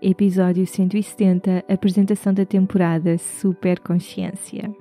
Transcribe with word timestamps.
Episódio 0.00 0.64
170 0.64 1.64
Apresentação 1.68 2.32
da 2.32 2.46
temporada 2.46 3.18
Super 3.18 3.80
Consciência. 3.80 4.72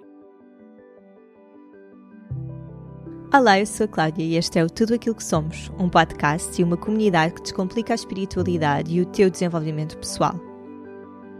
Olá, 3.34 3.60
eu 3.60 3.66
sou 3.66 3.86
a 3.86 3.88
Cláudia 3.88 4.24
e 4.24 4.36
este 4.36 4.60
é 4.60 4.64
o 4.64 4.70
Tudo 4.70 4.94
Aquilo 4.94 5.16
que 5.16 5.24
Somos, 5.24 5.72
um 5.80 5.90
podcast 5.90 6.62
e 6.62 6.64
uma 6.64 6.78
comunidade 6.78 7.34
que 7.34 7.42
descomplica 7.42 7.94
a 7.94 7.96
espiritualidade 7.96 8.94
e 8.94 9.02
o 9.02 9.08
teu 9.08 9.28
desenvolvimento 9.32 9.98
pessoal. 9.98 10.40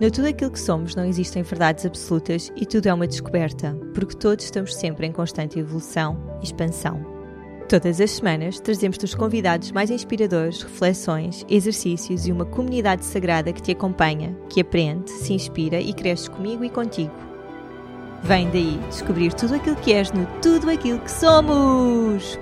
No 0.02 0.10
Tudo 0.10 0.28
Aquilo 0.28 0.50
que 0.50 0.60
Somos 0.60 0.96
não 0.96 1.06
existem 1.06 1.44
verdades 1.44 1.86
absolutas 1.86 2.52
e 2.56 2.66
tudo 2.66 2.88
é 2.88 2.94
uma 2.96 3.06
descoberta, 3.06 3.76
porque 3.94 4.18
todos 4.18 4.46
estamos 4.46 4.74
sempre 4.76 5.06
em 5.06 5.12
constante 5.12 5.60
evolução 5.60 6.18
e 6.42 6.46
expansão. 6.46 7.17
Todas 7.68 8.00
as 8.00 8.12
semanas 8.12 8.62
trazemos-te 8.62 9.04
os 9.04 9.14
convidados 9.14 9.74
mais 9.74 9.90
inspiradores, 9.90 10.62
reflexões, 10.62 11.46
exercícios 11.50 12.26
e 12.26 12.32
uma 12.32 12.46
comunidade 12.46 13.04
sagrada 13.04 13.52
que 13.52 13.62
te 13.62 13.72
acompanha, 13.72 14.34
que 14.50 14.62
aprende, 14.62 15.12
se 15.12 15.34
inspira 15.34 15.82
e 15.82 15.94
cresce 15.94 16.30
comigo 16.30 16.64
e 16.64 16.70
contigo. 16.70 17.14
Vem 18.24 18.50
daí 18.50 18.80
descobrir 18.88 19.34
tudo 19.34 19.56
aquilo 19.56 19.76
que 19.76 19.92
és 19.92 20.14
no 20.14 20.26
Tudo 20.42 20.70
Aquilo 20.70 21.00
que 21.00 21.12
Somos! 21.12 22.40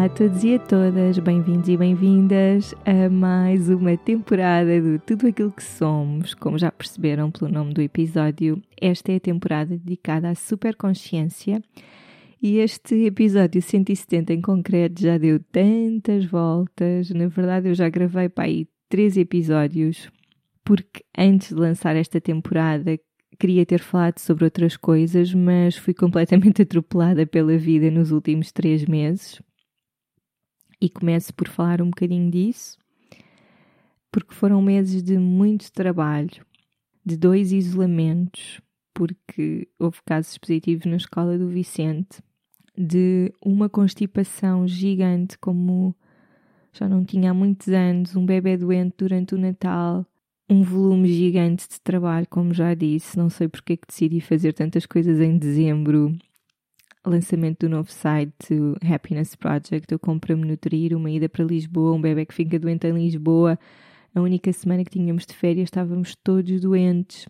Olá 0.00 0.06
a 0.06 0.14
todos 0.14 0.42
e 0.44 0.54
a 0.54 0.58
todas, 0.58 1.18
bem-vindos 1.18 1.68
e 1.68 1.76
bem-vindas 1.76 2.74
a 2.86 3.10
mais 3.10 3.68
uma 3.68 3.98
temporada 3.98 4.80
do 4.80 4.98
Tudo 4.98 5.26
Aquilo 5.26 5.52
que 5.52 5.62
Somos. 5.62 6.32
Como 6.32 6.56
já 6.56 6.72
perceberam 6.72 7.30
pelo 7.30 7.52
nome 7.52 7.74
do 7.74 7.82
episódio, 7.82 8.62
esta 8.80 9.12
é 9.12 9.16
a 9.16 9.20
temporada 9.20 9.76
dedicada 9.76 10.30
à 10.30 10.34
superconsciência 10.34 11.62
e 12.42 12.56
este 12.56 12.94
episódio 13.04 13.60
170 13.60 14.32
em 14.32 14.40
concreto 14.40 15.02
já 15.02 15.18
deu 15.18 15.38
tantas 15.38 16.24
voltas. 16.24 17.10
Na 17.10 17.28
verdade, 17.28 17.68
eu 17.68 17.74
já 17.74 17.90
gravei 17.90 18.30
para 18.30 18.44
aí 18.44 18.66
três 18.88 19.18
episódios, 19.18 20.10
porque 20.64 21.04
antes 21.14 21.50
de 21.50 21.60
lançar 21.60 21.94
esta 21.94 22.18
temporada 22.18 22.98
queria 23.38 23.66
ter 23.66 23.80
falado 23.80 24.18
sobre 24.18 24.44
outras 24.44 24.78
coisas, 24.78 25.34
mas 25.34 25.76
fui 25.76 25.92
completamente 25.92 26.62
atropelada 26.64 27.26
pela 27.26 27.58
vida 27.58 27.90
nos 27.90 28.12
últimos 28.12 28.50
três 28.50 28.86
meses 28.86 29.42
e 30.80 30.88
começo 30.88 31.34
por 31.34 31.48
falar 31.48 31.82
um 31.82 31.90
bocadinho 31.90 32.30
disso, 32.30 32.78
porque 34.10 34.34
foram 34.34 34.62
meses 34.62 35.02
de 35.02 35.18
muito 35.18 35.70
trabalho, 35.72 36.44
de 37.04 37.16
dois 37.16 37.52
isolamentos, 37.52 38.60
porque 38.94 39.68
houve 39.78 39.98
casos 40.04 40.36
positivos 40.38 40.86
na 40.86 40.96
escola 40.96 41.38
do 41.38 41.48
Vicente, 41.48 42.22
de 42.76 43.32
uma 43.44 43.68
constipação 43.68 44.66
gigante, 44.66 45.38
como 45.38 45.94
já 46.72 46.88
não 46.88 47.04
tinha 47.04 47.30
há 47.30 47.34
muitos 47.34 47.68
anos, 47.68 48.16
um 48.16 48.24
bebê 48.24 48.56
doente 48.56 48.94
durante 48.98 49.34
o 49.34 49.38
Natal, 49.38 50.06
um 50.48 50.62
volume 50.62 51.08
gigante 51.12 51.68
de 51.68 51.80
trabalho, 51.80 52.26
como 52.28 52.52
já 52.52 52.74
disse. 52.74 53.16
Não 53.16 53.30
sei 53.30 53.48
porque 53.48 53.74
é 53.74 53.76
que 53.76 53.86
decidi 53.86 54.20
fazer 54.20 54.52
tantas 54.52 54.86
coisas 54.86 55.20
em 55.20 55.38
dezembro 55.38 56.16
lançamento 57.08 57.60
do 57.60 57.70
novo 57.70 57.90
site 57.90 58.54
Happiness 58.82 59.34
Project, 59.34 59.90
eu 59.90 59.98
compro-me 59.98 60.46
nutrir, 60.46 60.94
uma 60.94 61.10
ida 61.10 61.28
para 61.28 61.44
Lisboa, 61.44 61.96
um 61.96 62.00
bebê 62.00 62.26
que 62.26 62.34
fica 62.34 62.58
doente 62.58 62.86
em 62.86 62.92
Lisboa. 62.92 63.58
A 64.14 64.20
única 64.20 64.52
semana 64.52 64.84
que 64.84 64.90
tínhamos 64.90 65.24
de 65.24 65.34
férias 65.34 65.68
estávamos 65.68 66.14
todos 66.14 66.60
doentes. 66.60 67.26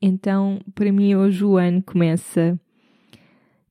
Então, 0.00 0.60
para 0.74 0.90
mim, 0.90 1.14
hoje 1.14 1.44
o 1.44 1.56
ano 1.56 1.82
começa 1.82 2.58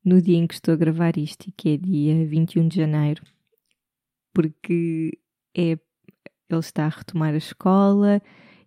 no 0.04 0.22
dia 0.22 0.38
em 0.38 0.48
que 0.48 0.54
estou 0.54 0.74
a 0.74 0.78
gravar 0.78 1.18
isto, 1.18 1.52
que 1.58 1.70
é 1.70 1.78
dia 1.78 2.26
21 2.26 2.68
de 2.68 2.76
janeiro, 2.78 3.24
porque 4.34 5.18
é, 5.56 5.72
ele 5.72 6.60
está 6.60 6.86
a 6.86 6.90
retomar 6.90 7.34
a 7.34 7.38
escola. 7.38 8.22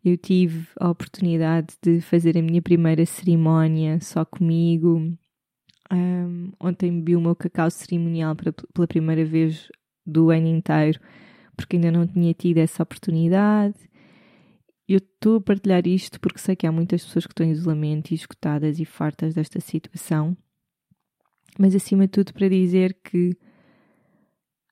Eu 0.05 0.17
tive 0.17 0.69
a 0.79 0.91
oportunidade 0.91 1.77
de 1.83 2.01
fazer 2.01 2.37
a 2.37 2.43
minha 2.43 2.63
primeira 2.63 3.05
cerimónia 3.07 4.01
só 4.01 4.25
comigo, 4.25 5.17
um, 5.93 6.53
ontem 6.61 6.91
bebi 6.93 7.17
o 7.17 7.21
meu 7.21 7.35
cacau 7.35 7.71
cerimonial 7.71 8.35
para, 8.37 8.53
pela 8.53 8.87
primeira 8.87 9.25
vez 9.25 9.69
do 10.05 10.31
ano 10.31 10.47
inteiro, 10.47 11.01
porque 11.57 11.77
ainda 11.77 11.91
não 11.91 12.07
tinha 12.07 12.33
tido 12.35 12.59
essa 12.59 12.83
oportunidade. 12.83 13.77
Eu 14.87 14.99
estou 14.99 15.37
a 15.37 15.41
partilhar 15.41 15.87
isto 15.87 16.21
porque 16.21 16.39
sei 16.39 16.57
que 16.57 16.67
há 16.67 16.73
muitas 16.73 17.05
pessoas 17.05 17.27
que 17.27 17.33
estão 17.33 17.47
em 17.47 17.51
isolamento 17.51 18.11
e 18.11 18.15
escutadas 18.15 18.79
e 18.79 18.85
fartas 18.85 19.35
desta 19.35 19.61
situação, 19.61 20.37
mas 21.59 21.75
acima 21.75 22.07
de 22.07 22.13
tudo 22.13 22.33
para 22.33 22.49
dizer 22.49 22.99
que 23.05 23.37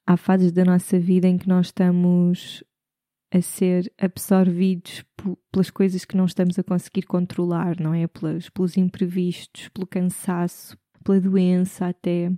há 0.06 0.16
fases 0.16 0.52
da 0.52 0.64
nossa 0.64 0.98
vida 0.98 1.26
em 1.26 1.36
que 1.36 1.48
nós 1.48 1.66
estamos 1.66 2.64
a 3.32 3.42
ser 3.42 3.92
absorvidos 3.98 5.04
pelas 5.50 5.70
coisas 5.70 6.04
que 6.04 6.16
não 6.16 6.24
estamos 6.24 6.58
a 6.58 6.62
conseguir 6.62 7.02
controlar, 7.02 7.78
não 7.80 7.92
é? 7.92 8.06
Pelas, 8.06 8.48
pelos 8.48 8.76
imprevistos, 8.76 9.68
pelo 9.68 9.86
cansaço, 9.86 10.78
pela 11.06 11.20
doença 11.20 11.86
até. 11.86 12.32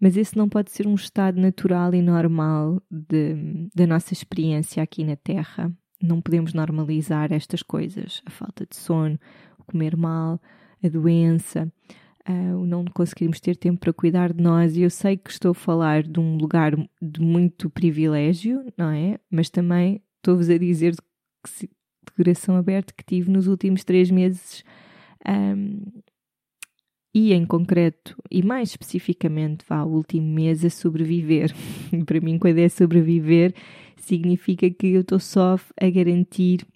Mas 0.00 0.16
esse 0.16 0.36
não 0.36 0.48
pode 0.48 0.70
ser 0.70 0.86
um 0.86 0.94
estado 0.94 1.40
natural 1.40 1.94
e 1.94 2.02
normal 2.02 2.82
de, 2.90 3.68
da 3.74 3.86
nossa 3.86 4.12
experiência 4.12 4.82
aqui 4.82 5.04
na 5.04 5.16
Terra. 5.16 5.70
Não 6.02 6.20
podemos 6.20 6.52
normalizar 6.52 7.32
estas 7.32 7.62
coisas. 7.62 8.22
A 8.26 8.30
falta 8.30 8.66
de 8.66 8.76
sono, 8.76 9.18
o 9.58 9.64
comer 9.64 9.96
mal, 9.96 10.40
a 10.82 10.88
doença, 10.88 11.70
uh, 12.28 12.58
o 12.58 12.66
não 12.66 12.84
conseguirmos 12.86 13.40
ter 13.40 13.56
tempo 13.56 13.80
para 13.80 13.92
cuidar 13.92 14.32
de 14.32 14.42
nós. 14.42 14.76
E 14.76 14.82
eu 14.82 14.90
sei 14.90 15.16
que 15.16 15.30
estou 15.30 15.52
a 15.52 15.54
falar 15.54 16.02
de 16.02 16.18
um 16.18 16.36
lugar 16.36 16.74
de 17.00 17.20
muito 17.20 17.70
privilégio, 17.70 18.64
não 18.76 18.90
é? 18.90 19.18
Mas 19.30 19.48
também 19.48 20.02
estou-vos 20.16 20.50
a 20.50 20.58
dizer 20.58 20.92
de, 20.92 21.68
coração 22.16 22.56
aberto 22.56 22.94
que 22.94 23.04
tive 23.04 23.30
nos 23.30 23.46
últimos 23.46 23.82
três 23.84 24.10
meses 24.10 24.62
um, 25.26 25.82
e 27.14 27.32
em 27.32 27.46
concreto, 27.46 28.16
e 28.28 28.42
mais 28.42 28.70
especificamente, 28.70 29.64
vá, 29.68 29.84
o 29.84 29.94
último 29.94 30.26
mês 30.26 30.64
a 30.64 30.70
sobreviver. 30.70 31.54
Para 32.04 32.20
mim, 32.20 32.38
quando 32.38 32.58
é 32.58 32.68
sobreviver, 32.68 33.54
significa 33.96 34.68
que 34.68 34.88
eu 34.88 35.02
estou 35.02 35.20
só 35.20 35.56
a 35.80 35.90
garantir 35.90 36.66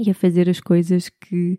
e 0.00 0.10
a 0.10 0.14
fazer 0.14 0.48
as 0.48 0.60
coisas 0.60 1.08
que 1.08 1.58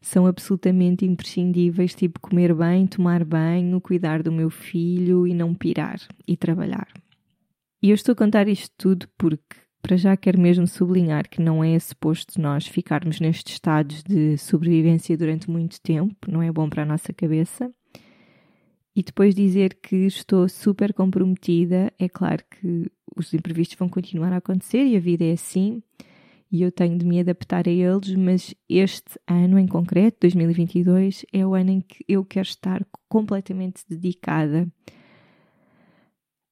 são 0.00 0.26
absolutamente 0.26 1.04
imprescindíveis, 1.04 1.94
tipo 1.94 2.20
comer 2.20 2.52
bem, 2.54 2.86
tomar 2.86 3.24
banho, 3.24 3.80
cuidar 3.80 4.22
do 4.22 4.32
meu 4.32 4.50
filho 4.50 5.26
e 5.26 5.32
não 5.32 5.54
pirar 5.54 6.00
e 6.26 6.36
trabalhar. 6.36 6.88
E 7.82 7.90
eu 7.90 7.94
estou 7.94 8.12
a 8.12 8.16
contar 8.16 8.48
isto 8.48 8.72
tudo 8.76 9.08
porque 9.16 9.56
para 9.86 9.96
já 9.96 10.16
quero 10.16 10.40
mesmo 10.40 10.66
sublinhar 10.66 11.28
que 11.30 11.40
não 11.40 11.62
é 11.62 11.78
suposto 11.78 12.40
nós 12.40 12.66
ficarmos 12.66 13.20
nestes 13.20 13.52
estados 13.52 14.02
de 14.02 14.36
sobrevivência 14.36 15.16
durante 15.16 15.48
muito 15.48 15.80
tempo, 15.80 16.28
não 16.28 16.42
é 16.42 16.50
bom 16.50 16.68
para 16.68 16.82
a 16.82 16.84
nossa 16.84 17.12
cabeça. 17.12 17.72
E 18.96 19.02
depois 19.04 19.32
dizer 19.32 19.78
que 19.80 19.94
estou 19.94 20.48
super 20.48 20.92
comprometida, 20.92 21.92
é 22.00 22.08
claro 22.08 22.42
que 22.50 22.90
os 23.16 23.32
imprevistos 23.32 23.78
vão 23.78 23.88
continuar 23.88 24.32
a 24.32 24.38
acontecer 24.38 24.84
e 24.84 24.96
a 24.96 25.00
vida 25.00 25.24
é 25.24 25.34
assim, 25.34 25.80
e 26.50 26.62
eu 26.62 26.72
tenho 26.72 26.98
de 26.98 27.06
me 27.06 27.20
adaptar 27.20 27.68
a 27.68 27.70
eles, 27.70 28.12
mas 28.16 28.52
este 28.68 29.20
ano 29.24 29.56
em 29.56 29.68
concreto, 29.68 30.16
2022, 30.22 31.24
é 31.32 31.46
o 31.46 31.54
ano 31.54 31.70
em 31.70 31.80
que 31.80 32.04
eu 32.08 32.24
quero 32.24 32.48
estar 32.48 32.84
completamente 33.08 33.84
dedicada 33.88 34.66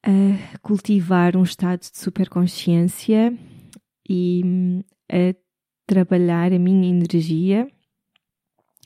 a 0.05 0.59
cultivar 0.59 1.35
um 1.35 1.43
estado 1.43 1.81
de 1.81 1.99
superconsciência 1.99 3.37
e 4.09 4.43
hum, 4.45 4.83
a 5.11 5.35
trabalhar 5.87 6.53
a 6.53 6.59
minha 6.59 6.89
energia 6.89 7.67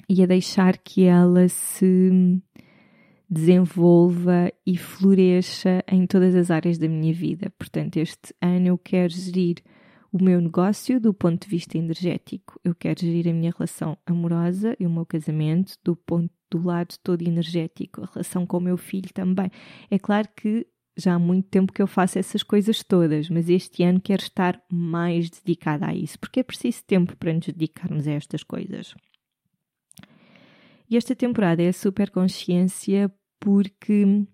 e 0.08 0.22
a 0.22 0.26
deixar 0.26 0.78
que 0.78 1.04
ela 1.04 1.48
se 1.48 2.40
desenvolva 3.28 4.50
e 4.65 4.78
floresça 4.78 5.82
em 5.91 6.06
todas 6.06 6.34
as 6.34 6.50
áreas 6.50 6.78
da 6.78 6.88
minha 6.88 7.12
vida. 7.12 7.50
Portanto, 7.59 7.97
este 7.98 8.32
ano 8.41 8.68
eu 8.68 8.78
quero 8.78 9.12
gerir 9.12 9.56
o 10.12 10.22
meu 10.22 10.41
negócio 10.41 11.00
do 11.00 11.12
ponto 11.12 11.42
de 11.42 11.50
vista 11.50 11.76
energético. 11.76 12.59
Eu 12.64 12.74
quero 12.74 13.00
gerir 13.00 13.28
a 13.28 13.34
minha 13.34 13.53
relação 13.54 13.98
amorosa 14.06 14.74
e 14.78 14.86
o 14.86 14.91
meu 14.91 15.04
casamento 15.04 15.74
do 15.84 15.94
ponto 15.94 16.32
do 16.50 16.62
lado 16.62 16.94
todo 17.03 17.22
energético, 17.22 18.03
a 18.03 18.06
relação 18.06 18.47
com 18.47 18.56
o 18.56 18.60
meu 18.60 18.78
filho 18.78 19.12
também. 19.12 19.50
É 19.91 19.98
claro 19.98 20.28
que 20.34 20.66
já 20.98 21.15
há 21.15 21.18
muito 21.18 21.48
tempo 21.48 21.72
que 21.72 21.80
eu 21.80 21.86
faço 21.86 22.18
essas 22.18 22.42
coisas 22.42 22.83
todas, 22.83 23.30
mas 23.30 23.48
este 23.48 23.84
ano 23.84 24.00
quero 24.00 24.22
estar 24.22 24.60
mais 24.71 25.30
dedicada 25.30 25.86
a 25.86 25.95
isso, 25.95 26.18
porque 26.18 26.41
é 26.41 26.42
preciso 26.42 26.83
tempo 26.84 27.16
para 27.16 27.33
nos 27.33 27.47
dedicarmos 27.47 28.09
a 28.09 28.12
estas 28.12 28.42
coisas. 28.42 28.95
E 30.91 30.97
esta 30.97 31.15
temporada 31.15 31.62
é 31.62 31.71
super 31.71 32.10
consciência 32.10 33.12
porque, 33.39 34.27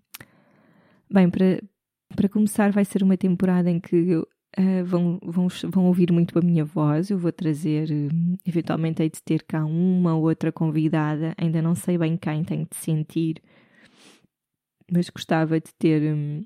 bem, 1.11 1.29
para, 1.29 1.61
para 2.15 2.29
começar, 2.29 2.71
vai 2.71 2.83
ser 2.83 3.03
uma 3.03 3.17
temporada 3.17 3.69
em 3.69 3.79
que 3.79 4.15
uh, 4.15 4.25
vão, 4.85 5.19
vão, 5.21 5.47
vão 5.65 5.85
ouvir 5.85 6.11
muito 6.11 6.39
a 6.39 6.41
minha 6.41 6.65
voz. 6.65 7.11
Eu 7.11 7.17
vou 7.17 7.31
trazer, 7.31 7.89
uh, 7.91 8.37
eventualmente, 8.45 9.03
hei 9.03 9.09
de 9.09 9.21
ter 9.21 9.43
cá 9.43 9.65
uma 9.65 10.15
ou 10.15 10.23
outra 10.23 10.51
convidada, 10.51 11.35
ainda 11.37 11.61
não 11.61 11.75
sei 11.75 11.97
bem 11.97 12.17
quem 12.17 12.43
tenho 12.43 12.65
de 12.65 12.75
sentir, 12.77 13.41
mas 14.91 15.09
gostava 15.09 15.59
de 15.59 15.73
ter. 15.77 16.15
Um, 16.15 16.43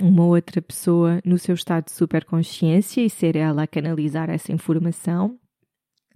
uma 0.00 0.24
outra 0.24 0.62
pessoa 0.62 1.20
no 1.24 1.38
seu 1.38 1.54
estado 1.54 1.86
de 1.86 1.92
superconsciência 1.92 3.02
e 3.02 3.10
ser 3.10 3.36
ela 3.36 3.64
a 3.64 3.66
canalizar 3.66 4.30
essa 4.30 4.52
informação. 4.52 5.38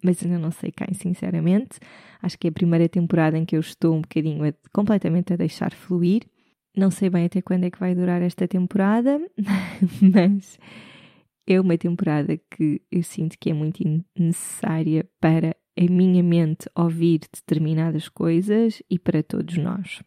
Mas 0.03 0.23
ainda 0.23 0.39
não 0.39 0.51
sei 0.51 0.71
quem, 0.71 0.95
sinceramente. 0.95 1.79
Acho 2.23 2.39
que 2.39 2.47
é 2.47 2.51
a 2.51 2.53
primeira 2.53 2.89
temporada 2.89 3.37
em 3.37 3.45
que 3.45 3.57
eu 3.57 3.61
estou 3.61 3.95
um 3.95 4.03
bocadinho 4.03 4.47
a, 4.47 4.53
completamente 4.73 5.33
a 5.33 5.37
deixar 5.37 5.73
fluir. 5.73 6.23
Não 6.77 6.91
sei 6.91 7.09
bem 7.09 7.25
até 7.25 7.41
quando 7.41 7.65
é 7.65 7.71
que 7.71 7.81
vai 7.81 7.95
durar 7.95 8.21
esta 8.21 8.47
temporada, 8.47 9.19
mas 10.03 10.59
é 11.47 11.61
uma 11.61 11.79
temporada 11.79 12.39
que 12.51 12.83
eu 12.91 13.03
sinto 13.03 13.39
que 13.39 13.51
é 13.51 13.55
muito 13.55 13.83
necessária 14.19 15.09
para 15.21 15.57
a 15.79 15.91
minha 15.91 16.23
mente 16.23 16.69
ouvir 16.75 17.21
determinadas 17.33 18.09
coisas 18.09 18.83
e 18.91 18.99
para 18.99 19.23
todos 19.23 19.57
nós. 19.57 20.03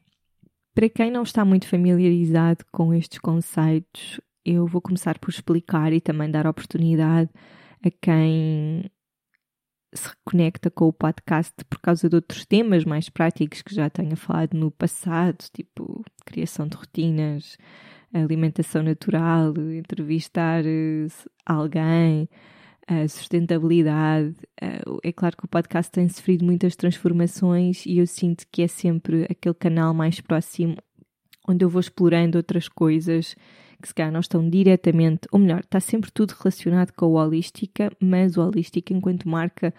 Para 0.80 0.88
quem 0.88 1.12
não 1.12 1.24
está 1.24 1.44
muito 1.44 1.68
familiarizado 1.68 2.64
com 2.72 2.94
estes 2.94 3.20
conceitos, 3.20 4.22
eu 4.46 4.66
vou 4.66 4.80
começar 4.80 5.20
por 5.20 5.30
explicar 5.30 5.92
e 5.92 6.00
também 6.00 6.32
dar 6.32 6.48
oportunidade 6.48 7.30
a 7.86 7.92
quem 7.92 8.90
se 9.94 10.08
reconecta 10.08 10.72
com 10.72 10.88
o 10.88 10.94
podcast 10.94 11.54
por 11.70 11.82
causa 11.82 12.08
de 12.08 12.16
outros 12.16 12.46
temas 12.46 12.86
mais 12.86 13.10
práticos 13.10 13.62
que 13.62 13.76
já 13.76 13.90
tenha 13.90 14.16
falado 14.16 14.54
no 14.54 14.72
passado, 14.72 15.44
tipo 15.54 16.02
criação 16.26 16.66
de 16.66 16.78
rotinas, 16.78 17.58
alimentação 18.14 18.82
natural, 18.82 19.54
entrevistar 19.58 20.66
eh, 20.66 21.08
alguém, 21.46 22.30
a 22.90 23.08
sustentabilidade. 23.08 24.36
É 25.04 25.12
claro 25.12 25.38
que 25.38 25.46
o 25.46 25.48
podcast 25.48 25.92
tem 25.92 26.10
sofrido 26.10 26.44
muitas 26.44 26.76
transformações 26.76 27.86
e 27.86 28.00
eu 28.00 28.08
sinto 28.08 28.46
que 28.52 28.64
é 28.64 28.68
sempre 28.68 29.28
aquele 29.30 29.54
canal 29.54 29.94
mais 29.94 30.20
próximo 30.20 30.76
onde 31.48 31.64
eu 31.64 31.70
vou 31.70 31.80
explorando 31.80 32.38
outras 32.38 32.68
coisas 32.68 33.36
que 33.82 33.88
se 33.88 33.94
calhar 33.94 34.12
não 34.12 34.20
estão 34.20 34.48
diretamente, 34.50 35.28
ou 35.32 35.40
melhor, 35.40 35.62
está 35.62 35.80
sempre 35.80 36.12
tudo 36.12 36.36
relacionado 36.38 36.92
com 36.92 37.06
a 37.18 37.24
holística, 37.24 37.92
mas 38.00 38.36
o 38.36 38.42
holística 38.42 38.94
enquanto 38.94 39.30
marca 39.30 39.74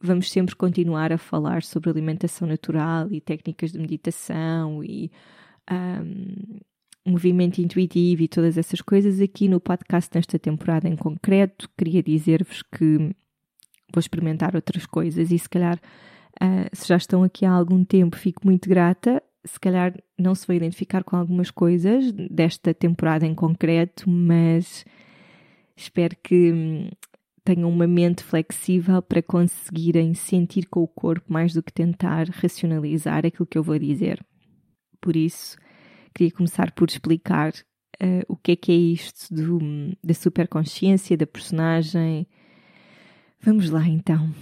vamos 0.00 0.30
sempre 0.30 0.54
continuar 0.54 1.12
a 1.12 1.18
falar 1.18 1.62
sobre 1.62 1.90
alimentação 1.90 2.46
natural 2.46 3.10
e 3.10 3.20
técnicas 3.20 3.72
de 3.72 3.78
meditação 3.78 4.84
e 4.84 5.10
um, 5.70 6.60
movimento 7.06 7.58
intuitivo 7.58 8.22
e 8.22 8.28
todas 8.28 8.58
essas 8.58 8.80
coisas 8.80 9.20
aqui 9.20 9.48
no 9.48 9.60
podcast 9.60 10.10
nesta 10.14 10.38
temporada 10.38 10.88
em 10.88 10.96
concreto. 10.96 11.68
Queria 11.76 12.02
dizer-vos 12.02 12.62
que 12.62 12.98
vou 13.92 14.00
experimentar 14.00 14.54
outras 14.54 14.84
coisas 14.86 15.30
e 15.30 15.38
se 15.38 15.48
calhar 15.48 15.80
uh, 16.42 16.68
se 16.72 16.88
já 16.88 16.96
estão 16.96 17.22
aqui 17.22 17.46
há 17.46 17.52
algum 17.52 17.84
tempo 17.84 18.16
fico 18.16 18.44
muito 18.44 18.68
grata. 18.68 19.22
Se 19.44 19.60
calhar 19.60 19.94
não 20.18 20.34
se 20.34 20.46
vai 20.46 20.56
identificar 20.56 21.04
com 21.04 21.16
algumas 21.16 21.50
coisas 21.50 22.10
desta 22.12 22.74
temporada 22.74 23.24
em 23.24 23.34
concreto, 23.34 24.10
mas 24.10 24.84
espero 25.76 26.16
que 26.20 26.52
hum, 26.52 26.88
tenham 27.44 27.70
uma 27.70 27.86
mente 27.86 28.24
flexível 28.24 29.00
para 29.00 29.22
conseguirem 29.22 30.14
sentir 30.14 30.66
com 30.66 30.82
o 30.82 30.88
corpo 30.88 31.32
mais 31.32 31.54
do 31.54 31.62
que 31.62 31.72
tentar 31.72 32.28
racionalizar 32.28 33.24
aquilo 33.24 33.46
que 33.46 33.56
eu 33.56 33.62
vou 33.62 33.78
dizer. 33.78 34.20
Por 35.00 35.14
isso, 35.14 35.56
queria 36.16 36.32
começar 36.32 36.72
por 36.72 36.88
explicar 36.88 37.52
uh, 38.02 38.24
o 38.26 38.36
que 38.36 38.52
é 38.52 38.56
que 38.56 38.72
é 38.72 38.74
isto 38.74 39.34
do, 39.34 39.58
da 40.02 40.14
superconsciência, 40.14 41.16
da 41.16 41.26
personagem. 41.26 42.26
Vamos 43.40 43.68
lá 43.68 43.86
então. 43.86 44.34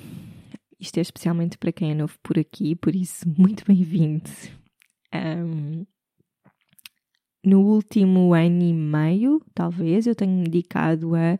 Isto 0.78 0.98
é 0.98 1.00
especialmente 1.00 1.58
para 1.58 1.72
quem 1.72 1.90
é 1.90 1.94
novo 1.94 2.16
por 2.22 2.38
aqui, 2.38 2.76
por 2.76 2.94
isso, 2.94 3.24
muito 3.26 3.64
bem-vindo. 3.66 4.30
Um, 5.12 5.84
no 7.44 7.60
último 7.60 8.32
ano 8.32 8.62
e 8.62 8.72
meio, 8.72 9.42
talvez, 9.52 10.06
eu 10.06 10.14
tenho 10.14 10.32
me 10.32 10.44
dedicado 10.44 11.14
a 11.14 11.38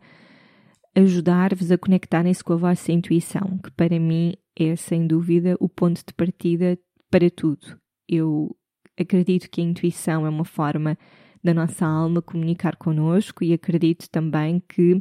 ajudar-vos 0.96 1.70
a 1.70 1.78
conectarem-se 1.78 2.42
com 2.42 2.54
a 2.54 2.56
vossa 2.56 2.90
intuição, 2.90 3.58
que 3.58 3.70
para 3.70 3.98
mim 3.98 4.34
é 4.58 4.74
sem 4.76 5.06
dúvida 5.06 5.56
o 5.60 5.68
ponto 5.68 6.02
de 6.06 6.12
partida 6.12 6.78
para 7.10 7.30
tudo. 7.30 7.78
Eu 8.08 8.54
acredito 8.98 9.50
que 9.50 9.60
a 9.60 9.64
intuição 9.64 10.26
é 10.26 10.28
uma 10.28 10.44
forma 10.44 10.96
da 11.42 11.52
nossa 11.52 11.84
alma 11.86 12.22
comunicar 12.22 12.76
connosco 12.76 13.44
e 13.44 13.52
acredito 13.52 14.08
também 14.08 14.62
que, 14.66 14.98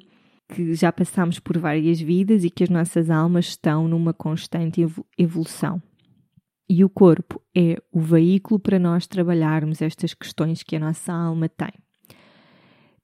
que 0.50 0.74
já 0.74 0.92
passamos 0.92 1.40
por 1.40 1.58
várias 1.58 2.02
vidas 2.02 2.44
e 2.44 2.50
que 2.50 2.64
as 2.64 2.70
nossas 2.70 3.10
almas 3.10 3.46
estão 3.46 3.88
numa 3.88 4.14
constante 4.14 4.86
evolução. 5.18 5.82
E 6.70 6.84
o 6.84 6.90
corpo 6.90 7.42
é 7.56 7.78
o 7.92 8.00
veículo 8.00 8.60
para 8.60 8.80
nós 8.80 9.08
trabalharmos 9.08 9.82
estas 9.82 10.14
questões 10.14 10.64
que 10.64 10.76
a 10.76 10.80
nossa 10.80 11.14
alma 11.14 11.48
tem. 11.48 11.72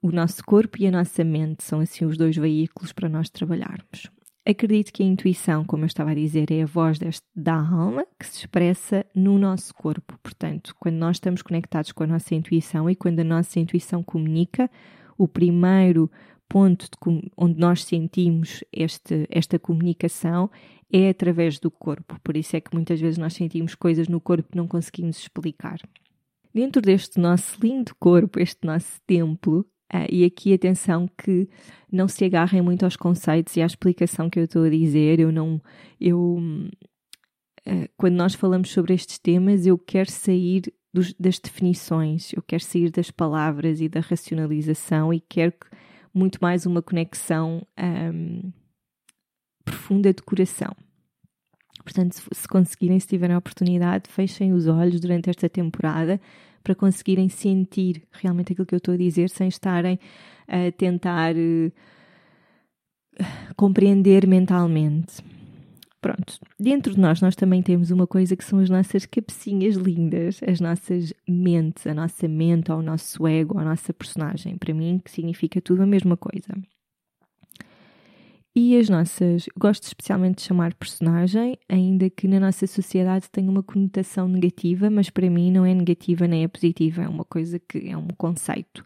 O 0.02 0.12
nosso 0.12 0.44
corpo 0.46 0.82
e 0.82 0.88
a 0.88 0.92
nossa 0.92 1.24
mente 1.24 1.64
são 1.64 1.82
assim 1.82 2.06
os 2.06 2.18
dois 2.18 2.36
veículos 2.36 2.94
para 2.94 3.10
nós 3.10 3.30
trabalharmos. 3.30 4.10
Acredito 4.50 4.92
que 4.92 5.04
a 5.04 5.06
intuição, 5.06 5.64
como 5.64 5.84
eu 5.84 5.86
estava 5.88 6.10
a 6.10 6.16
dizer, 6.16 6.50
é 6.52 6.64
a 6.64 6.66
voz 6.66 6.98
deste, 6.98 7.24
da 7.36 7.54
alma 7.54 8.04
que 8.20 8.26
se 8.26 8.40
expressa 8.40 9.06
no 9.14 9.38
nosso 9.38 9.72
corpo. 9.76 10.18
Portanto, 10.24 10.76
quando 10.80 10.96
nós 10.96 11.18
estamos 11.18 11.44
conectados 11.44 11.92
com 11.92 12.04
a 12.04 12.08
nossa 12.08 12.34
intuição 12.34 12.90
e 12.90 12.96
quando 12.96 13.20
a 13.20 13.24
nossa 13.24 13.60
intuição 13.60 14.02
comunica, 14.02 14.68
o 15.16 15.28
primeiro 15.28 16.10
ponto 16.48 16.86
de, 16.86 17.32
onde 17.38 17.60
nós 17.60 17.84
sentimos 17.84 18.64
este, 18.74 19.28
esta 19.30 19.60
comunicação 19.60 20.50
é 20.92 21.10
através 21.10 21.60
do 21.60 21.70
corpo. 21.70 22.20
Por 22.24 22.36
isso 22.36 22.56
é 22.56 22.60
que 22.60 22.74
muitas 22.74 23.00
vezes 23.00 23.20
nós 23.20 23.36
sentimos 23.36 23.76
coisas 23.76 24.08
no 24.08 24.20
corpo 24.20 24.50
que 24.50 24.58
não 24.58 24.68
conseguimos 24.68 25.20
explicar. 25.20 25.78
Dentro 26.52 26.82
deste 26.82 27.20
nosso 27.20 27.60
lindo 27.62 27.94
corpo, 28.00 28.40
este 28.40 28.66
nosso 28.66 29.00
templo, 29.06 29.64
Uh, 29.94 30.06
e 30.10 30.24
aqui 30.24 30.54
atenção 30.54 31.10
que 31.18 31.50
não 31.92 32.08
se 32.08 32.24
agarrem 32.24 32.62
muito 32.62 32.84
aos 32.84 32.96
conceitos 32.96 33.58
e 33.58 33.62
à 33.62 33.66
explicação 33.66 34.30
que 34.30 34.40
eu 34.40 34.44
estou 34.44 34.64
a 34.64 34.70
dizer. 34.70 35.20
Eu 35.20 35.32
não. 35.32 35.62
Eu, 36.00 36.38
uh, 37.68 37.90
quando 37.98 38.14
nós 38.14 38.36
falamos 38.36 38.70
sobre 38.70 38.94
estes 38.94 39.18
temas, 39.18 39.66
eu 39.66 39.78
quero 39.78 40.12
sair 40.12 40.72
dos, 40.94 41.14
das 41.14 41.40
definições, 41.40 42.34
eu 42.34 42.42
quero 42.42 42.64
sair 42.64 42.92
das 42.92 43.12
palavras 43.12 43.82
e 43.82 43.88
da 43.88 44.00
racionalização 44.00 45.14
e 45.14 45.20
quero 45.20 45.52
que, 45.54 45.68
muito 46.14 46.40
mais 46.42 46.66
uma 46.66 46.82
conexão 46.82 47.66
um, 47.78 48.52
profunda 49.64 50.14
de 50.14 50.22
coração. 50.22 50.76
Portanto, 51.84 52.14
se, 52.14 52.24
se 52.32 52.48
conseguirem, 52.48 53.00
se 53.00 53.08
tiverem 53.08 53.36
a 53.36 53.40
oportunidade, 53.40 54.10
fechem 54.10 54.54
os 54.54 54.68
olhos 54.68 55.00
durante 55.00 55.30
esta 55.30 55.48
temporada 55.50 56.20
para 56.64 56.76
conseguirem 56.76 57.30
sentir 57.30 58.04
realmente 58.12 58.54
aquilo 58.54 58.66
que 58.66 58.76
eu 58.76 58.78
estou 58.78 58.94
a 58.94 58.98
dizer 58.98 59.30
sem 59.30 59.48
estarem 59.48 60.00
a 60.48 60.72
tentar 60.72 61.36
uh, 61.36 61.72
compreender 63.56 64.28
mentalmente. 64.28 65.24
Pronto, 66.02 66.40
dentro 66.58 66.94
de 66.94 67.00
nós, 67.00 67.20
nós 67.20 67.36
também 67.36 67.62
temos 67.62 67.92
uma 67.92 68.08
coisa 68.08 68.36
que 68.36 68.44
são 68.44 68.60
as 68.60 68.70
nossas 68.70 69.06
cabecinhas 69.06 69.76
lindas, 69.76 70.40
as 70.48 70.62
nossas 70.62 71.14
mentes, 71.28 71.86
a 71.86 71.94
nossa 71.94 72.26
mente, 72.26 72.72
ou 72.72 72.80
o 72.80 72.82
nosso 72.82 73.28
ego, 73.28 73.58
a 73.60 73.66
nossa 73.66 73.94
personagem. 73.94 74.58
Para 74.58 74.74
mim, 74.74 75.02
que 75.04 75.12
significa 75.12 75.60
tudo 75.60 75.84
a 75.84 75.86
mesma 75.86 76.16
coisa. 76.16 76.54
E 78.62 78.76
as 78.76 78.90
nossas, 78.90 79.46
gosto 79.58 79.84
especialmente 79.84 80.40
de 80.40 80.42
chamar 80.42 80.74
personagem, 80.74 81.58
ainda 81.70 82.10
que 82.10 82.28
na 82.28 82.42
nossa 82.42 82.68
sociedade 82.68 83.30
tenha 83.32 83.50
uma 83.50 83.64
conotação 83.64 84.28
negativa, 84.28 84.90
mas 84.90 85.10
para 85.10 85.30
mim 85.30 85.50
não 85.50 85.66
é 85.66 85.74
negativa 85.74 86.28
nem 86.28 86.44
é 86.44 86.48
positiva, 86.50 87.04
é 87.04 87.08
uma 87.08 87.24
coisa 87.24 87.58
que 87.58 87.88
é 87.88 87.96
um 87.96 88.10
conceito. 88.10 88.84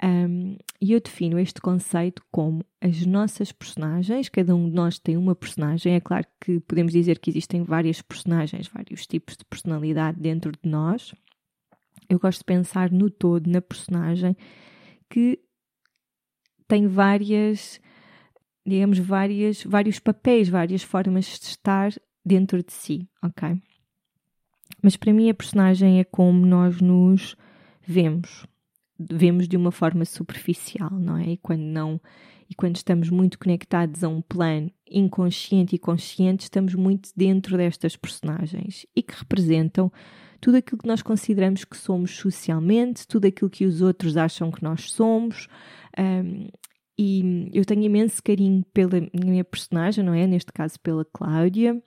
Um, 0.00 0.56
e 0.80 0.92
eu 0.92 1.00
defino 1.00 1.36
este 1.36 1.60
conceito 1.60 2.22
como 2.30 2.64
as 2.80 3.04
nossas 3.04 3.50
personagens, 3.50 4.28
cada 4.28 4.54
um 4.54 4.70
de 4.70 4.76
nós 4.76 5.00
tem 5.00 5.16
uma 5.16 5.34
personagem. 5.34 5.96
É 5.96 6.00
claro 6.00 6.26
que 6.40 6.60
podemos 6.60 6.92
dizer 6.92 7.18
que 7.18 7.28
existem 7.28 7.64
várias 7.64 8.00
personagens, 8.00 8.68
vários 8.68 9.04
tipos 9.04 9.36
de 9.36 9.44
personalidade 9.44 10.20
dentro 10.20 10.52
de 10.52 10.70
nós. 10.70 11.12
Eu 12.08 12.20
gosto 12.20 12.38
de 12.38 12.44
pensar 12.44 12.88
no 12.92 13.10
todo, 13.10 13.50
na 13.50 13.60
personagem, 13.60 14.36
que 15.10 15.40
tem 16.68 16.86
várias 16.86 17.80
digamos, 18.66 18.98
várias, 18.98 19.64
vários 19.64 19.98
papéis, 19.98 20.48
várias 20.48 20.82
formas 20.82 21.24
de 21.24 21.46
estar 21.46 21.92
dentro 22.24 22.62
de 22.62 22.72
si, 22.72 23.08
ok? 23.22 23.60
Mas 24.82 24.96
para 24.96 25.12
mim 25.12 25.28
a 25.28 25.34
personagem 25.34 26.00
é 26.00 26.04
como 26.04 26.46
nós 26.46 26.80
nos 26.80 27.36
vemos. 27.86 28.46
Vemos 28.98 29.48
de 29.48 29.56
uma 29.56 29.72
forma 29.72 30.04
superficial, 30.04 30.90
não 30.92 31.16
é? 31.16 31.30
E 31.30 31.36
quando 31.36 31.62
não 31.62 32.00
e 32.52 32.54
quando 32.54 32.76
estamos 32.76 33.08
muito 33.08 33.38
conectados 33.38 34.04
a 34.04 34.08
um 34.08 34.20
plano 34.20 34.70
inconsciente 34.86 35.74
e 35.74 35.78
consciente, 35.78 36.42
estamos 36.42 36.74
muito 36.74 37.08
dentro 37.16 37.56
destas 37.56 37.96
personagens 37.96 38.84
e 38.94 39.02
que 39.02 39.14
representam 39.14 39.90
tudo 40.38 40.58
aquilo 40.58 40.78
que 40.78 40.86
nós 40.86 41.00
consideramos 41.00 41.64
que 41.64 41.76
somos 41.76 42.14
socialmente, 42.14 43.08
tudo 43.08 43.26
aquilo 43.26 43.48
que 43.48 43.64
os 43.64 43.80
outros 43.80 44.18
acham 44.18 44.50
que 44.50 44.62
nós 44.62 44.92
somos, 44.92 45.48
um, 45.98 46.48
e 47.02 47.50
eu 47.52 47.64
tenho 47.64 47.82
imenso 47.82 48.22
carinho 48.22 48.64
pela 48.72 49.00
minha 49.12 49.44
personagem, 49.44 50.04
não 50.04 50.14
é? 50.14 50.26
Neste 50.26 50.52
caso, 50.52 50.78
pela 50.80 51.04
Cláudia. 51.04 51.82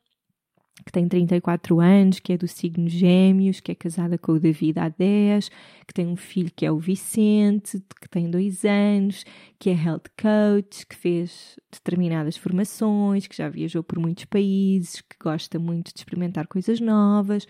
Que 0.84 0.92
tem 0.92 1.08
34 1.08 1.80
anos, 1.80 2.20
que 2.20 2.34
é 2.34 2.38
do 2.38 2.48
signo 2.48 2.90
Gêmeos, 2.90 3.60
que 3.60 3.72
é 3.72 3.76
casada 3.76 4.18
com 4.18 4.34
o 4.34 4.40
David 4.40 4.78
há 4.78 4.90
10, 4.90 5.50
que 5.88 5.94
tem 5.94 6.06
um 6.06 6.18
filho 6.18 6.52
que 6.54 6.66
é 6.66 6.72
o 6.72 6.78
Vicente, 6.78 7.82
que 8.02 8.10
tem 8.10 8.30
2 8.30 8.66
anos, 8.66 9.24
que 9.58 9.70
é 9.70 9.74
health 9.74 10.10
coach, 10.22 10.86
que 10.86 10.96
fez 10.96 11.58
determinadas 11.72 12.36
formações, 12.36 13.26
que 13.26 13.38
já 13.38 13.48
viajou 13.48 13.84
por 13.84 14.00
muitos 14.00 14.26
países, 14.26 15.02
que 15.02 15.16
gosta 15.22 15.58
muito 15.58 15.94
de 15.94 16.00
experimentar 16.00 16.46
coisas 16.48 16.82
novas. 16.82 17.48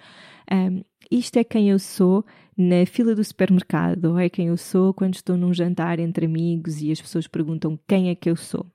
Um, 0.52 0.84
isto 1.10 1.38
é 1.38 1.44
quem 1.44 1.70
eu 1.70 1.80
sou 1.80 2.24
na 2.56 2.86
fila 2.86 3.16
do 3.16 3.24
supermercado, 3.24 4.06
ou 4.06 4.20
é 4.20 4.30
quem 4.30 4.48
eu 4.48 4.58
sou 4.58 4.94
quando 4.94 5.16
estou 5.16 5.36
num 5.36 5.54
jantar 5.54 6.00
entre 6.00 6.26
amigos 6.26 6.82
e 6.82 6.92
as 6.92 7.02
pessoas 7.02 7.28
perguntam 7.28 7.80
quem 7.88 8.10
é 8.10 8.16
que 8.16 8.30
eu 8.30 8.36
sou. 8.36 8.66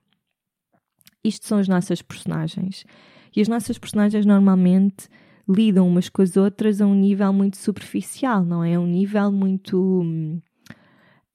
Isto 1.23 1.47
são 1.47 1.57
as 1.57 1.67
nossas 1.67 2.01
personagens. 2.01 2.85
E 3.35 3.41
as 3.41 3.47
nossas 3.47 3.77
personagens 3.77 4.25
normalmente 4.25 5.07
lidam 5.47 5.87
umas 5.87 6.09
com 6.09 6.21
as 6.21 6.37
outras 6.37 6.81
a 6.81 6.85
um 6.85 6.95
nível 6.95 7.31
muito 7.33 7.57
superficial, 7.57 8.43
não 8.43 8.63
é? 8.63 8.75
A 8.75 8.79
um 8.79 8.87
nível 8.87 9.31
muito 9.31 10.01
hum, 10.01 10.41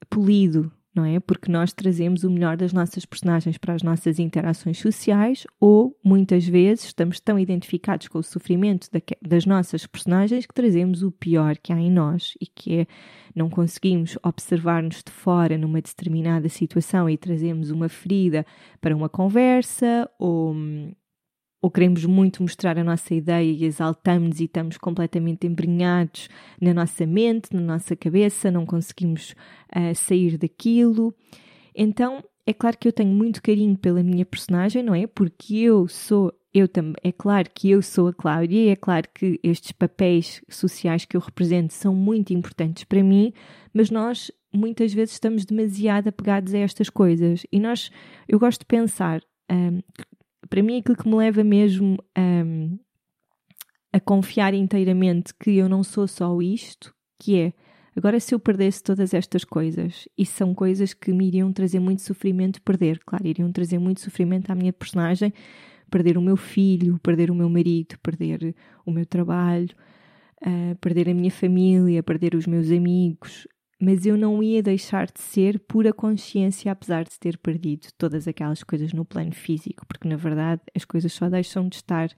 polido, 0.09 0.73
não 0.95 1.05
é? 1.05 1.21
Porque 1.21 1.53
nós 1.53 1.73
trazemos 1.73 2.25
o 2.25 2.31
melhor 2.31 2.57
das 2.57 2.73
nossas 2.73 3.05
personagens 3.05 3.59
para 3.59 3.75
as 3.75 3.83
nossas 3.83 4.19
interações 4.19 4.79
sociais 4.79 5.47
ou 5.61 5.95
muitas 6.03 6.49
vezes 6.49 6.87
estamos 6.87 7.21
tão 7.21 7.39
identificados 7.39 8.09
com 8.09 8.19
o 8.19 8.23
sofrimento 8.23 8.89
das 9.21 9.45
nossas 9.45 9.87
personagens 9.87 10.47
que 10.47 10.55
trazemos 10.55 11.03
o 11.03 11.13
pior 11.13 11.59
que 11.59 11.73
há 11.73 11.79
em 11.79 11.91
nós 11.91 12.33
e 12.41 12.47
que 12.47 12.81
é 12.81 12.87
não 13.35 13.51
conseguimos 13.51 14.17
observar-nos 14.23 15.03
de 15.03 15.13
fora 15.13 15.59
numa 15.59 15.83
determinada 15.83 16.49
situação 16.49 17.11
e 17.11 17.19
trazemos 17.19 17.71
uma 17.71 17.91
ferida 17.91 18.47
para 18.81 18.97
uma 18.97 19.11
conversa 19.11 20.09
ou 20.19 20.53
hum, 20.53 20.93
ou 21.61 21.71
queremos 21.71 22.05
muito 22.05 22.43
mostrar 22.43 22.79
a 22.79 22.85
nossa 22.85 23.15
ideia 23.15 23.51
e 23.51 23.65
exaltamos 23.65 24.41
e 24.41 24.45
estamos 24.45 24.77
completamente 24.77 25.47
embrenhados 25.47 26.29
na 26.61 26.75
nossa 26.75 27.07
mente, 27.07 27.53
na 27.53 27.61
nossa 27.61 27.97
cabeça, 27.97 28.51
não 28.51 28.67
conseguimos 28.67 29.35
uh, 29.75 29.95
sair 29.95 30.37
daquilo. 30.37 31.15
Então, 31.75 32.23
é 32.47 32.53
claro 32.53 32.79
que 32.79 32.87
eu 32.87 32.93
tenho 32.93 33.13
muito 33.13 33.43
carinho 33.43 33.77
pela 33.77 34.03
minha 34.03 34.25
personagem, 34.25 34.83
não 34.83 34.95
é? 34.95 35.07
Porque 35.07 35.57
eu 35.57 35.89
sou, 35.89 36.33
eu 36.55 36.69
também, 36.69 36.95
é 37.03 37.11
claro 37.11 37.51
que 37.53 37.71
eu 37.71 37.83
sou 37.83 38.09
a 38.09 38.15
Cláudia 38.15 38.73
é 38.73 38.77
claro 38.77 39.09
que 39.13 39.41
estes 39.43 39.73
papéis 39.73 40.43
sociais 40.49 41.05
que 41.05 41.17
eu 41.17 41.21
represento 41.21 41.75
são 41.75 41.95
muito 41.95 42.33
importantes 42.33 42.85
para 42.85 43.03
mim, 43.03 43.33
mas 43.75 43.91
nós 43.91 44.31
muitas 44.55 44.95
vezes 44.95 45.15
estamos 45.15 45.45
demasiado 45.45 46.09
apegados 46.09 46.55
a 46.55 46.59
estas 46.59 46.89
coisas 46.89 47.45
e 47.51 47.59
nós, 47.59 47.91
eu 48.29 48.39
gosto 48.39 48.61
de 48.61 48.67
pensar 48.67 49.21
um, 49.51 49.81
para 50.49 50.63
mim, 50.63 50.79
aquilo 50.79 50.97
que 50.97 51.09
me 51.09 51.17
leva 51.17 51.43
mesmo 51.45 51.97
a, 52.15 52.43
a 53.93 54.01
confiar 54.01 54.55
inteiramente 54.55 55.35
que 55.35 55.57
eu 55.57 55.69
não 55.69 55.83
sou 55.83 56.07
só 56.07 56.41
isto, 56.41 56.95
que 57.19 57.39
é 57.39 57.53
agora 57.97 58.21
se 58.21 58.35
eu 58.35 58.39
perdesse 58.39 58.83
todas 58.83 59.15
estas 59.15 59.45
coisas, 59.45 60.09
e 60.17 60.27
são 60.27 60.55
coisas 60.55 60.93
que 60.93 61.13
me 61.13 61.27
iriam 61.27 61.53
trazer 61.53 61.81
muito 61.81 62.03
sofrimento 62.03 62.61
perder, 62.63 63.01
claro, 63.05 63.27
iriam 63.27 63.51
trazer 63.51 63.79
muito 63.79 64.01
sofrimento 64.01 64.51
à 64.51 64.55
minha 64.55 64.73
personagem, 64.73 65.33
perder 65.91 66.19
o 66.19 66.23
meu 66.23 66.37
filho, 66.37 66.99
perder 66.99 67.31
o 67.31 67.35
meu 67.35 67.49
marido, 67.49 67.99
perder 68.03 68.55
o 68.85 68.91
meu 68.91 69.07
trabalho, 69.07 69.75
uh, 70.43 70.77
perder 70.81 71.09
a 71.09 71.15
minha 71.15 71.31
família, 71.31 72.03
perder 72.03 72.35
os 72.35 72.47
meus 72.47 72.71
amigos, 72.71 73.47
mas 73.81 74.07
eu 74.07 74.17
não 74.17 74.43
ia 74.43 74.63
deixar 74.63 75.07
de 75.07 75.21
ser 75.21 75.61
pura 75.61 75.93
consciência, 75.93 76.73
apesar 76.73 77.05
de 77.05 77.19
ter 77.19 77.37
perdido 77.37 77.89
todas 77.99 78.27
aquelas 78.27 78.63
coisas 78.63 78.93
no 78.93 79.05
plano 79.05 79.33
físico, 79.33 79.87
porque 79.87 80.09
na 80.09 80.17
verdade 80.17 80.63
as 80.75 80.85
coisas 80.85 81.13
só 81.13 81.29
deixam 81.29 81.69
de 81.69 81.77
estar 81.77 82.09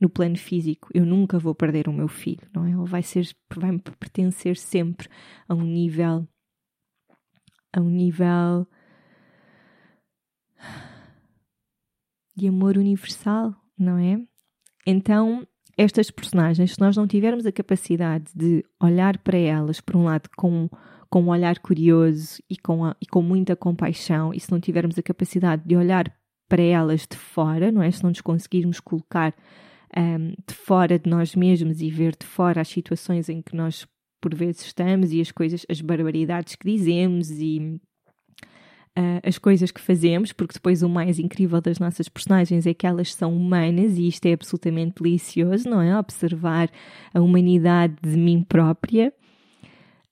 no 0.00 0.08
plano 0.08 0.36
físico. 0.36 0.88
Eu 0.94 1.04
nunca 1.04 1.38
vou 1.38 1.54
perder 1.54 1.88
o 1.88 1.92
meu 1.92 2.06
filho, 2.06 2.48
não 2.54 2.64
é? 2.64 2.70
Ele 2.70 2.84
vai 2.84 3.02
ser, 3.02 3.28
vai 3.54 3.72
me 3.72 3.80
pertencer 3.80 4.56
sempre 4.56 5.08
a 5.48 5.54
um 5.54 5.62
nível, 5.62 6.26
a 7.72 7.80
um 7.80 7.90
nível 7.90 8.66
de 12.36 12.46
amor 12.46 12.78
universal, 12.78 13.54
não 13.76 13.98
é? 13.98 14.20
Então, 14.86 15.46
estas 15.76 16.10
personagens, 16.10 16.74
se 16.74 16.80
nós 16.80 16.96
não 16.96 17.06
tivermos 17.06 17.44
a 17.44 17.52
capacidade 17.52 18.30
de 18.34 18.64
olhar 18.80 19.18
para 19.18 19.36
elas, 19.36 19.80
por 19.80 19.96
um 19.96 20.04
lado, 20.04 20.28
com 20.36 20.68
com 21.10 21.22
um 21.22 21.28
olhar 21.28 21.58
curioso 21.58 22.42
e 22.48 22.56
com, 22.56 22.84
a, 22.84 22.96
e 23.00 23.06
com 23.06 23.22
muita 23.22 23.56
compaixão, 23.56 24.32
e 24.34 24.40
se 24.40 24.50
não 24.50 24.60
tivermos 24.60 24.98
a 24.98 25.02
capacidade 25.02 25.62
de 25.64 25.76
olhar 25.76 26.12
para 26.48 26.62
elas 26.62 27.06
de 27.06 27.16
fora, 27.16 27.70
não 27.70 27.82
é? 27.82 27.90
Se 27.90 28.02
não 28.02 28.10
nos 28.10 28.20
conseguirmos 28.20 28.80
colocar 28.80 29.34
um, 29.96 30.28
de 30.46 30.54
fora 30.54 30.98
de 30.98 31.08
nós 31.08 31.34
mesmos 31.34 31.80
e 31.80 31.90
ver 31.90 32.16
de 32.18 32.26
fora 32.26 32.60
as 32.60 32.68
situações 32.68 33.28
em 33.28 33.40
que 33.42 33.54
nós 33.54 33.86
por 34.20 34.34
vezes 34.34 34.62
estamos 34.62 35.12
e 35.12 35.20
as 35.20 35.30
coisas, 35.30 35.64
as 35.68 35.80
barbaridades 35.80 36.56
que 36.56 36.70
dizemos 36.70 37.30
e 37.30 37.80
uh, 38.98 39.20
as 39.22 39.38
coisas 39.38 39.70
que 39.70 39.80
fazemos, 39.80 40.32
porque 40.32 40.54
depois 40.54 40.82
o 40.82 40.88
mais 40.88 41.18
incrível 41.18 41.60
das 41.60 41.78
nossas 41.78 42.08
personagens 42.08 42.66
é 42.66 42.74
que 42.74 42.86
elas 42.86 43.14
são 43.14 43.34
humanas 43.34 43.96
e 43.96 44.08
isto 44.08 44.26
é 44.26 44.32
absolutamente 44.32 45.02
delicioso, 45.02 45.68
não 45.68 45.80
é? 45.80 45.96
Observar 45.98 46.68
a 47.14 47.20
humanidade 47.20 47.94
de 48.02 48.16
mim 48.16 48.42
própria 48.42 49.12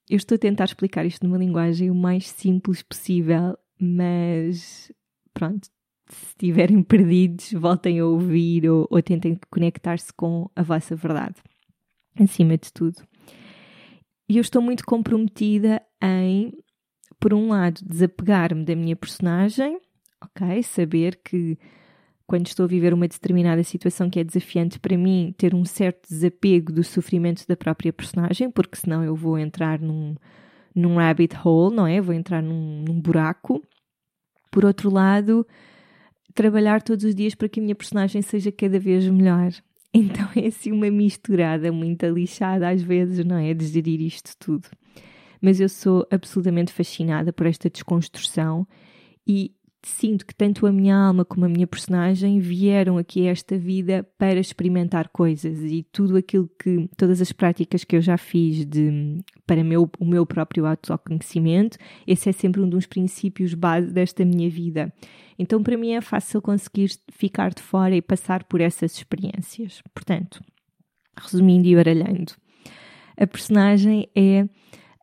eu 0.08 0.16
estou 0.16 0.36
a 0.36 0.38
tentar 0.38 0.64
explicar 0.64 1.04
isto 1.04 1.26
numa 1.26 1.38
linguagem 1.38 1.90
o 1.90 1.94
mais 1.94 2.28
simples 2.28 2.82
possível, 2.82 3.56
mas 3.80 4.92
pronto, 5.34 5.68
se 6.08 6.26
estiverem 6.26 6.82
perdidos, 6.82 7.52
voltem 7.52 7.98
a 7.98 8.06
ouvir 8.06 8.68
ou, 8.68 8.86
ou 8.90 9.02
tentem 9.02 9.38
conectar-se 9.50 10.12
com 10.12 10.48
a 10.54 10.62
vossa 10.62 10.94
verdade, 10.94 11.34
acima 12.18 12.56
de 12.56 12.72
tudo. 12.72 13.02
E 14.28 14.38
eu 14.38 14.40
estou 14.40 14.60
muito 14.60 14.84
comprometida 14.84 15.82
em, 16.02 16.52
por 17.20 17.32
um 17.32 17.48
lado, 17.48 17.80
desapegar-me 17.84 18.64
da 18.64 18.74
minha 18.74 18.96
personagem, 18.96 19.78
ok? 20.22 20.62
Saber 20.62 21.20
que 21.22 21.58
quando 22.26 22.46
estou 22.46 22.64
a 22.64 22.68
viver 22.68 22.92
uma 22.92 23.06
determinada 23.06 23.62
situação 23.62 24.10
que 24.10 24.18
é 24.18 24.24
desafiante 24.24 24.78
para 24.80 24.96
mim, 24.98 25.32
ter 25.38 25.54
um 25.54 25.64
certo 25.64 26.08
desapego 26.08 26.72
do 26.72 26.82
sofrimento 26.82 27.46
da 27.46 27.56
própria 27.56 27.92
personagem, 27.92 28.50
porque 28.50 28.76
senão 28.76 29.04
eu 29.04 29.14
vou 29.14 29.38
entrar 29.38 29.78
num, 29.78 30.16
num 30.74 30.96
rabbit 30.96 31.36
hole, 31.44 31.74
não 31.74 31.86
é? 31.86 32.00
Vou 32.00 32.14
entrar 32.14 32.42
num, 32.42 32.82
num 32.82 33.00
buraco. 33.00 33.62
Por 34.50 34.64
outro 34.64 34.90
lado, 34.90 35.46
trabalhar 36.34 36.82
todos 36.82 37.04
os 37.04 37.14
dias 37.14 37.34
para 37.34 37.48
que 37.48 37.60
a 37.60 37.62
minha 37.62 37.74
personagem 37.74 38.20
seja 38.22 38.50
cada 38.50 38.78
vez 38.78 39.08
melhor. 39.08 39.52
Então 39.94 40.28
é 40.36 40.48
assim 40.48 40.72
uma 40.72 40.90
misturada 40.90 41.72
muito 41.72 42.04
lixada 42.04 42.68
às 42.68 42.82
vezes, 42.82 43.24
não 43.24 43.38
é? 43.38 43.54
De 43.54 43.64
gerir 43.64 44.02
isto 44.02 44.32
tudo. 44.38 44.68
Mas 45.40 45.58
eu 45.58 45.70
sou 45.70 46.06
absolutamente 46.10 46.70
fascinada 46.70 47.32
por 47.32 47.46
esta 47.46 47.70
desconstrução 47.70 48.66
e 49.26 49.55
sinto 49.86 50.26
que 50.26 50.34
tanto 50.34 50.66
a 50.66 50.72
minha 50.72 50.96
alma 50.96 51.24
como 51.24 51.44
a 51.44 51.48
minha 51.48 51.66
personagem 51.66 52.40
vieram 52.40 52.98
aqui 52.98 53.28
a 53.28 53.30
esta 53.30 53.56
vida 53.56 54.04
para 54.18 54.40
experimentar 54.40 55.08
coisas 55.10 55.62
e 55.62 55.86
tudo 55.92 56.16
aquilo 56.16 56.50
que, 56.58 56.90
todas 56.96 57.20
as 57.20 57.30
práticas 57.30 57.84
que 57.84 57.94
eu 57.94 58.00
já 58.00 58.18
fiz 58.18 58.66
de, 58.66 59.18
para 59.46 59.62
meu, 59.62 59.88
o 60.00 60.04
meu 60.04 60.26
próprio 60.26 60.66
autoconhecimento, 60.66 61.78
esse 62.04 62.28
é 62.28 62.32
sempre 62.32 62.60
um 62.60 62.68
dos 62.68 62.84
princípios 62.84 63.54
base 63.54 63.92
desta 63.92 64.24
minha 64.24 64.50
vida. 64.50 64.92
Então, 65.38 65.62
para 65.62 65.76
mim 65.76 65.92
é 65.92 66.00
fácil 66.00 66.42
conseguir 66.42 66.90
ficar 67.12 67.54
de 67.54 67.62
fora 67.62 67.94
e 67.94 68.02
passar 68.02 68.42
por 68.42 68.60
essas 68.60 68.92
experiências. 68.92 69.82
Portanto, 69.94 70.42
resumindo 71.16 71.68
e 71.68 71.76
baralhando, 71.76 72.32
a 73.16 73.26
personagem 73.26 74.08
é 74.16 74.48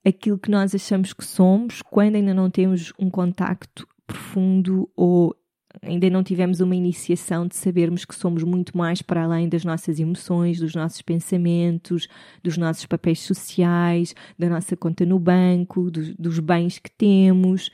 aquilo 0.05 0.37
que 0.37 0.51
nós 0.51 0.75
achamos 0.75 1.13
que 1.13 1.23
somos 1.23 1.81
quando 1.81 2.15
ainda 2.15 2.33
não 2.33 2.49
temos 2.49 2.91
um 2.99 3.09
contacto 3.09 3.87
profundo 4.13 4.87
ou 4.95 5.35
ainda 5.81 6.07
não 6.07 6.23
tivemos 6.23 6.59
uma 6.59 6.75
iniciação 6.75 7.47
de 7.47 7.55
sabermos 7.55 8.05
que 8.05 8.13
somos 8.13 8.43
muito 8.43 8.77
mais 8.77 9.01
para 9.01 9.23
além 9.23 9.49
das 9.49 9.65
nossas 9.65 9.99
emoções, 9.99 10.59
dos 10.59 10.75
nossos 10.75 11.01
pensamentos, 11.01 12.07
dos 12.43 12.55
nossos 12.55 12.85
papéis 12.85 13.19
sociais, 13.21 14.13
da 14.37 14.47
nossa 14.47 14.77
conta 14.77 15.03
no 15.03 15.17
banco, 15.17 15.89
dos, 15.89 16.15
dos 16.15 16.39
bens 16.39 16.77
que 16.77 16.91
temos. 16.91 17.71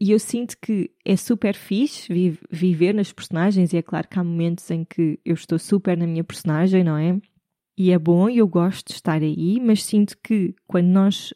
E 0.00 0.10
eu 0.10 0.18
sinto 0.18 0.56
que 0.60 0.90
é 1.04 1.14
super 1.14 1.54
fixe 1.54 2.36
viver 2.50 2.92
nas 2.92 3.12
personagens, 3.12 3.72
e 3.72 3.76
é 3.76 3.82
claro 3.82 4.08
que 4.08 4.18
há 4.18 4.24
momentos 4.24 4.68
em 4.70 4.84
que 4.84 5.20
eu 5.24 5.34
estou 5.34 5.58
super 5.58 5.96
na 5.96 6.06
minha 6.06 6.24
personagem, 6.24 6.82
não 6.82 6.96
é? 6.96 7.16
E 7.78 7.92
é 7.92 7.98
bom 7.98 8.28
e 8.28 8.38
eu 8.38 8.48
gosto 8.48 8.88
de 8.88 8.94
estar 8.94 9.22
aí, 9.22 9.60
mas 9.60 9.84
sinto 9.84 10.16
que 10.22 10.54
quando 10.66 10.88
nós 10.88 11.32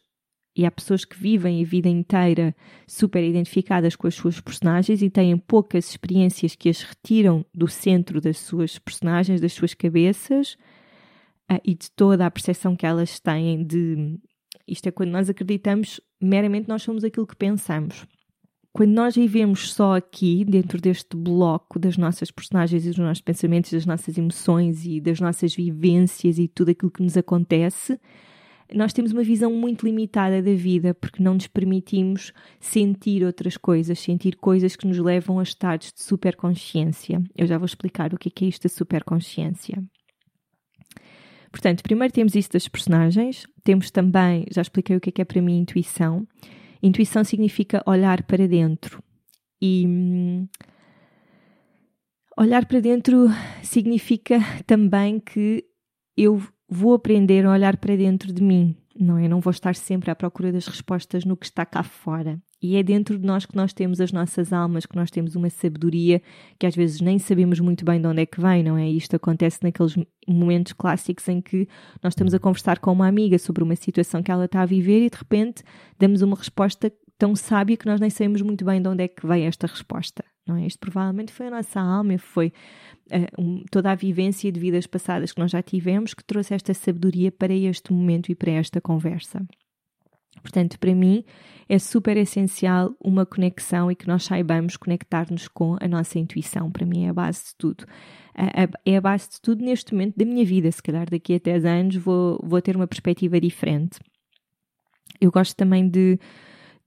e 0.55 0.65
há 0.65 0.71
pessoas 0.71 1.03
que 1.03 1.17
vivem 1.17 1.61
a 1.61 1.65
vida 1.65 1.89
inteira 1.89 2.55
super 2.87 3.21
identificadas 3.21 3.95
com 3.95 4.07
as 4.07 4.15
suas 4.15 4.39
personagens 4.39 5.01
e 5.01 5.09
têm 5.09 5.37
poucas 5.37 5.89
experiências 5.89 6.55
que 6.55 6.69
as 6.69 6.81
retiram 6.81 7.45
do 7.53 7.67
centro 7.67 8.21
das 8.21 8.37
suas 8.37 8.79
personagens, 8.79 9.41
das 9.41 9.51
suas 9.51 9.73
cabeças 9.73 10.53
uh, 11.51 11.59
e 11.63 11.75
de 11.75 11.91
toda 11.91 12.25
a 12.25 12.31
percepção 12.31 12.75
que 12.75 12.85
elas 12.85 13.19
têm 13.19 13.65
de. 13.65 14.17
Isto 14.65 14.87
é 14.87 14.91
quando 14.91 15.11
nós 15.11 15.29
acreditamos, 15.29 15.99
meramente 16.21 16.69
nós 16.69 16.81
somos 16.81 17.03
aquilo 17.03 17.27
que 17.27 17.35
pensamos. 17.35 18.05
quando 18.71 18.91
nós 18.91 19.15
vivemos 19.15 19.71
só 19.71 19.95
aqui, 19.95 20.43
dentro 20.43 20.81
deste 20.81 21.15
bloco 21.15 21.79
das 21.79 21.97
nossas 21.97 22.31
personagens 22.31 22.85
e 22.85 22.89
dos 22.89 22.97
nossos 22.97 23.21
pensamentos, 23.21 23.71
das 23.71 23.85
nossas 23.85 24.17
emoções 24.17 24.85
e 24.85 24.99
das 24.99 25.19
nossas 25.19 25.55
vivências 25.55 26.39
e 26.39 26.47
tudo 26.47 26.71
aquilo 26.71 26.91
que 26.91 27.03
nos 27.03 27.15
acontece, 27.15 27.99
nós 28.73 28.93
temos 28.93 29.11
uma 29.11 29.23
visão 29.23 29.53
muito 29.53 29.85
limitada 29.85 30.41
da 30.41 30.53
vida 30.53 30.93
porque 30.93 31.21
não 31.21 31.35
nos 31.35 31.47
permitimos 31.47 32.33
sentir 32.59 33.23
outras 33.23 33.57
coisas, 33.57 33.99
sentir 33.99 34.35
coisas 34.37 34.75
que 34.75 34.87
nos 34.87 34.97
levam 34.97 35.39
a 35.39 35.43
estados 35.43 35.93
de 35.93 36.01
superconsciência. 36.01 37.21
Eu 37.35 37.45
já 37.45 37.57
vou 37.57 37.65
explicar 37.65 38.13
o 38.13 38.17
que 38.17 38.43
é, 38.43 38.47
isto 38.47 38.63
da 38.63 38.69
superconsciência. 38.69 39.83
Portanto, 41.51 41.83
primeiro 41.83 42.13
temos 42.13 42.35
isso 42.35 42.51
das 42.51 42.67
personagens, 42.67 43.47
temos 43.63 43.89
também, 43.91 44.45
já 44.51 44.61
expliquei 44.61 44.97
o 44.97 44.99
que 44.99 45.09
é, 45.09 45.11
que 45.11 45.21
é 45.21 45.25
para 45.25 45.41
mim 45.41 45.59
intuição. 45.59 46.27
Intuição 46.81 47.23
significa 47.23 47.83
olhar 47.85 48.23
para 48.23 48.47
dentro. 48.47 49.01
E 49.61 49.85
hum, 49.87 50.47
olhar 52.37 52.65
para 52.65 52.79
dentro 52.79 53.27
significa 53.63 54.39
também 54.65 55.19
que 55.19 55.63
eu 56.17 56.41
vou 56.75 56.93
aprender 56.93 57.45
a 57.45 57.51
olhar 57.51 57.77
para 57.77 57.95
dentro 57.95 58.33
de 58.33 58.43
mim, 58.43 58.75
não 58.99 59.17
é? 59.17 59.27
Não 59.27 59.39
vou 59.39 59.51
estar 59.51 59.75
sempre 59.75 60.11
à 60.11 60.15
procura 60.15 60.51
das 60.51 60.67
respostas 60.67 61.23
no 61.23 61.37
que 61.37 61.45
está 61.45 61.65
cá 61.65 61.81
fora. 61.83 62.39
E 62.61 62.75
é 62.75 62.83
dentro 62.83 63.17
de 63.17 63.25
nós 63.25 63.45
que 63.45 63.55
nós 63.55 63.73
temos 63.73 64.01
as 64.01 64.11
nossas 64.11 64.51
almas, 64.51 64.85
que 64.85 64.95
nós 64.95 65.11
temos 65.11 65.35
uma 65.35 65.49
sabedoria 65.49 66.21
que 66.59 66.65
às 66.65 66.75
vezes 66.75 66.99
nem 66.99 67.19
sabemos 67.19 67.59
muito 67.59 67.85
bem 67.85 68.01
de 68.01 68.07
onde 68.07 68.21
é 68.21 68.25
que 68.25 68.41
vem, 68.41 68.63
não 68.63 68.77
é? 68.77 68.89
Isto 68.89 69.15
acontece 69.15 69.59
naqueles 69.63 69.95
momentos 70.27 70.73
clássicos 70.73 71.27
em 71.29 71.41
que 71.41 71.67
nós 72.01 72.11
estamos 72.11 72.33
a 72.33 72.39
conversar 72.39 72.79
com 72.79 72.91
uma 72.91 73.07
amiga 73.07 73.37
sobre 73.37 73.63
uma 73.63 73.75
situação 73.75 74.21
que 74.21 74.31
ela 74.31 74.45
está 74.45 74.61
a 74.61 74.65
viver 74.65 75.05
e 75.05 75.09
de 75.09 75.17
repente 75.17 75.63
damos 75.99 76.21
uma 76.21 76.35
resposta 76.35 76.91
tão 77.17 77.35
sábia 77.35 77.77
que 77.77 77.85
nós 77.85 77.99
nem 77.99 78.09
sabemos 78.09 78.41
muito 78.41 78.65
bem 78.65 78.81
de 78.81 78.89
onde 78.89 79.03
é 79.03 79.07
que 79.07 79.25
veio 79.25 79.45
esta 79.45 79.67
resposta. 79.67 80.23
Não 80.47 80.55
é? 80.55 80.67
Isto 80.67 80.79
provavelmente 80.79 81.31
foi 81.31 81.47
a 81.47 81.51
nossa 81.51 81.79
alma, 81.79 82.17
foi 82.17 82.53
uh, 83.11 83.41
um, 83.41 83.63
toda 83.71 83.91
a 83.91 83.95
vivência 83.95 84.51
de 84.51 84.59
vidas 84.59 84.85
passadas 84.85 85.31
que 85.31 85.39
nós 85.39 85.51
já 85.51 85.61
tivemos 85.61 86.13
que 86.13 86.23
trouxe 86.23 86.53
esta 86.53 86.73
sabedoria 86.73 87.31
para 87.31 87.53
este 87.53 87.91
momento 87.91 88.31
e 88.31 88.35
para 88.35 88.51
esta 88.51 88.79
conversa. 88.79 89.45
Portanto, 90.41 90.77
para 90.79 90.93
mim 90.93 91.23
é 91.67 91.79
super 91.79 92.17
essencial 92.17 92.95
uma 93.03 93.25
conexão 93.25 93.89
e 93.89 93.95
que 93.95 94.07
nós 94.07 94.23
saibamos 94.23 94.77
conectar-nos 94.77 95.47
com 95.47 95.75
a 95.81 95.87
nossa 95.87 96.19
intuição. 96.19 96.69
Para 96.69 96.85
mim 96.85 97.05
é 97.05 97.09
a 97.09 97.13
base 97.13 97.45
de 97.45 97.55
tudo. 97.57 97.85
É 98.85 98.97
a 98.97 99.01
base 99.01 99.29
de 99.31 99.41
tudo 99.41 99.63
neste 99.63 99.93
momento 99.93 100.17
da 100.17 100.25
minha 100.25 100.45
vida. 100.45 100.71
Se 100.71 100.83
calhar 100.83 101.09
daqui 101.09 101.35
a 101.35 101.39
10 101.39 101.65
anos 101.65 101.95
vou, 101.95 102.39
vou 102.43 102.61
ter 102.61 102.75
uma 102.75 102.85
perspectiva 102.85 103.39
diferente. 103.39 103.97
Eu 105.19 105.31
gosto 105.31 105.55
também 105.55 105.87
de 105.87 106.19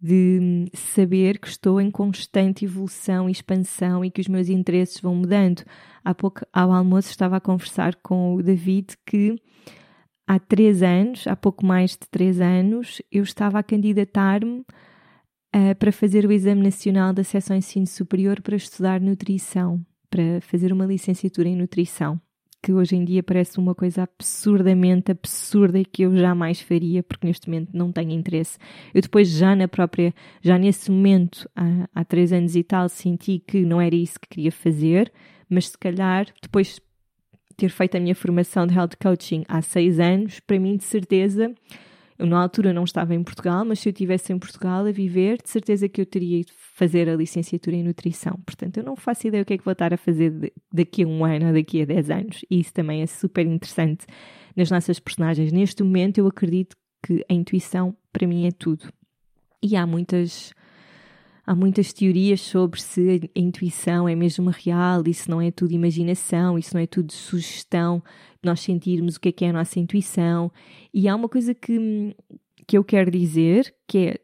de 0.00 0.70
saber 0.74 1.38
que 1.38 1.48
estou 1.48 1.80
em 1.80 1.90
constante 1.90 2.64
evolução 2.64 3.28
e 3.28 3.32
expansão 3.32 4.04
e 4.04 4.10
que 4.10 4.20
os 4.20 4.28
meus 4.28 4.48
interesses 4.48 5.00
vão 5.00 5.14
mudando. 5.14 5.64
Há 6.04 6.14
pouco, 6.14 6.40
ao 6.52 6.72
almoço, 6.72 7.10
estava 7.10 7.36
a 7.36 7.40
conversar 7.40 7.96
com 7.96 8.36
o 8.36 8.42
David 8.42 8.96
que 9.04 9.34
há 10.26 10.38
três 10.38 10.82
anos, 10.82 11.26
há 11.26 11.34
pouco 11.34 11.66
mais 11.66 11.92
de 11.92 12.08
três 12.10 12.40
anos, 12.40 13.02
eu 13.10 13.22
estava 13.22 13.58
a 13.58 13.62
candidatar-me 13.62 14.60
uh, 14.60 15.74
para 15.78 15.90
fazer 15.90 16.24
o 16.26 16.32
Exame 16.32 16.62
Nacional 16.62 17.12
da 17.12 17.24
Seção 17.24 17.56
Ensino 17.56 17.86
Superior 17.86 18.40
para 18.40 18.54
estudar 18.56 19.00
nutrição, 19.00 19.84
para 20.08 20.40
fazer 20.42 20.72
uma 20.72 20.86
licenciatura 20.86 21.48
em 21.48 21.56
nutrição 21.56 22.20
que 22.62 22.72
hoje 22.72 22.96
em 22.96 23.04
dia 23.04 23.22
parece 23.22 23.58
uma 23.58 23.74
coisa 23.74 24.02
absurdamente 24.02 25.12
absurda 25.12 25.78
e 25.78 25.84
que 25.84 26.02
eu 26.02 26.16
jamais 26.16 26.60
faria, 26.60 27.02
porque 27.02 27.26
neste 27.26 27.48
momento 27.48 27.70
não 27.72 27.92
tenho 27.92 28.10
interesse. 28.10 28.58
Eu 28.92 29.00
depois 29.00 29.28
já 29.28 29.54
na 29.54 29.68
própria, 29.68 30.12
já 30.42 30.58
nesse 30.58 30.90
momento, 30.90 31.48
há, 31.54 31.88
há 31.94 32.04
três 32.04 32.32
anos 32.32 32.56
e 32.56 32.62
tal, 32.62 32.88
senti 32.88 33.38
que 33.38 33.64
não 33.64 33.80
era 33.80 33.94
isso 33.94 34.18
que 34.20 34.28
queria 34.28 34.52
fazer, 34.52 35.12
mas 35.48 35.68
se 35.68 35.78
calhar 35.78 36.26
depois 36.42 36.80
ter 37.56 37.70
feito 37.70 37.96
a 37.96 38.00
minha 38.00 38.14
formação 38.14 38.66
de 38.66 38.74
health 38.74 38.96
coaching 39.00 39.44
há 39.48 39.60
seis 39.62 39.98
anos, 39.98 40.40
para 40.40 40.58
mim 40.58 40.76
de 40.76 40.84
certeza 40.84 41.54
eu, 42.18 42.26
na 42.26 42.42
altura, 42.42 42.72
não 42.72 42.82
estava 42.82 43.14
em 43.14 43.22
Portugal, 43.22 43.64
mas 43.64 43.78
se 43.78 43.88
eu 43.88 43.92
estivesse 43.92 44.32
em 44.32 44.38
Portugal 44.38 44.84
a 44.84 44.90
viver, 44.90 45.38
de 45.40 45.48
certeza 45.48 45.88
que 45.88 46.00
eu 46.00 46.06
teria 46.06 46.40
ido 46.40 46.52
fazer 46.74 47.08
a 47.08 47.14
licenciatura 47.14 47.76
em 47.76 47.84
nutrição. 47.84 48.38
Portanto, 48.44 48.78
eu 48.78 48.84
não 48.84 48.96
faço 48.96 49.28
ideia 49.28 49.42
o 49.42 49.46
que 49.46 49.54
é 49.54 49.58
que 49.58 49.64
vou 49.64 49.72
estar 49.72 49.94
a 49.94 49.96
fazer 49.96 50.52
daqui 50.72 51.04
a 51.04 51.06
um 51.06 51.24
ano 51.24 51.46
ou 51.46 51.52
daqui 51.52 51.82
a 51.82 51.84
dez 51.84 52.10
anos. 52.10 52.44
E 52.50 52.58
isso 52.58 52.72
também 52.72 53.02
é 53.02 53.06
super 53.06 53.46
interessante 53.46 54.04
nas 54.56 54.68
nossas 54.68 54.98
personagens. 54.98 55.52
Neste 55.52 55.84
momento, 55.84 56.18
eu 56.18 56.26
acredito 56.26 56.76
que 57.06 57.24
a 57.30 57.32
intuição, 57.32 57.96
para 58.12 58.26
mim, 58.26 58.46
é 58.46 58.50
tudo. 58.50 58.92
E 59.62 59.76
há 59.76 59.86
muitas 59.86 60.52
há 61.46 61.54
muitas 61.54 61.94
teorias 61.94 62.42
sobre 62.42 62.78
se 62.78 63.30
a 63.34 63.40
intuição 63.40 64.06
é 64.06 64.14
mesmo 64.14 64.50
real, 64.50 65.02
isso 65.06 65.30
não 65.30 65.40
é 65.40 65.50
tudo 65.50 65.72
imaginação, 65.72 66.58
isso 66.58 66.74
não 66.74 66.82
é 66.82 66.86
tudo 66.86 67.10
sugestão, 67.10 68.02
nós 68.42 68.60
sentirmos 68.60 69.16
o 69.16 69.20
que 69.20 69.28
é 69.30 69.32
que 69.32 69.44
é 69.44 69.50
a 69.50 69.52
nossa 69.52 69.78
intuição. 69.78 70.50
E 70.92 71.08
há 71.08 71.14
uma 71.14 71.28
coisa 71.28 71.54
que, 71.54 72.14
que 72.66 72.78
eu 72.78 72.84
quero 72.84 73.10
dizer, 73.10 73.74
que 73.86 73.98
é 73.98 74.20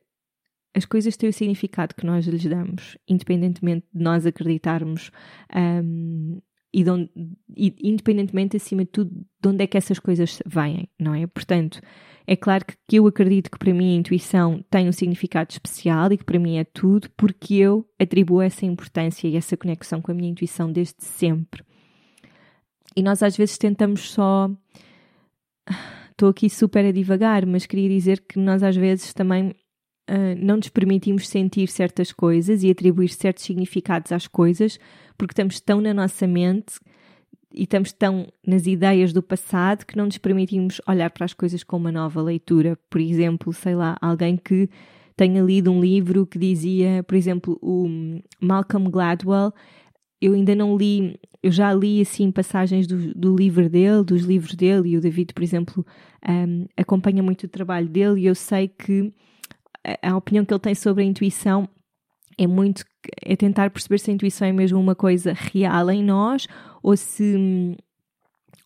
as 0.77 0.85
coisas 0.85 1.17
têm 1.17 1.29
o 1.29 1.33
significado 1.33 1.95
que 1.95 2.05
nós 2.05 2.27
lhes 2.27 2.45
damos, 2.45 2.99
independentemente 3.09 3.87
de 3.95 4.03
nós 4.03 4.27
acreditarmos 4.27 5.13
um, 5.55 6.41
e, 6.73 6.91
onde, 6.91 7.09
e, 7.57 7.73
independentemente, 7.85 8.57
acima 8.57 8.85
de 8.85 8.91
tudo, 8.91 9.11
de 9.41 9.49
onde 9.49 9.63
é 9.63 9.67
que 9.69 9.79
essas 9.79 10.01
coisas 10.01 10.43
vêm, 10.45 10.89
não 10.99 11.15
é? 11.15 11.25
Portanto, 11.29 11.81
é 12.27 12.35
claro 12.35 12.65
que, 12.65 12.75
que 12.89 12.97
eu 12.97 13.07
acredito 13.07 13.49
que 13.49 13.59
para 13.59 13.73
mim 13.73 13.95
a 13.95 13.99
intuição 14.01 14.65
tem 14.69 14.89
um 14.89 14.93
significado 14.93 15.53
especial 15.53 16.11
e 16.11 16.19
que 16.19 16.25
para 16.25 16.41
mim 16.41 16.57
é 16.57 16.65
tudo, 16.65 17.09
porque 17.17 17.55
eu 17.55 17.89
atribuo 17.97 18.43
essa 18.43 18.67
importância 18.67 19.29
e 19.29 19.37
essa 19.37 19.57
conexão 19.57 20.03
com 20.03 20.11
a 20.11 20.15
minha 20.15 20.31
intuição 20.31 20.73
desde 20.73 21.05
sempre. 21.05 21.63
E 22.97 23.03
nós 23.03 23.23
às 23.23 23.37
vezes 23.37 23.59
tentamos 23.59 24.11
só. 24.11 24.51
Estou 26.11 26.29
aqui 26.29 26.49
super 26.49 26.85
a 26.85 26.93
divagar, 26.93 27.45
mas 27.45 27.67
queria 27.67 27.89
dizer 27.89 28.21
que 28.21 28.39
nós 28.39 28.63
às 28.63 28.77
vezes 28.77 29.13
também 29.13 29.49
uh, 30.09 30.37
não 30.39 30.57
nos 30.57 30.69
permitimos 30.69 31.29
sentir 31.29 31.69
certas 31.69 32.13
coisas 32.13 32.63
e 32.63 32.71
atribuir 32.71 33.09
certos 33.09 33.43
significados 33.43 34.13
às 34.13 34.29
coisas 34.29 34.79
porque 35.17 35.33
estamos 35.33 35.61
tão 35.61 35.81
na 35.81 35.95
nossa 35.95 36.27
mente 36.27 36.79
e 37.53 37.63
estamos 37.63 37.93
tão 37.93 38.27
nas 38.47 38.67
ideias 38.67 39.13
do 39.13 39.23
passado 39.23 39.85
que 39.87 39.97
não 39.97 40.07
nos 40.07 40.19
permitimos 40.19 40.81
olhar 40.89 41.11
para 41.11 41.25
as 41.25 41.33
coisas 41.33 41.63
com 41.63 41.77
uma 41.77 41.93
nova 41.93 42.21
leitura. 42.21 42.77
Por 42.91 43.01
exemplo, 43.01 43.53
sei 43.53 43.77
lá, 43.77 43.97
alguém 44.01 44.37
que 44.37 44.69
tenha 45.17 45.41
lido 45.41 45.71
um 45.71 45.81
livro 45.81 46.27
que 46.27 46.39
dizia, 46.39 47.05
por 47.05 47.15
exemplo, 47.15 47.59
o 47.63 47.89
Malcolm 48.41 48.91
Gladwell. 48.91 49.53
Eu 50.21 50.33
ainda 50.33 50.55
não 50.55 50.77
li, 50.77 51.19
eu 51.43 51.51
já 51.51 51.73
li 51.73 52.01
assim 52.01 52.31
passagens 52.31 52.87
do, 52.87 53.15
do 53.15 53.37
livro 53.37 53.69
dele, 53.69 54.03
dos 54.03 54.23
livros 54.23 54.55
dele, 54.55 54.91
e 54.91 54.97
o 54.97 55.01
David, 55.01 55.35
por 55.35 55.43
exemplo, 55.43 55.87
um, 56.27 56.67
acompanha 56.77 57.23
muito 57.23 57.45
o 57.45 57.49
trabalho 57.49 57.89
dele, 57.89 58.23
e 58.23 58.27
eu 58.27 58.35
sei 58.35 58.69
que 58.69 59.13
a, 59.85 60.11
a 60.11 60.17
opinião 60.17 60.45
que 60.45 60.55
ele 60.55 60.61
tem 60.61 60.75
sobre 60.75 61.03
a 61.03 61.07
intuição 61.07 61.69
é 62.39 62.47
muito 62.47 62.85
é 63.23 63.37
tentar 63.37 63.71
perceber 63.71 63.99
se 63.99 64.11
a 64.11 64.15
intuição 64.15 64.49
é 64.49 64.53
mesmo 64.53 64.81
uma 64.81 64.95
coisa 64.95 65.33
real 65.35 65.91
em 65.91 66.03
nós 66.03 66.47
ou 66.83 66.97
se 66.97 67.77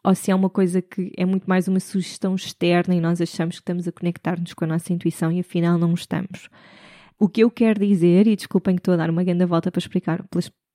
ou 0.04 0.14
se 0.14 0.30
é 0.30 0.34
uma 0.34 0.48
coisa 0.48 0.80
que 0.80 1.12
é 1.16 1.24
muito 1.26 1.44
mais 1.44 1.68
uma 1.68 1.80
sugestão 1.80 2.34
externa 2.34 2.94
e 2.94 3.00
nós 3.00 3.20
achamos 3.20 3.56
que 3.56 3.62
estamos 3.62 3.86
a 3.86 3.92
conectar-nos 3.92 4.54
com 4.54 4.64
a 4.64 4.68
nossa 4.68 4.92
intuição 4.92 5.30
e 5.30 5.40
afinal 5.40 5.76
não 5.76 5.92
estamos. 5.92 6.48
O 7.18 7.28
que 7.28 7.42
eu 7.42 7.50
quero 7.50 7.84
dizer, 7.84 8.26
e 8.26 8.36
desculpem 8.36 8.76
que 8.76 8.80
estou 8.80 8.94
a 8.94 8.96
dar 8.96 9.10
uma 9.10 9.24
grande 9.24 9.44
volta 9.44 9.72
para 9.72 9.80
explicar, 9.80 10.24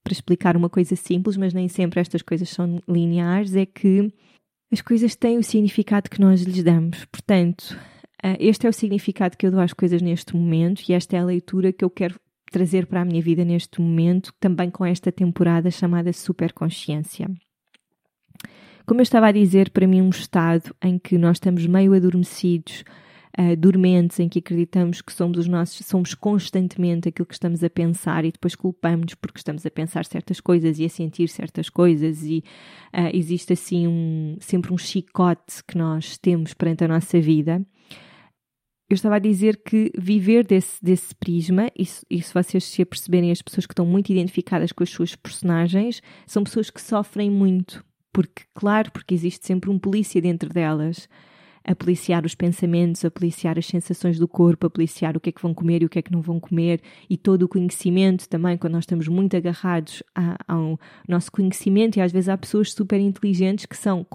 para 0.04 0.14
explicar 0.14 0.58
uma 0.58 0.70
coisa 0.70 0.96
simples, 0.96 1.38
mas 1.38 1.54
nem 1.54 1.68
sempre 1.68 2.00
estas 2.00 2.22
coisas 2.22 2.50
são 2.50 2.82
lineares, 2.88 3.56
é 3.56 3.66
que 3.66 4.12
as 4.72 4.82
coisas 4.82 5.16
têm 5.16 5.38
o 5.38 5.44
significado 5.44 6.10
que 6.10 6.20
nós 6.20 6.42
lhes 6.42 6.64
damos. 6.64 7.06
Portanto, 7.06 7.78
eh, 8.22 8.38
este 8.40 8.66
é 8.66 8.70
o 8.70 8.74
significado 8.74 9.38
que 9.38 9.46
eu 9.46 9.52
dou 9.52 9.60
às 9.62 9.74
coisas 9.74 10.02
neste 10.02 10.36
momento 10.36 10.84
e 10.90 10.94
esta 10.94 11.16
é 11.16 11.20
a 11.20 11.26
leitura 11.26 11.72
que 11.72 11.86
eu 11.86 11.90
quero 11.90 12.20
trazer 12.52 12.86
para 12.86 13.02
a 13.02 13.06
minha 13.06 13.22
vida 13.22 13.44
neste 13.44 13.82
momento, 13.82 14.34
também 14.40 14.70
com 14.70 14.86
esta 14.86 15.12
temporada 15.12 15.72
chamada 15.72 16.14
Superconsciência. 16.14 17.30
Como 18.86 19.00
eu 19.00 19.04
estava 19.04 19.28
a 19.28 19.32
dizer, 19.32 19.72
para 19.72 19.88
mim, 19.88 20.02
um 20.02 20.10
estado 20.10 20.76
em 20.82 21.00
que 21.00 21.18
nós 21.18 21.38
estamos 21.38 21.66
meio 21.66 21.94
adormecidos, 21.94 22.84
uh, 23.38 23.56
dormentes, 23.58 24.20
em 24.20 24.30
que 24.30 24.40
acreditamos 24.40 25.02
que 25.02 25.14
somos 25.14 25.38
os 25.38 25.48
nossos, 25.48 25.86
somos 25.86 26.14
constantemente 26.14 27.10
aquilo 27.10 27.26
que 27.26 27.34
estamos 27.34 27.64
a 27.64 27.70
pensar 27.70 28.26
e 28.26 28.32
depois 28.32 28.56
culpamos 28.56 29.16
porque 29.16 29.40
estamos 29.40 29.66
a 29.66 29.72
pensar 29.72 30.06
certas 30.06 30.40
coisas 30.40 30.80
e 30.80 30.86
a 30.86 30.90
sentir 30.90 31.30
certas 31.30 31.70
coisas 31.70 32.24
e 32.24 32.44
uh, 32.94 33.10
existe 33.14 33.54
assim 33.54 33.88
um, 33.88 34.38
sempre 34.40 34.74
um 34.74 34.78
chicote 34.78 35.64
que 35.68 35.78
nós 35.78 36.18
temos 36.18 36.54
perante 36.54 36.84
a 36.84 36.88
nossa 36.88 37.20
vida 37.20 37.66
eu 38.94 38.96
estava 38.96 39.16
a 39.16 39.20
dizer 39.20 39.62
que 39.64 39.92
viver 39.98 40.46
desse, 40.46 40.84
desse 40.84 41.16
prisma, 41.16 41.72
e 41.76 41.86
se 41.86 42.34
vocês 42.34 42.64
se 42.64 42.82
aperceberem, 42.82 43.32
as 43.32 43.42
pessoas 43.42 43.66
que 43.66 43.74
estão 43.74 43.88
muito 43.88 44.12
identificadas 44.12 44.72
com 44.72 44.84
as 44.84 44.90
suas 44.90 45.16
personagens 45.16 46.02
são 46.28 46.44
pessoas 46.44 46.70
que 46.70 46.80
sofrem 46.80 47.30
muito. 47.30 47.84
Porque, 48.12 48.44
claro, 48.54 48.92
porque 48.92 49.16
existe 49.16 49.48
sempre 49.48 49.72
um 49.72 49.80
polícia 49.80 50.22
dentro 50.22 50.48
delas. 50.50 51.10
A 51.66 51.74
policiar 51.74 52.26
os 52.26 52.36
pensamentos, 52.36 53.06
a 53.06 53.12
policiar 53.12 53.58
as 53.58 53.66
sensações 53.66 54.20
do 54.20 54.28
corpo, 54.28 54.68
a 54.68 54.70
policiar 54.70 55.16
o 55.16 55.20
que 55.20 55.30
é 55.30 55.32
que 55.32 55.42
vão 55.42 55.54
comer 55.54 55.82
e 55.82 55.86
o 55.86 55.90
que 55.90 56.00
é 56.00 56.02
que 56.02 56.12
não 56.12 56.22
vão 56.22 56.40
comer, 56.40 56.82
e 57.10 57.18
todo 57.18 57.44
o 57.44 57.48
conhecimento 57.48 58.28
também, 58.28 58.58
quando 58.58 58.74
nós 58.74 58.84
estamos 58.84 59.08
muito 59.08 59.38
agarrados 59.38 60.04
ao 60.48 60.80
nosso 61.08 61.32
conhecimento, 61.32 61.98
e 61.98 62.02
às 62.02 62.12
vezes 62.12 62.30
há 62.30 62.38
pessoas 62.38 62.74
super 62.74 63.00
inteligentes 63.00 63.66
que 63.66 63.78
são 63.78 64.06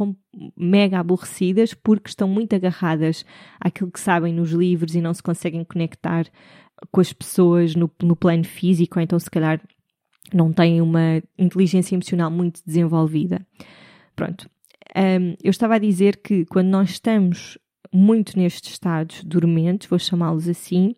mega 0.56 0.98
aborrecidas 0.98 1.72
porque 1.74 2.10
estão 2.10 2.28
muito 2.28 2.54
agarradas 2.54 3.24
àquilo 3.58 3.90
que 3.90 4.00
sabem 4.00 4.32
nos 4.34 4.50
livros 4.50 4.94
e 4.94 5.00
não 5.00 5.14
se 5.14 5.22
conseguem 5.22 5.64
conectar 5.64 6.26
com 6.92 7.00
as 7.00 7.12
pessoas 7.12 7.74
no, 7.74 7.90
no 8.02 8.14
plano 8.14 8.44
físico, 8.44 9.00
então 9.00 9.18
se 9.18 9.30
calhar 9.30 9.60
não 10.32 10.52
têm 10.52 10.80
uma 10.80 11.22
inteligência 11.38 11.94
emocional 11.94 12.30
muito 12.30 12.60
desenvolvida. 12.64 13.44
Pronto. 14.14 14.48
Um, 14.96 15.34
eu 15.42 15.50
estava 15.50 15.74
a 15.74 15.78
dizer 15.78 16.16
que 16.16 16.44
quando 16.46 16.68
nós 16.68 16.90
estamos 16.90 17.58
muito 17.92 18.38
nestes 18.38 18.72
estados 18.72 19.22
dormentes, 19.24 19.88
vou 19.88 19.98
chamá-los 19.98 20.48
assim, 20.48 20.94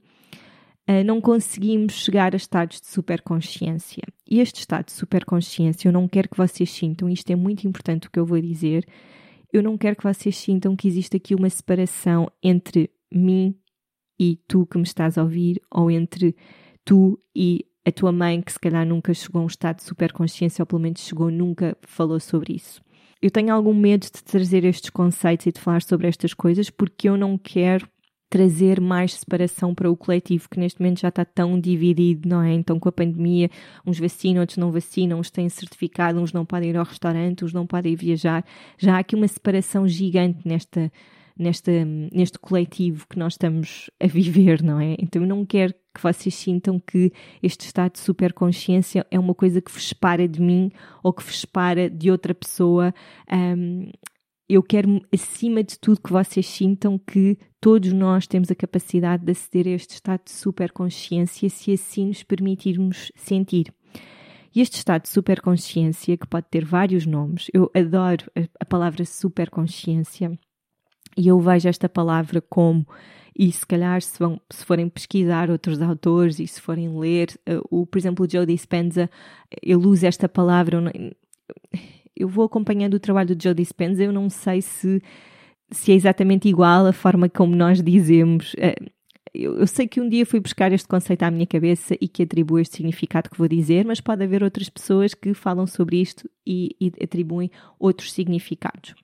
uh, 0.89 1.05
não 1.05 1.21
conseguimos 1.21 1.95
chegar 1.95 2.35
a 2.35 2.37
estados 2.37 2.81
de 2.81 2.87
superconsciência. 2.87 4.03
E 4.29 4.41
este 4.41 4.61
estado 4.61 4.87
de 4.87 4.93
superconsciência, 4.93 5.89
eu 5.89 5.93
não 5.93 6.09
quero 6.09 6.29
que 6.29 6.37
vocês 6.37 6.71
sintam, 6.71 7.09
isto 7.09 7.31
é 7.31 7.37
muito 7.37 7.67
importante 7.67 8.07
o 8.07 8.11
que 8.11 8.19
eu 8.19 8.27
vou 8.27 8.41
dizer, 8.41 8.87
eu 9.53 9.63
não 9.63 9.77
quero 9.77 9.97
que 9.97 10.05
vocês 10.05 10.37
sintam 10.37 10.77
que 10.77 10.87
existe 10.87 11.17
aqui 11.17 11.35
uma 11.35 11.51
separação 11.51 12.31
entre 12.43 12.91
mim 13.13 13.57
e 14.19 14.37
tu 14.47 14.67
que 14.67 14.79
me 14.79 14.85
estás 14.85 15.19
a 15.19 15.23
ouvir, 15.23 15.61
ou 15.71 15.91
entre 15.91 16.37
tu 16.85 17.21
e 17.35 17.67
a 17.85 17.91
tua 17.91 18.13
mãe 18.13 18.41
que 18.41 18.53
se 18.53 18.61
calhar 18.61 18.87
nunca 18.87 19.13
chegou 19.13 19.41
a 19.41 19.45
um 19.45 19.49
estado 19.49 19.77
de 19.77 19.85
superconsciência, 19.85 20.63
ou 20.63 20.67
pelo 20.67 20.83
menos 20.83 21.01
chegou, 21.01 21.31
nunca 21.31 21.77
falou 21.83 22.21
sobre 22.21 22.55
isso. 22.55 22.81
Eu 23.23 23.31
tenho 23.31 23.53
algum 23.53 23.75
medo 23.75 24.05
de 24.05 24.25
trazer 24.25 24.65
estes 24.65 24.91
conceitos 24.91 25.47
e 25.47 25.53
de 25.53 25.61
falar 25.61 25.83
sobre 25.83 26.09
estas 26.09 26.33
coisas 26.33 26.71
porque 26.71 27.09
eu 27.09 27.17
não 27.17 27.37
quero 27.37 27.87
trazer 28.31 28.81
mais 28.81 29.15
separação 29.15 29.75
para 29.75 29.91
o 29.91 29.97
coletivo 29.97 30.49
que 30.49 30.59
neste 30.59 30.81
momento 30.81 31.01
já 31.01 31.09
está 31.09 31.25
tão 31.25 31.61
dividido, 31.61 32.29
não 32.29 32.41
é? 32.41 32.55
Então 32.55 32.79
com 32.79 32.89
a 32.89 32.93
pandemia, 32.93 33.51
uns 33.85 33.99
vacinam, 33.99 34.41
outros 34.41 34.57
não 34.57 34.71
vacinam, 34.71 35.19
uns 35.19 35.31
têm 35.31 35.49
certificado, 35.49 36.21
uns 36.21 36.33
não 36.33 36.47
podem 36.47 36.71
ir 36.71 36.77
ao 36.77 36.85
restaurante, 36.85 37.45
uns 37.45 37.53
não 37.53 37.67
podem 37.67 37.97
viajar. 37.97 38.45
Já 38.79 38.97
há 38.97 38.99
aqui 39.01 39.17
uma 39.17 39.27
separação 39.27 39.87
gigante 39.87 40.47
nesta 40.47 40.91
nesta, 41.41 41.73
neste 42.13 42.39
coletivo 42.39 43.07
que 43.09 43.19
nós 43.19 43.33
estamos 43.33 43.91
a 43.99 44.07
viver, 44.07 44.63
não 44.63 44.79
é? 44.79 44.95
Então 44.99 45.23
eu 45.23 45.29
não 45.29 45.45
quero 45.45 45.75
que 45.95 46.03
vocês 46.03 46.35
sintam 46.35 46.79
que 46.79 47.13
este 47.43 47.67
estado 47.67 47.93
de 47.93 48.01
superconsciência 48.01 49.07
é 49.11 49.19
uma 49.19 49.35
coisa 49.35 49.61
que 49.61 49.71
vos 49.71 49.89
separa 49.89 50.27
de 50.27 50.41
mim 50.41 50.71
ou 51.03 51.13
que 51.13 51.23
vos 51.23 51.41
separa 51.41 51.91
de 51.91 52.11
outra 52.11 52.35
pessoa. 52.35 52.95
Um, 53.33 53.91
eu 54.49 54.63
quero, 54.63 55.01
acima 55.13 55.63
de 55.63 55.79
tudo, 55.79 56.01
que 56.01 56.13
vocês 56.13 56.47
sintam 56.47 56.99
que 56.99 57.39
todos 57.61 57.93
nós 57.93 58.27
temos 58.27 58.51
a 58.51 58.55
capacidade 58.55 59.25
de 59.25 59.31
aceder 59.31 59.69
a 59.69 59.71
este 59.71 59.95
estado 59.95 60.23
de 60.25 60.33
superconsciência 60.33 61.49
se 61.49 61.73
assim 61.73 62.07
nos 62.07 62.25
permitirmos 62.25 63.13
sentir. 63.15 63.73
E 64.53 64.61
este 64.61 64.79
estado 64.79 65.03
de 65.03 65.09
superconsciência, 65.09 66.17
que 66.17 66.27
pode 66.27 66.47
ter 66.51 66.65
vários 66.65 67.07
nomes, 67.07 67.47
eu 67.55 67.71
adoro 67.73 68.25
a 68.59 68.65
palavra 68.65 69.05
superconsciência, 69.05 70.37
e 71.17 71.29
eu 71.29 71.39
vejo 71.39 71.69
esta 71.69 71.89
palavra 71.89 72.41
como, 72.41 72.85
e 73.37 73.51
se 73.51 73.67
calhar 73.67 74.03
se, 74.03 74.19
vão, 74.19 74.41
se 74.51 74.65
forem 74.65 74.89
pesquisar 74.89 75.51
outros 75.51 75.81
autores 75.81 76.39
e 76.39 76.47
se 76.47 76.61
forem 76.61 76.99
ler, 76.99 77.29
uh, 77.49 77.63
o, 77.71 77.87
por 77.87 77.99
exemplo, 77.99 78.27
o 78.27 78.31
Joe 78.31 78.47
Dispenza, 78.47 79.11
ele 79.63 79.87
usa 79.87 80.09
esta 80.09 80.29
palavra. 80.29 80.79
Eu 82.17 82.29
vou 82.29 82.45
acompanhando 82.45 82.95
o 82.95 83.01
trabalho 83.01 83.35
do 83.35 83.43
Joe 83.43 83.55
Dispenza, 83.55 84.03
eu 84.03 84.13
não 84.13 84.29
sei 84.29 84.63
se, 84.63 85.03
se 85.71 85.93
é 85.93 85.95
exatamente 85.95 86.49
igual 86.49 86.87
a 86.87 86.93
forma 86.93 87.29
como 87.29 87.55
nós 87.55 87.83
dizemos. 87.83 88.55
Eu, 89.33 89.59
eu, 89.59 89.67
sei 89.67 89.87
que 89.87 90.01
um 90.01 90.09
dia 90.09 90.27
fui 90.27 90.41
buscar 90.41 90.73
este 90.73 90.89
conceito 90.89 91.23
à 91.23 91.31
minha 91.31 91.47
cabeça 91.47 91.97
e 92.01 92.09
que 92.09 92.25
atribuo 92.25 92.59
este 92.59 92.77
significado 92.77 93.31
que 93.31 93.39
vou 93.39 93.47
dizer, 93.47 93.85
mas 93.85 94.01
pode 94.01 94.25
haver 94.25 94.43
outras 94.43 94.69
pessoas 94.69 95.15
que 95.15 95.33
falam 95.35 95.67
sobre 95.67 96.01
isto 96.01 96.29
e, 96.45 96.77
e 96.81 96.93
atribuem 97.03 97.51
outros 97.79 98.13
significados 98.13 98.95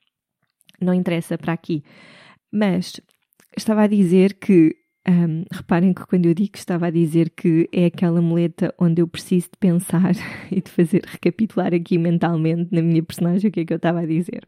não 0.81 0.95
interessa 0.95 1.39
para 1.39 1.53
aqui. 1.53 1.83
Mas 2.53 3.01
estava 3.57 3.83
a 3.83 3.87
dizer 3.87 4.35
que, 4.35 4.77
um, 5.09 5.45
reparem 5.51 5.95
que 5.95 6.07
quando 6.07 6.27
eu 6.27 6.35
digo 6.35 6.57
estava 6.57 6.87
a 6.87 6.91
dizer 6.91 7.31
que 7.31 7.69
é 7.73 7.87
aquela 7.87 8.21
muleta 8.21 8.75
onde 8.79 9.01
eu 9.01 9.09
preciso 9.09 9.47
de 9.53 9.59
pensar 9.59 10.13
e 10.51 10.61
de 10.61 10.71
fazer 10.71 11.03
recapitular 11.07 11.73
aqui 11.75 11.99
mentalmente 11.99 12.75
na 12.75 12.83
minha 12.83 13.03
personagem 13.03 13.49
o 13.49 13.53
que 13.53 13.61
é 13.61 13.65
que 13.65 13.73
eu 13.73 13.79
estava 13.79 14.01
a 14.01 14.07
dizer. 14.07 14.47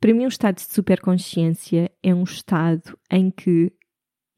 Para 0.00 0.14
mim, 0.14 0.24
um 0.24 0.28
estado 0.28 0.56
de 0.56 0.72
superconsciência 0.72 1.90
é 2.02 2.14
um 2.14 2.22
estado 2.22 2.96
em 3.10 3.32
que 3.32 3.72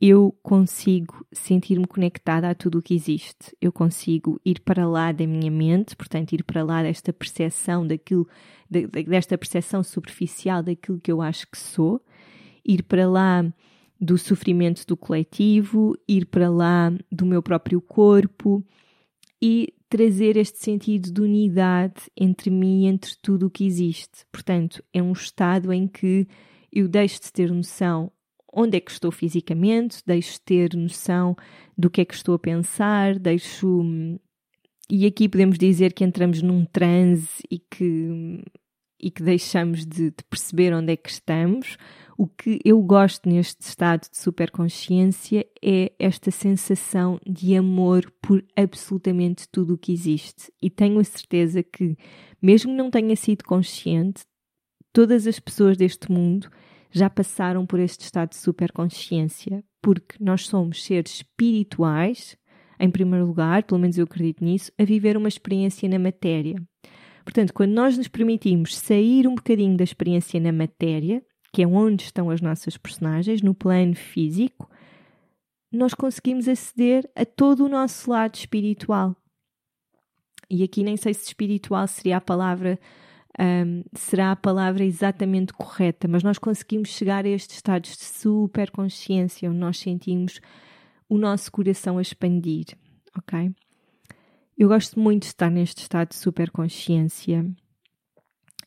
eu 0.01 0.35
consigo 0.43 1.27
sentir-me 1.31 1.87
conectada 1.87 2.49
a 2.49 2.55
tudo 2.55 2.79
o 2.79 2.83
que 2.83 2.95
existe. 2.95 3.55
Eu 3.61 3.71
consigo 3.71 4.41
ir 4.43 4.61
para 4.61 4.89
lá 4.89 5.13
da 5.13 5.27
minha 5.27 5.51
mente, 5.51 5.95
portanto, 5.95 6.33
ir 6.33 6.43
para 6.43 6.65
lá 6.65 6.83
desta 6.83 7.13
percepção 7.13 7.87
daquilo, 7.87 8.27
desta 9.07 9.37
percepção 9.37 9.83
superficial 9.83 10.63
daquilo 10.63 10.99
que 10.99 11.13
eu 11.13 11.21
acho 11.21 11.47
que 11.51 11.59
sou, 11.59 12.03
ir 12.65 12.83
para 12.83 13.09
lá 13.09 13.45
do 14.01 14.17
sofrimento 14.17 14.87
do 14.87 14.97
coletivo, 14.97 15.95
ir 16.09 16.27
para 16.27 16.49
lá 16.49 16.93
do 17.13 17.27
meu 17.27 17.43
próprio 17.43 17.81
corpo 17.81 18.65
e 19.43 19.75
trazer 19.89 20.37
este 20.37 20.59
sentido 20.59 21.13
de 21.13 21.21
unidade 21.21 22.03
entre 22.17 22.51
mim 22.51 22.85
e 22.85 22.87
entre 22.87 23.13
tudo 23.21 23.47
o 23.47 23.51
que 23.51 23.65
existe. 23.65 24.25
Portanto, 24.31 24.83
é 24.93 25.03
um 25.03 25.13
estado 25.13 25.73
em 25.73 25.87
que 25.87 26.27
eu 26.73 26.89
deixo 26.89 27.21
de 27.21 27.33
ter 27.33 27.51
noção 27.51 28.11
onde 28.53 28.77
é 28.77 28.81
que 28.81 28.91
estou 28.91 29.11
fisicamente, 29.11 30.03
deixo 30.07 30.41
ter 30.41 30.75
noção 30.75 31.37
do 31.77 31.91
que 31.91 32.01
é 32.01 32.05
que 32.05 32.15
estou 32.15 32.35
a 32.35 32.39
pensar, 32.39 33.19
deixo. 33.19 33.83
E 34.89 35.07
aqui 35.07 35.29
podemos 35.29 35.57
dizer 35.57 35.93
que 35.93 36.05
entramos 36.05 36.43
num 36.43 36.65
transe 36.65 37.43
e 37.51 37.59
que, 37.59 38.43
e 39.01 39.11
que 39.11 39.23
deixamos 39.23 39.87
de, 39.87 40.11
de 40.11 40.25
perceber 40.29 40.75
onde 40.75 40.93
é 40.93 40.97
que 40.97 41.11
estamos. 41.11 41.77
O 42.23 42.27
que 42.27 42.61
eu 42.67 42.83
gosto 42.83 43.27
neste 43.27 43.63
estado 43.63 44.03
de 44.03 44.19
superconsciência 44.19 45.47
é 45.65 45.91
esta 45.99 46.31
sensação 46.31 47.19
de 47.27 47.57
amor 47.57 48.13
por 48.21 48.45
absolutamente 48.55 49.49
tudo 49.49 49.73
o 49.73 49.79
que 49.79 49.91
existe. 49.91 50.53
E 50.61 50.69
tenho 50.69 51.01
a 51.01 51.05
certeza 51.05 51.63
que, 51.63 51.97
mesmo 52.43 52.75
não 52.75 52.91
tenha 52.91 53.17
sido 53.17 53.43
consciente, 53.43 54.25
todas 54.93 55.27
as 55.27 55.41
pessoas 55.41 55.79
deste 55.79 56.13
mundo 56.13 56.51
já 56.91 57.09
passaram 57.09 57.65
por 57.65 57.81
este 57.81 58.03
estado 58.03 58.33
de 58.33 58.37
superconsciência, 58.37 59.65
porque 59.81 60.23
nós 60.23 60.47
somos 60.47 60.85
seres 60.85 61.15
espirituais, 61.15 62.37
em 62.79 62.91
primeiro 62.91 63.25
lugar, 63.29 63.63
pelo 63.63 63.81
menos 63.81 63.97
eu 63.97 64.05
acredito 64.05 64.45
nisso, 64.45 64.71
a 64.79 64.85
viver 64.85 65.17
uma 65.17 65.29
experiência 65.29 65.89
na 65.89 65.99
matéria. 65.99 66.63
Portanto, 67.25 67.55
quando 67.55 67.73
nós 67.73 67.97
nos 67.97 68.09
permitimos 68.09 68.77
sair 68.77 69.27
um 69.27 69.35
bocadinho 69.35 69.75
da 69.75 69.85
experiência 69.85 70.39
na 70.39 70.53
matéria, 70.53 71.25
que 71.53 71.63
é 71.63 71.67
onde 71.67 72.05
estão 72.05 72.31
as 72.31 72.41
nossas 72.41 72.77
personagens, 72.77 73.43
no 73.43 73.55
plano 73.55 73.95
físico, 73.95 74.71
nós 75.73 75.95
conseguimos 75.95 76.49
aceder 76.49 77.09
a 77.15 77.25
todo 77.25 77.65
o 77.65 77.69
nosso 77.69 78.11
lado 78.11 78.35
espiritual. 78.35 79.17
E 80.49 80.63
aqui 80.63 80.83
nem 80.83 80.97
sei 80.97 81.15
se 81.15 81.27
espiritual 81.27 81.87
seria 81.87 82.17
a 82.17 82.21
palavra 82.21 82.79
um, 83.39 83.83
será 83.95 84.33
a 84.33 84.37
palavra 84.37 84.85
exatamente 84.85 85.53
correta, 85.53 86.09
mas 86.09 86.23
nós 86.23 86.39
conseguimos 86.39 86.89
chegar 86.89 87.25
a 87.25 87.29
estes 87.29 87.57
estados 87.57 87.97
de 87.97 88.05
super 88.05 88.71
consciência, 88.71 89.49
onde 89.49 89.59
nós 89.59 89.79
sentimos 89.79 90.41
o 91.09 91.17
nosso 91.17 91.51
coração 91.51 91.99
a 91.99 92.03
expandir, 92.03 92.67
ok? 93.17 93.55
Eu 94.59 94.69
gosto 94.69 94.99
muito 95.01 95.23
de 95.23 95.29
estar 95.29 95.51
neste 95.51 95.83
estado 95.83 96.09
de 96.09 96.17
super 96.17 96.51
consciência 96.51 97.47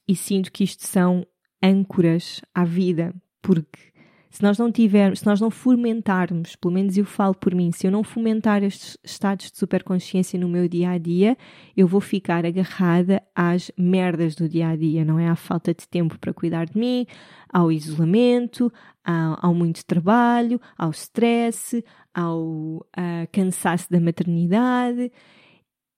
e 0.08 0.16
sinto 0.16 0.52
que 0.52 0.64
isto 0.64 0.88
são 0.88 1.26
âncoras 1.64 2.42
à 2.54 2.66
vida, 2.66 3.16
porque 3.42 3.94
se 4.34 4.42
nós 4.42 4.58
não 4.58 4.72
tivermos, 4.72 5.20
se 5.20 5.28
nós 5.28 5.40
não 5.40 5.52
fomentarmos, 5.52 6.56
pelo 6.56 6.74
menos 6.74 6.98
eu 6.98 7.06
falo 7.06 7.36
por 7.36 7.54
mim, 7.54 7.72
se 7.72 7.86
eu 7.86 7.92
não 7.92 8.04
fomentar 8.04 8.64
estes 8.64 8.98
estados 9.04 9.52
de 9.52 9.58
superconsciência 9.60 10.40
no 10.40 10.50
meu 10.50 10.68
dia 10.68 10.90
a 10.90 10.98
dia, 10.98 11.38
eu 11.78 11.88
vou 11.88 12.02
ficar 12.02 12.44
agarrada 12.44 13.22
às 13.36 13.72
merdas 13.78 14.34
do 14.34 14.50
dia 14.50 14.70
a 14.70 14.76
dia, 14.76 15.06
não 15.06 15.20
é? 15.20 15.30
À 15.30 15.36
falta 15.36 15.72
de 15.72 15.88
tempo 15.88 16.18
para 16.18 16.34
cuidar 16.34 16.66
de 16.66 16.76
mim, 16.76 17.06
ao 17.48 17.72
isolamento, 17.72 18.74
ao, 19.06 19.38
ao 19.40 19.54
muito 19.54 19.86
trabalho, 19.86 20.60
ao 20.76 20.90
stress, 20.90 21.86
ao 22.12 22.42
uh, 22.42 22.84
cansaço 23.32 23.88
da 23.92 24.00
maternidade. 24.00 25.12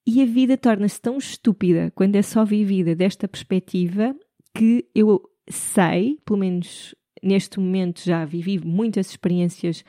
E 0.06 0.21
a 0.21 0.25
vida 0.25 0.58
torna-se 0.58 0.99
tão 0.99 1.17
estúpida 1.17 1.89
quando 1.95 2.17
é 2.17 2.21
só 2.21 2.43
vivida 2.43 2.93
desta 2.93 3.30
perspectiva 3.30 4.13
que 4.54 4.86
eu 4.93 5.23
sei, 5.49 6.19
pelo 6.25 6.39
menos 6.39 6.95
neste 7.21 7.60
momento 7.60 8.01
já 8.03 8.25
vivi 8.25 8.60
muitas 8.60 9.10
experiências 9.10 9.84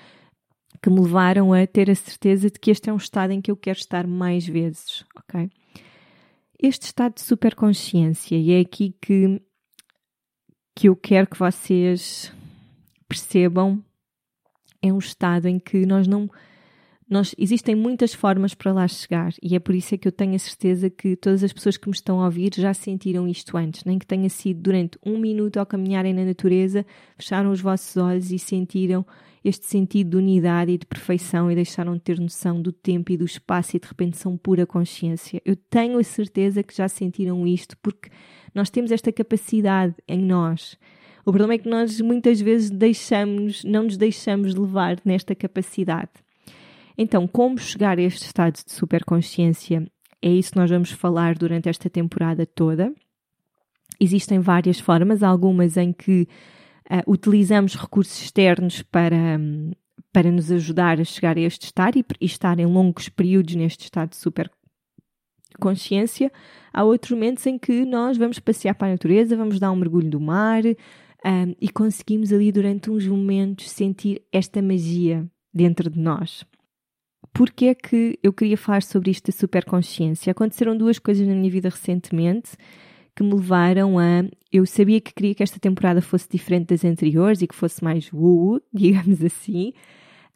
que 0.83 0.90
me 0.90 1.01
levaram 1.01 1.53
a 1.53 1.66
ter 1.66 1.90
a 1.90 1.95
certeza 1.95 2.51
de 2.51 2.59
que 2.59 2.71
este 2.71 2.90
é 2.90 2.92
um 2.92 2.97
estado 2.97 3.33
em 3.33 3.40
que 3.40 3.51
eu 3.51 3.57
quero 3.57 3.79
estar 3.79 4.07
mais 4.07 4.47
vezes, 4.47 5.05
ok? 5.16 5.51
Este 6.59 6.83
estado 6.83 7.14
de 7.14 7.23
superconsciência, 7.23 8.37
e 8.37 8.53
é 8.53 8.61
aqui 8.61 8.95
que, 9.01 9.42
que 10.75 10.88
eu 10.88 10.97
quero 10.97 11.29
que 11.29 11.38
vocês 11.38 12.33
percebam 13.09 13.83
é 14.83 14.92
um 14.92 14.99
estado 14.99 15.47
em 15.47 15.59
que 15.59 15.85
nós 15.87 16.07
não 16.07 16.31
nós, 17.09 17.35
existem 17.38 17.77
muitas 17.77 18.12
formas 18.12 18.53
para 18.53 18.73
lá 18.73 18.88
chegar 18.88 19.33
e 19.40 19.55
é 19.55 19.61
por 19.61 19.75
isso 19.77 19.95
é 19.95 19.99
que 19.99 20.09
eu 20.09 20.12
tenho 20.12 20.35
a 20.35 20.38
certeza 20.38 20.90
que 20.90 21.14
todas 21.14 21.45
as 21.45 21.53
pessoas 21.53 21.77
que 21.77 21.88
me 21.88 21.95
estão 21.95 22.21
a 22.21 22.25
ouvir 22.25 22.53
já 22.57 22.75
sentiram 22.75 23.29
isto 23.29 23.57
antes, 23.57 23.85
nem 23.85 23.97
que 23.97 24.07
tenha 24.07 24.29
sido 24.29 24.61
durante 24.61 24.99
um 25.07 25.16
minuto 25.16 25.59
ao 25.59 25.66
caminharem 25.66 26.12
na 26.12 26.25
natureza, 26.25 26.85
fecharam 27.16 27.53
os 27.53 27.61
vossos 27.61 27.97
olhos 27.97 28.33
e 28.33 28.38
sentiram 28.40 29.07
este 29.45 29.66
sentido 29.66 30.11
de 30.11 30.16
unidade 30.16 30.73
e 30.73 30.79
de 30.79 30.85
perfeição 30.85 31.49
e 31.49 31.55
deixaram 31.55 31.95
de 31.95 32.01
ter 32.01 32.19
noção 32.19 32.61
do 32.61 32.73
tempo 32.73 33.12
e 33.12 33.16
do 33.16 33.25
espaço 33.25 33.77
e 33.77 33.81
de 33.81 33.87
repente 33.87 34.16
são 34.16 34.37
pura 34.37 34.66
consciência. 34.66 35.40
Eu 35.45 35.55
tenho 35.55 35.99
a 35.99 36.03
certeza 36.03 36.64
que 36.64 36.77
já 36.77 36.88
sentiram 36.88 37.47
isto 37.47 37.77
porque 37.81 38.11
nós 38.53 38.69
temos 38.69 38.90
esta 38.90 39.12
capacidade 39.12 39.95
em 40.09 40.21
nós. 40.21 40.77
O 41.21 41.31
problema 41.31 41.55
é 41.55 41.59
que 41.59 41.69
nós 41.69 42.01
muitas 42.01 42.40
vezes 42.40 42.69
deixamos, 42.69 43.62
não 43.62 43.85
nos 43.85 43.97
deixamos 43.97 44.57
levar 44.57 44.99
nesta 45.05 45.37
capacidade. 45.37 46.26
Então, 46.99 47.27
como 47.27 47.59
chegar 47.59 47.99
a 47.99 48.03
este 48.03 48.25
estado 48.25 48.55
de 48.55 48.73
superconsciência? 48.73 49.87
É 50.23 50.31
isso 50.31 50.53
que 50.53 50.59
nós 50.59 50.71
vamos 50.71 50.91
falar 50.91 51.37
durante 51.37 51.69
esta 51.69 51.91
temporada 51.91 52.47
toda. 52.47 52.93
Existem 54.01 54.41
várias 54.41 54.81
formas, 54.81 55.23
algumas 55.23 55.77
em 55.77 55.93
que 55.93 56.27
uh, 56.91 57.11
utilizamos 57.11 57.77
recursos 57.77 58.23
externos 58.23 58.83
para, 58.83 59.39
um, 59.39 59.73
para 60.13 60.31
nos 60.31 60.51
ajudar 60.51 61.01
a 61.01 61.05
chegar 61.05 61.37
a 61.37 61.41
este 61.41 61.67
estado 61.67 61.99
e, 61.99 62.05
e 62.21 62.27
estar 62.27 62.59
em 62.59 62.67
longos 62.67 63.09
períodos 63.09 63.55
neste 63.55 63.85
estado 63.85 64.11
de 64.11 64.17
superconsciência. 64.17 66.33
Há 66.73 66.85
outros 66.85 67.13
momentos 67.13 67.47
em 67.47 67.59
que 67.59 67.85
nós 67.85 68.17
vamos 68.17 68.39
passear 68.39 68.75
para 68.75 68.89
a 68.89 68.93
natureza, 68.93 69.37
vamos 69.37 69.59
dar 69.59 69.71
um 69.71 69.77
mergulho 69.77 70.11
do 70.11 70.21
mar 70.21 70.63
um, 70.65 71.55
e 71.61 71.69
conseguimos 71.69 72.33
ali 72.33 72.53
durante 72.53 72.91
uns 72.91 73.07
momentos 73.07 73.71
sentir 73.71 74.23
esta 74.33 74.63
magia 74.63 75.27
dentro 75.53 75.91
de 75.91 75.99
nós. 75.99 76.47
Porquê 77.37 77.66
é 77.66 77.75
que 77.75 78.18
eu 78.22 78.33
queria 78.33 78.57
falar 78.57 78.83
sobre 78.83 79.11
isto 79.11 79.31
da 79.31 79.37
superconsciência? 79.37 80.31
Aconteceram 80.31 80.75
duas 80.75 80.99
coisas 80.99 81.29
na 81.29 81.35
minha 81.35 81.51
vida 81.51 81.68
recentemente 81.68 82.57
que 83.14 83.22
me 83.22 83.35
levaram 83.35 83.99
a. 83.99 84.25
Eu 84.51 84.64
sabia 84.64 85.03
que 85.03 85.12
queria 85.12 85.35
que 85.35 85.42
esta 85.42 85.61
temporada 85.61 86.01
fosse 86.01 86.27
diferente 86.31 86.68
das 86.68 86.83
anteriores 86.83 87.42
e 87.42 87.46
que 87.46 87.55
fosse 87.55 87.85
mais 87.85 88.11
woo, 88.11 88.59
digamos 88.72 89.22
assim 89.22 89.75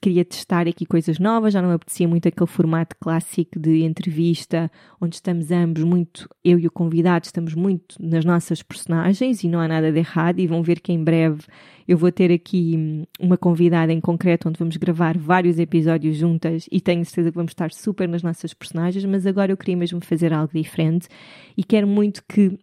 queria 0.01 0.25
testar 0.25 0.67
aqui 0.67 0.87
coisas 0.87 1.19
novas, 1.19 1.53
já 1.53 1.61
não 1.61 1.69
me 1.69 1.75
apetecia 1.75 2.09
muito 2.09 2.27
aquele 2.27 2.49
formato 2.49 2.97
clássico 2.99 3.59
de 3.59 3.83
entrevista, 3.83 4.71
onde 5.01 5.17
estamos 5.17 5.51
ambos 5.51 5.85
muito, 5.85 6.29
eu 6.43 6.59
e 6.59 6.67
o 6.67 6.71
convidado, 6.71 7.27
estamos 7.27 7.55
muito 7.55 7.97
nas 8.01 8.25
nossas 8.25 8.63
personagens 8.63 9.45
e 9.45 9.49
não 9.49 9.61
há 9.61 9.69
nada 9.69 9.93
de 9.93 9.99
errado. 9.99 10.39
E 10.39 10.47
vão 10.47 10.63
ver 10.63 10.81
que 10.81 10.93
em 10.93 11.05
breve 11.05 11.43
eu 11.87 11.99
vou 11.99 12.11
ter 12.11 12.33
aqui 12.33 12.75
hum, 12.77 13.05
uma 13.21 13.37
convidada 13.37 13.93
em 13.93 14.01
concreto, 14.01 14.49
onde 14.49 14.59
vamos 14.59 14.77
gravar 14.79 15.19
vários 15.19 15.59
episódios 15.59 16.17
juntas 16.17 16.67
e 16.73 16.81
tenho 16.81 17.05
certeza 17.05 17.31
que 17.31 17.37
vamos 17.37 17.53
estar 17.53 17.71
super 17.71 18.09
nas 18.09 18.23
nossas 18.23 18.55
personagens. 18.55 19.05
Mas 19.05 19.27
agora 19.27 19.53
eu 19.53 19.57
queria 19.57 19.77
mesmo 19.77 20.01
fazer 20.03 20.33
algo 20.33 20.53
diferente 20.55 21.09
e 21.57 21.63
quero 21.63 21.87
muito 21.87 22.23
que 22.27 22.59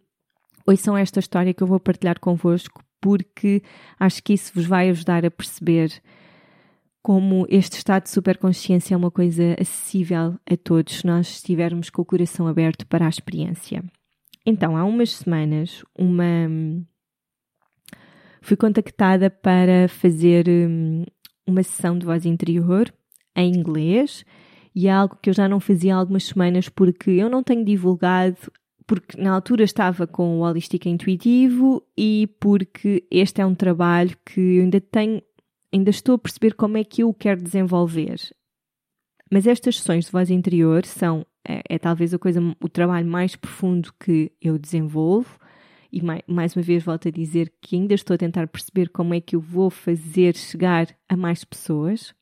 ouçam 0.66 0.96
esta 0.96 1.20
história 1.20 1.54
que 1.54 1.62
eu 1.62 1.66
vou 1.66 1.78
partilhar 1.78 2.18
convosco, 2.18 2.82
porque 3.00 3.62
acho 3.98 4.22
que 4.22 4.32
isso 4.32 4.50
vos 4.54 4.66
vai 4.66 4.90
ajudar 4.90 5.24
a 5.24 5.30
perceber 5.30 5.92
como 7.08 7.46
este 7.48 7.78
estado 7.78 8.02
de 8.02 8.10
superconsciência 8.10 8.92
é 8.92 8.98
uma 8.98 9.10
coisa 9.10 9.56
acessível 9.58 10.38
a 10.44 10.56
todos 10.58 10.98
se 10.98 11.06
nós 11.06 11.26
estivermos 11.36 11.88
com 11.88 12.02
o 12.02 12.04
coração 12.04 12.46
aberto 12.46 12.86
para 12.86 13.06
a 13.06 13.08
experiência. 13.08 13.82
Então, 14.44 14.76
há 14.76 14.84
umas 14.84 15.12
semanas, 15.12 15.82
uma 15.98 16.26
fui 18.42 18.58
contactada 18.58 19.30
para 19.30 19.88
fazer 19.88 20.50
hum, 20.50 21.06
uma 21.46 21.62
sessão 21.62 21.98
de 21.98 22.04
voz 22.04 22.26
interior 22.26 22.92
em 23.34 23.54
inglês 23.54 24.22
e 24.74 24.86
é 24.86 24.92
algo 24.92 25.16
que 25.16 25.30
eu 25.30 25.34
já 25.34 25.48
não 25.48 25.60
fazia 25.60 25.94
há 25.94 25.98
algumas 25.98 26.24
semanas 26.24 26.68
porque 26.68 27.12
eu 27.12 27.30
não 27.30 27.42
tenho 27.42 27.64
divulgado 27.64 28.36
porque 28.86 29.18
na 29.18 29.32
altura 29.32 29.64
estava 29.64 30.06
com 30.06 30.40
o 30.40 30.42
Holística 30.42 30.90
Intuitivo 30.90 31.82
e 31.96 32.28
porque 32.38 33.06
este 33.10 33.40
é 33.40 33.46
um 33.46 33.54
trabalho 33.54 34.14
que 34.26 34.58
eu 34.58 34.62
ainda 34.64 34.78
tenho 34.78 35.22
ainda 35.72 35.90
estou 35.90 36.14
a 36.14 36.18
perceber 36.18 36.54
como 36.54 36.76
é 36.76 36.84
que 36.84 37.02
eu 37.02 37.08
o 37.08 37.14
quero 37.14 37.42
desenvolver. 37.42 38.18
Mas 39.30 39.46
estas 39.46 39.76
sessões 39.78 40.06
de 40.06 40.12
voz 40.12 40.30
interior 40.30 40.86
são, 40.86 41.26
é, 41.46 41.62
é 41.68 41.78
talvez 41.78 42.14
a 42.14 42.18
coisa, 42.18 42.40
o 42.60 42.68
trabalho 42.68 43.06
mais 43.06 43.36
profundo 43.36 43.92
que 44.00 44.32
eu 44.40 44.58
desenvolvo. 44.58 45.38
E 45.90 46.02
mais, 46.02 46.22
mais 46.26 46.56
uma 46.56 46.62
vez 46.62 46.82
volto 46.82 47.08
a 47.08 47.10
dizer 47.10 47.52
que 47.62 47.76
ainda 47.76 47.94
estou 47.94 48.14
a 48.14 48.18
tentar 48.18 48.46
perceber 48.46 48.90
como 48.90 49.14
é 49.14 49.20
que 49.20 49.36
eu 49.36 49.40
vou 49.40 49.70
fazer 49.70 50.36
chegar 50.36 50.86
a 51.08 51.16
mais 51.16 51.44
pessoas. 51.44 52.14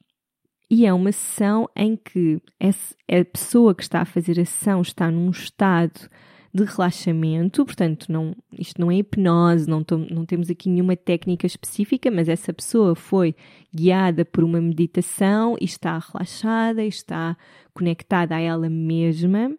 E 0.71 0.85
é 0.85 0.93
uma 0.93 1.13
sessão 1.13 1.69
em 1.77 1.97
que 1.97 2.41
a 2.61 3.25
pessoa 3.25 3.75
que 3.75 3.83
está 3.83 4.01
a 4.01 4.05
fazer 4.05 4.41
a 4.41 4.45
sessão 4.45 4.83
está 4.83 5.11
num 5.11 5.31
estado 5.31 6.09
de 6.57 6.65
relaxamento, 6.65 7.65
portanto, 7.65 8.11
não, 8.11 8.35
isto 8.59 8.81
não 8.81 8.91
é 8.91 8.97
hipnose, 8.97 9.69
não, 9.69 9.85
não 10.11 10.25
temos 10.25 10.51
aqui 10.51 10.69
nenhuma 10.69 10.97
técnica 10.97 11.47
específica, 11.47 12.11
mas 12.11 12.29
essa 12.29 12.53
pessoa 12.53 12.95
foi 12.95 13.35
guiada 13.75 14.25
por 14.25 14.43
uma 14.43 14.61
meditação 14.61 15.57
e 15.61 15.65
está 15.65 15.99
relaxada, 15.99 16.85
está 16.85 17.37
conectada 17.73 18.35
a 18.35 18.41
ela 18.41 18.69
mesma. 18.69 19.57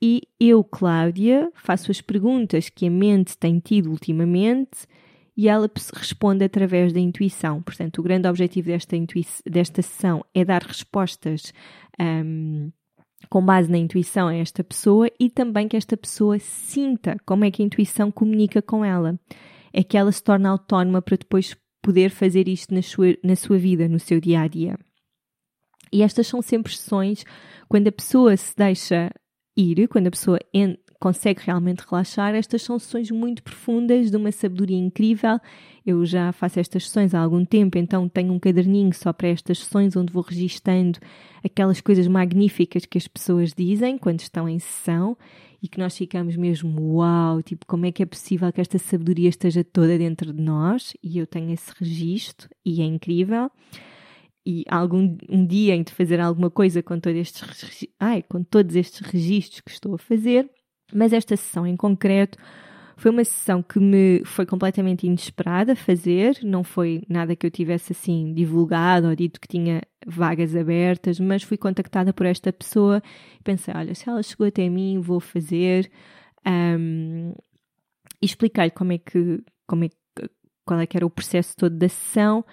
E 0.00 0.22
eu, 0.40 0.64
Cláudia, 0.64 1.50
faço 1.54 1.90
as 1.90 2.00
perguntas 2.00 2.68
que 2.68 2.86
a 2.86 2.90
mente 2.90 3.36
tem 3.38 3.60
tido 3.60 3.90
ultimamente 3.90 4.86
e 5.36 5.48
ela 5.48 5.70
responde 5.94 6.44
através 6.44 6.92
da 6.92 7.00
intuição. 7.00 7.62
Portanto, 7.62 7.98
o 7.98 8.02
grande 8.02 8.28
objetivo 8.28 8.68
desta, 8.68 8.96
desta 9.46 9.82
sessão 9.82 10.24
é 10.34 10.44
dar 10.44 10.62
respostas. 10.62 11.52
Um, 12.00 12.70
com 13.28 13.44
base 13.44 13.70
na 13.70 13.78
intuição 13.78 14.28
a 14.28 14.34
esta 14.34 14.62
pessoa 14.62 15.10
e 15.18 15.30
também 15.30 15.68
que 15.68 15.76
esta 15.76 15.96
pessoa 15.96 16.38
sinta 16.38 17.16
como 17.24 17.44
é 17.44 17.50
que 17.50 17.62
a 17.62 17.66
intuição 17.66 18.10
comunica 18.10 18.60
com 18.60 18.84
ela. 18.84 19.18
É 19.72 19.82
que 19.82 19.96
ela 19.96 20.12
se 20.12 20.22
torna 20.22 20.50
autónoma 20.50 21.00
para 21.00 21.16
depois 21.16 21.56
poder 21.80 22.10
fazer 22.10 22.46
isto 22.46 22.74
na 22.74 22.82
sua, 22.82 23.16
na 23.24 23.34
sua 23.34 23.58
vida, 23.58 23.88
no 23.88 23.98
seu 23.98 24.20
dia 24.20 24.40
a 24.42 24.46
dia. 24.46 24.78
E 25.92 26.02
estas 26.02 26.26
são 26.26 26.40
sempre 26.40 26.74
sessões 26.74 27.24
quando 27.68 27.88
a 27.88 27.92
pessoa 27.92 28.36
se 28.36 28.54
deixa 28.56 29.10
ir, 29.56 29.88
quando 29.88 30.06
a 30.06 30.10
pessoa 30.10 30.38
consegue 31.02 31.42
realmente 31.44 31.80
relaxar. 31.80 32.32
Estas 32.32 32.62
são 32.62 32.78
sessões 32.78 33.10
muito 33.10 33.42
profundas, 33.42 34.08
de 34.08 34.16
uma 34.16 34.30
sabedoria 34.30 34.78
incrível. 34.78 35.40
Eu 35.84 36.06
já 36.06 36.30
faço 36.30 36.60
estas 36.60 36.84
sessões 36.84 37.12
há 37.12 37.18
algum 37.18 37.44
tempo, 37.44 37.76
então 37.76 38.08
tenho 38.08 38.32
um 38.32 38.38
caderninho 38.38 38.94
só 38.94 39.12
para 39.12 39.26
estas 39.26 39.58
sessões 39.58 39.96
onde 39.96 40.12
vou 40.12 40.22
registando 40.22 41.00
aquelas 41.44 41.80
coisas 41.80 42.06
magníficas 42.06 42.86
que 42.86 42.96
as 42.96 43.08
pessoas 43.08 43.52
dizem 43.52 43.98
quando 43.98 44.20
estão 44.20 44.48
em 44.48 44.60
sessão 44.60 45.18
e 45.60 45.66
que 45.66 45.76
nós 45.76 45.96
ficamos 45.98 46.36
mesmo 46.36 46.98
uau, 46.98 47.42
tipo, 47.42 47.66
como 47.66 47.84
é 47.84 47.90
que 47.90 48.04
é 48.04 48.06
possível 48.06 48.52
que 48.52 48.60
esta 48.60 48.78
sabedoria 48.78 49.28
esteja 49.28 49.64
toda 49.64 49.98
dentro 49.98 50.32
de 50.32 50.40
nós? 50.40 50.94
E 51.02 51.18
eu 51.18 51.26
tenho 51.26 51.50
esse 51.52 51.72
registro 51.80 52.48
e 52.64 52.80
é 52.80 52.84
incrível 52.84 53.50
e 54.46 54.64
algum 54.68 55.16
um 55.28 55.44
dia 55.44 55.74
em 55.74 55.82
de 55.82 55.92
fazer 55.92 56.20
alguma 56.20 56.50
coisa 56.50 56.80
com 56.80 56.98
todos 56.98 57.18
estes 57.18 57.88
ai, 57.98 58.22
com 58.22 58.42
todos 58.42 58.76
estes 58.76 59.00
registros 59.00 59.60
que 59.60 59.70
estou 59.70 59.94
a 59.94 59.98
fazer 59.98 60.48
mas 60.94 61.12
esta 61.12 61.36
sessão 61.36 61.66
em 61.66 61.76
concreto 61.76 62.38
foi 62.96 63.10
uma 63.10 63.24
sessão 63.24 63.62
que 63.62 63.80
me 63.80 64.22
foi 64.24 64.46
completamente 64.46 65.06
inesperada 65.06 65.74
fazer, 65.74 66.38
não 66.42 66.62
foi 66.62 67.02
nada 67.08 67.34
que 67.34 67.44
eu 67.44 67.50
tivesse 67.50 67.92
assim 67.92 68.32
divulgado 68.32 69.08
ou 69.08 69.16
dito 69.16 69.40
que 69.40 69.48
tinha 69.48 69.82
vagas 70.06 70.54
abertas, 70.54 71.18
mas 71.18 71.42
fui 71.42 71.56
contactada 71.56 72.12
por 72.12 72.26
esta 72.26 72.52
pessoa 72.52 73.02
e 73.40 73.42
pensei, 73.42 73.74
olha, 73.74 73.94
se 73.94 74.08
ela 74.08 74.22
chegou 74.22 74.46
até 74.46 74.68
mim, 74.68 75.00
vou 75.00 75.18
fazer. 75.18 75.90
Um, 76.46 77.32
e 78.20 78.26
expliquei-lhe 78.26 78.70
como 78.70 78.92
é 78.92 78.98
que, 78.98 79.42
como 79.66 79.84
é, 79.84 79.88
qual 80.64 80.78
é 80.78 80.86
que 80.86 80.96
era 80.96 81.06
o 81.06 81.10
processo 81.10 81.56
todo 81.56 81.76
da 81.76 81.88
sessão 81.88 82.44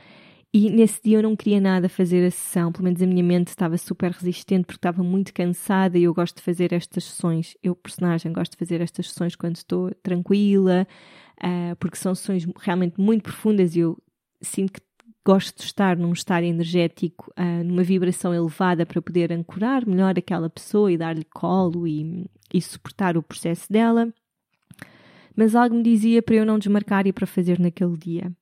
e 0.51 0.69
nesse 0.71 0.99
dia 1.03 1.19
eu 1.19 1.23
não 1.23 1.35
queria 1.35 1.61
nada 1.61 1.87
fazer 1.87 2.25
a 2.25 2.31
sessão, 2.31 2.71
pelo 2.71 2.85
menos 2.85 3.01
a 3.01 3.05
minha 3.05 3.23
mente 3.23 3.49
estava 3.49 3.77
super 3.77 4.11
resistente 4.11 4.65
porque 4.65 4.79
estava 4.79 5.03
muito 5.03 5.31
cansada 5.31 5.97
e 5.97 6.03
eu 6.03 6.13
gosto 6.13 6.37
de 6.37 6.41
fazer 6.41 6.73
estas 6.73 7.03
sessões. 7.03 7.55
Eu, 7.61 7.75
personagem, 7.75 8.33
gosto 8.33 8.53
de 8.53 8.57
fazer 8.57 8.81
estas 8.81 9.09
sessões 9.09 9.35
quando 9.35 9.57
estou 9.57 9.93
tranquila, 10.01 10.87
uh, 11.37 11.75
porque 11.75 11.97
são 11.97 12.15
sessões 12.15 12.47
realmente 12.59 12.99
muito 12.99 13.23
profundas 13.23 13.75
e 13.75 13.79
eu 13.79 13.95
sinto 14.41 14.73
que 14.73 14.81
gosto 15.23 15.55
de 15.57 15.65
estar 15.65 15.95
num 15.95 16.13
estado 16.13 16.45
energético, 16.45 17.31
uh, 17.37 17.63
numa 17.63 17.83
vibração 17.83 18.33
elevada 18.33 18.87
para 18.87 19.01
poder 19.03 19.31
ancorar 19.31 19.85
melhor 19.85 20.17
aquela 20.17 20.49
pessoa 20.49 20.91
e 20.91 20.97
dar-lhe 20.97 21.25
colo 21.25 21.87
e, 21.87 22.27
e 22.51 22.59
suportar 22.59 23.15
o 23.17 23.21
processo 23.21 23.71
dela. 23.71 24.11
Mas 25.35 25.53
algo 25.55 25.75
me 25.75 25.83
dizia 25.83 26.23
para 26.23 26.35
eu 26.35 26.45
não 26.45 26.57
desmarcar 26.57 27.05
e 27.05 27.13
para 27.13 27.27
fazer 27.27 27.59
naquele 27.59 27.95
dia. 27.95 28.33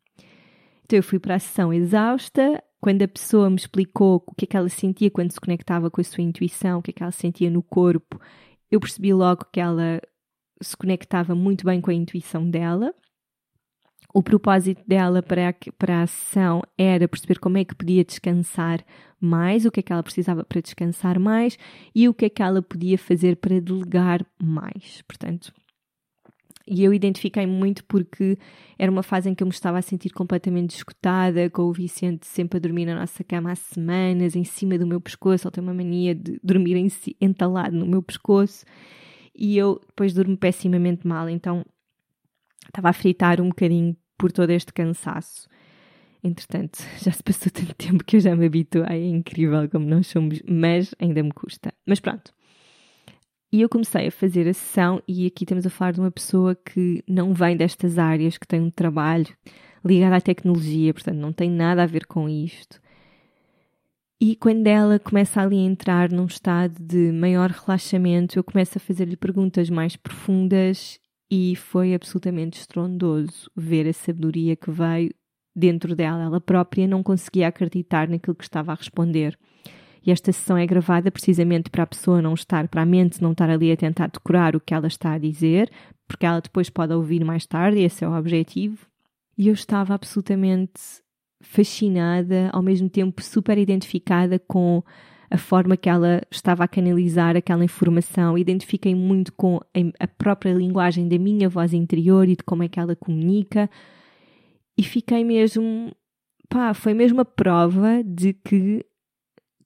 Então 0.87 0.97
eu 0.97 1.03
fui 1.03 1.19
para 1.19 1.35
a 1.35 1.39
sessão 1.39 1.73
exausta. 1.73 2.63
Quando 2.79 3.01
a 3.01 3.07
pessoa 3.07 3.49
me 3.49 3.57
explicou 3.57 4.23
o 4.25 4.33
que 4.33 4.45
é 4.45 4.47
que 4.47 4.55
ela 4.55 4.69
sentia 4.69 5.11
quando 5.11 5.31
se 5.31 5.39
conectava 5.39 5.91
com 5.91 5.99
a 5.99 6.03
sua 6.03 6.23
intuição, 6.23 6.79
o 6.79 6.81
que 6.81 6.91
é 6.91 6.93
que 6.93 7.03
ela 7.03 7.11
sentia 7.11 7.49
no 7.49 7.61
corpo, 7.61 8.19
eu 8.71 8.79
percebi 8.79 9.13
logo 9.13 9.45
que 9.51 9.59
ela 9.59 10.01
se 10.61 10.77
conectava 10.77 11.35
muito 11.35 11.65
bem 11.65 11.81
com 11.81 11.91
a 11.91 11.93
intuição 11.93 12.49
dela. 12.49 12.93
O 14.13 14.23
propósito 14.23 14.81
dela 14.87 15.21
para 15.21 15.49
a, 15.49 15.53
para 15.77 16.03
a 16.03 16.07
sessão 16.07 16.61
era 16.77 17.05
perceber 17.05 17.39
como 17.39 17.57
é 17.57 17.65
que 17.65 17.75
podia 17.75 18.05
descansar 18.05 18.81
mais, 19.19 19.65
o 19.65 19.71
que 19.71 19.81
é 19.81 19.83
que 19.83 19.91
ela 19.91 20.03
precisava 20.03 20.45
para 20.45 20.61
descansar 20.61 21.19
mais 21.19 21.57
e 21.93 22.07
o 22.07 22.13
que 22.13 22.25
é 22.25 22.29
que 22.29 22.41
ela 22.41 22.61
podia 22.61 22.97
fazer 22.97 23.35
para 23.35 23.59
delegar 23.59 24.25
mais. 24.41 25.01
Portanto, 25.05 25.51
e 26.67 26.83
eu 26.83 26.93
identifiquei 26.93 27.45
muito 27.45 27.83
porque 27.85 28.37
era 28.77 28.91
uma 28.91 29.01
fase 29.01 29.29
em 29.29 29.35
que 29.35 29.41
eu 29.41 29.47
me 29.47 29.53
estava 29.53 29.77
a 29.77 29.81
sentir 29.81 30.09
completamente 30.09 30.75
esgotada, 30.75 31.49
com 31.49 31.63
o 31.63 31.71
Vicente 31.71 32.27
sempre 32.27 32.57
a 32.57 32.59
dormir 32.59 32.85
na 32.85 32.95
nossa 32.95 33.23
cama 33.23 33.51
há 33.51 33.55
semanas, 33.55 34.35
em 34.35 34.43
cima 34.43 34.77
do 34.77 34.85
meu 34.85 34.99
pescoço. 34.99 35.47
Ele 35.47 35.53
tem 35.53 35.63
uma 35.63 35.73
mania 35.73 36.13
de 36.13 36.39
dormir 36.43 36.75
em 36.75 36.89
si, 36.89 37.15
entalado 37.21 37.75
no 37.75 37.85
meu 37.85 38.03
pescoço. 38.03 38.65
E 39.33 39.57
eu 39.57 39.79
depois 39.87 40.13
durmo 40.13 40.35
pessimamente 40.35 41.07
mal, 41.07 41.29
então 41.29 41.65
estava 42.65 42.89
a 42.89 42.93
fritar 42.93 43.39
um 43.39 43.49
bocadinho 43.49 43.95
por 44.17 44.31
todo 44.31 44.49
este 44.49 44.73
cansaço. 44.73 45.47
Entretanto, 46.23 46.79
já 47.01 47.11
se 47.11 47.23
passou 47.23 47.51
tanto 47.51 47.73
tempo 47.75 48.03
que 48.03 48.17
eu 48.17 48.19
já 48.19 48.35
me 48.35 48.45
habituei, 48.45 49.03
é 49.03 49.07
incrível 49.07 49.69
como 49.69 49.85
nós 49.85 50.07
somos, 50.07 50.41
mas 50.47 50.93
ainda 50.99 51.23
me 51.23 51.31
custa. 51.31 51.73
Mas 51.85 51.99
pronto. 51.99 52.36
E 53.51 53.61
eu 53.61 53.69
comecei 53.69 54.07
a 54.07 54.11
fazer 54.11 54.47
a 54.47 54.53
sessão, 54.53 55.01
e 55.07 55.25
aqui 55.25 55.43
estamos 55.43 55.65
a 55.65 55.69
falar 55.69 55.91
de 55.91 56.01
uma 56.01 56.11
pessoa 56.11 56.53
que 56.53 57.03
não 57.07 57.33
vem 57.33 57.55
destas 57.55 57.97
áreas, 57.97 58.37
que 58.37 58.47
tem 58.47 58.59
um 58.59 58.69
trabalho 58.69 59.27
ligado 59.85 60.13
à 60.13 60.21
tecnologia, 60.21 60.93
portanto 60.93 61.17
não 61.17 61.31
tem 61.31 61.49
nada 61.49 61.83
a 61.83 61.85
ver 61.85 62.05
com 62.05 62.27
isto. 62.27 62.81
E 64.19 64.35
quando 64.35 64.65
ela 64.67 64.99
começa 64.99 65.41
ali 65.41 65.57
a 65.57 65.61
entrar 65.61 66.11
num 66.11 66.25
estado 66.25 66.75
de 66.81 67.11
maior 67.11 67.51
relaxamento, 67.51 68.37
eu 68.37 68.43
começo 68.43 68.77
a 68.77 68.81
fazer-lhe 68.81 69.15
perguntas 69.15 69.69
mais 69.69 69.95
profundas 69.95 70.99
e 71.29 71.55
foi 71.55 71.93
absolutamente 71.93 72.59
estrondoso 72.59 73.49
ver 73.55 73.87
a 73.87 73.93
sabedoria 73.93 74.55
que 74.55 74.71
veio 74.71 75.13
dentro 75.55 75.95
dela. 75.95 76.23
Ela 76.23 76.41
própria 76.41 76.87
não 76.87 77.03
conseguia 77.03 77.47
acreditar 77.47 78.09
naquilo 78.09 78.35
que 78.35 78.43
estava 78.43 78.71
a 78.71 78.75
responder. 78.75 79.37
E 80.07 80.11
esta 80.11 80.31
sessão 80.31 80.55
é 80.55 80.65
gravada 80.65 81.11
precisamente 81.11 81.69
para 81.69 81.83
a 81.83 81.87
pessoa 81.87 82.21
não 82.21 82.33
estar, 82.33 82.69
para 82.69 82.83
a 82.83 82.85
mente 82.85 83.21
não 83.21 83.33
estar 83.33 83.49
ali 83.49 83.73
a 83.73 83.75
tentar 83.75 84.07
decorar 84.07 84.55
o 84.55 84.59
que 84.61 84.73
ela 84.73 84.87
está 84.87 85.11
a 85.11 85.17
dizer, 85.17 85.69
porque 86.07 86.25
ela 86.25 86.39
depois 86.39 86.69
pode 86.69 86.93
ouvir 86.93 87.25
mais 87.25 87.45
tarde, 87.45 87.81
esse 87.81 88.05
é 88.05 88.07
o 88.07 88.17
objetivo. 88.17 88.87
E 89.37 89.49
eu 89.49 89.53
estava 89.53 89.93
absolutamente 89.93 90.81
fascinada, 91.41 92.49
ao 92.53 92.63
mesmo 92.63 92.89
tempo 92.89 93.21
super 93.21 93.57
identificada 93.57 94.39
com 94.39 94.81
a 95.29 95.37
forma 95.37 95.75
que 95.75 95.89
ela 95.89 96.21
estava 96.31 96.63
a 96.63 96.69
canalizar 96.69 97.35
aquela 97.35 97.65
informação. 97.65 98.37
Identifiquei 98.37 98.95
muito 98.95 99.33
com 99.33 99.59
a 99.99 100.07
própria 100.07 100.53
linguagem 100.53 101.09
da 101.09 101.19
minha 101.19 101.49
voz 101.49 101.73
interior 101.73 102.29
e 102.29 102.37
de 102.37 102.43
como 102.45 102.63
é 102.63 102.69
que 102.69 102.79
ela 102.79 102.95
comunica. 102.95 103.69
E 104.77 104.83
fiquei 104.83 105.25
mesmo. 105.25 105.91
pá, 106.47 106.73
foi 106.73 106.93
mesmo 106.93 107.19
a 107.19 107.25
prova 107.25 108.01
de 108.05 108.31
que 108.31 108.85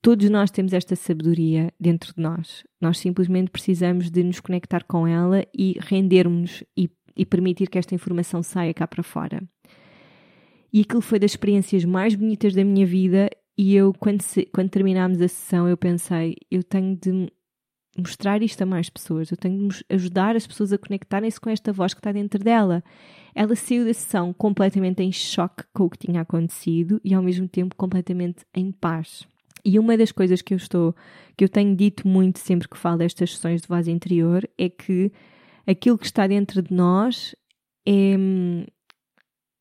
todos 0.02 0.30
nós 0.30 0.50
temos 0.50 0.74
esta 0.74 0.96
sabedoria 0.96 1.72
dentro 1.80 2.14
de 2.16 2.22
nós. 2.22 2.64
Nós 2.80 2.98
simplesmente 2.98 3.52
precisamos 3.52 4.10
de 4.10 4.24
nos 4.24 4.40
conectar 4.40 4.84
com 4.84 5.08
ela 5.08 5.46
e 5.56 5.78
rendermos 5.80 6.64
e, 6.76 6.90
e 7.16 7.26
permitir 7.26 7.70
que 7.70 7.78
esta 7.78 7.94
informação 7.94 8.42
saia 8.42 8.74
cá 8.74 8.88
para 8.88 9.04
fora. 9.04 9.42
E 10.74 10.82
aquilo 10.82 11.02
foi 11.02 11.20
das 11.20 11.32
experiências 11.32 11.86
mais 11.86 12.16
bonitas 12.16 12.56
da 12.56 12.64
minha 12.64 12.86
vida 12.86 13.30
e 13.58 13.76
eu, 13.76 13.94
quando, 13.94 14.22
se, 14.22 14.46
quando 14.46 14.70
terminámos 14.70 15.22
a 15.22 15.28
sessão, 15.28 15.68
eu 15.68 15.78
pensei, 15.78 16.36
eu 16.50 16.64
tenho 16.64 16.96
de 16.96 17.32
mostrar 17.98 18.42
isto 18.42 18.62
a 18.62 18.66
mais 18.66 18.90
pessoas, 18.90 19.30
eu 19.30 19.38
tenho 19.38 19.68
de 19.68 19.86
ajudar 19.90 20.36
as 20.36 20.48
pessoas 20.48 20.72
a 20.72 20.78
conectarem-se 20.78 21.40
com 21.40 21.50
esta 21.50 21.74
voz 21.74 21.94
que 21.94 22.00
está 22.00 22.12
dentro 22.12 22.42
dela. 22.42 22.82
Ela 23.36 23.56
saiu 23.56 23.86
da 23.86 23.94
sessão 23.94 24.34
completamente 24.34 25.04
em 25.04 25.12
choque 25.12 25.64
com 25.74 25.84
o 25.84 25.90
que 25.90 25.98
tinha 25.98 26.22
acontecido 26.22 27.00
e 27.04 27.14
ao 27.14 27.22
mesmo 27.22 27.48
tempo 27.48 27.76
completamente 27.76 28.46
em 28.56 28.72
paz. 28.72 29.28
E 29.64 29.78
uma 29.78 29.98
das 29.98 30.12
coisas 30.12 30.42
que 30.42 30.54
eu 30.54 30.58
estou, 30.58 30.96
que 31.38 31.44
eu 31.44 31.50
tenho 31.50 31.76
dito 31.76 32.08
muito 32.08 32.40
sempre 32.40 32.68
que 32.68 32.78
falo 32.78 32.98
destas 32.98 33.32
sessões 33.36 33.62
de 33.62 33.68
voz 33.68 33.88
interior 33.88 34.48
é 34.58 34.70
que 34.70 35.12
aquilo 35.66 35.98
que 35.98 36.06
está 36.06 36.28
dentro 36.28 36.62
de 36.62 36.74
nós 36.74 37.36
é 37.86 38.18
hum, 38.18 38.66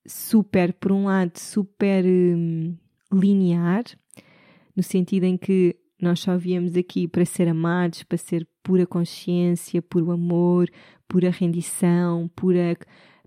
super, 0.07 0.73
por 0.75 0.93
um 0.93 1.05
lado, 1.05 1.39
super 1.39 2.05
hum, 2.05 2.77
linear, 3.13 3.85
no 4.75 4.83
sentido 4.83 5.25
em 5.25 5.37
que 5.37 5.77
nós 6.01 6.21
só 6.21 6.37
viemos 6.37 6.77
aqui 6.77 7.07
para 7.07 7.25
ser 7.25 7.49
amados, 7.49 8.03
para 8.03 8.17
ser 8.17 8.47
pura 8.63 8.87
consciência, 8.87 9.83
puro 9.83 10.11
amor, 10.11 10.71
pura 11.07 11.31
rendição, 11.31 12.31
pura 12.35 12.77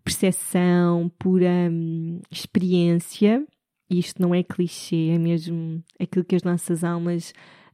percepção, 0.04 1.10
pura 1.20 1.70
hum, 1.72 2.20
experiência. 2.32 3.46
E 3.94 4.00
isto 4.00 4.20
não 4.20 4.34
é 4.34 4.42
clichê, 4.42 5.10
é 5.12 5.20
mesmo 5.20 5.84
aquilo 6.00 6.26
que 6.26 6.36
as 6.36 6.42
nossas 6.42 6.84
almas 6.84 7.32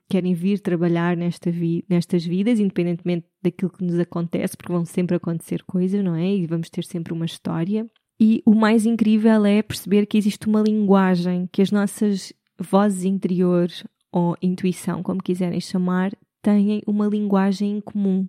querem 0.09 0.33
vir 0.33 0.59
trabalhar 0.59 1.15
nesta 1.15 1.49
vi 1.49 1.85
nestas 1.87 2.25
vidas, 2.25 2.59
independentemente 2.59 3.25
daquilo 3.41 3.71
que 3.71 3.85
nos 3.85 3.97
acontece, 3.97 4.57
porque 4.57 4.73
vão 4.73 4.83
sempre 4.83 5.15
acontecer 5.15 5.63
coisas, 5.63 6.03
não 6.03 6.15
é? 6.15 6.35
E 6.35 6.45
vamos 6.45 6.69
ter 6.69 6.83
sempre 6.83 7.13
uma 7.13 7.25
história. 7.25 7.89
E 8.19 8.43
o 8.45 8.53
mais 8.53 8.85
incrível 8.85 9.45
é 9.45 9.61
perceber 9.61 10.05
que 10.07 10.17
existe 10.17 10.45
uma 10.45 10.61
linguagem 10.61 11.47
que 11.53 11.61
as 11.61 11.71
nossas 11.71 12.33
vozes 12.59 13.05
interiores 13.05 13.85
ou 14.11 14.35
intuição, 14.41 15.01
como 15.01 15.23
quiserem 15.23 15.61
chamar, 15.61 16.11
têm 16.41 16.81
uma 16.85 17.07
linguagem 17.07 17.77
em 17.77 17.79
comum. 17.79 18.27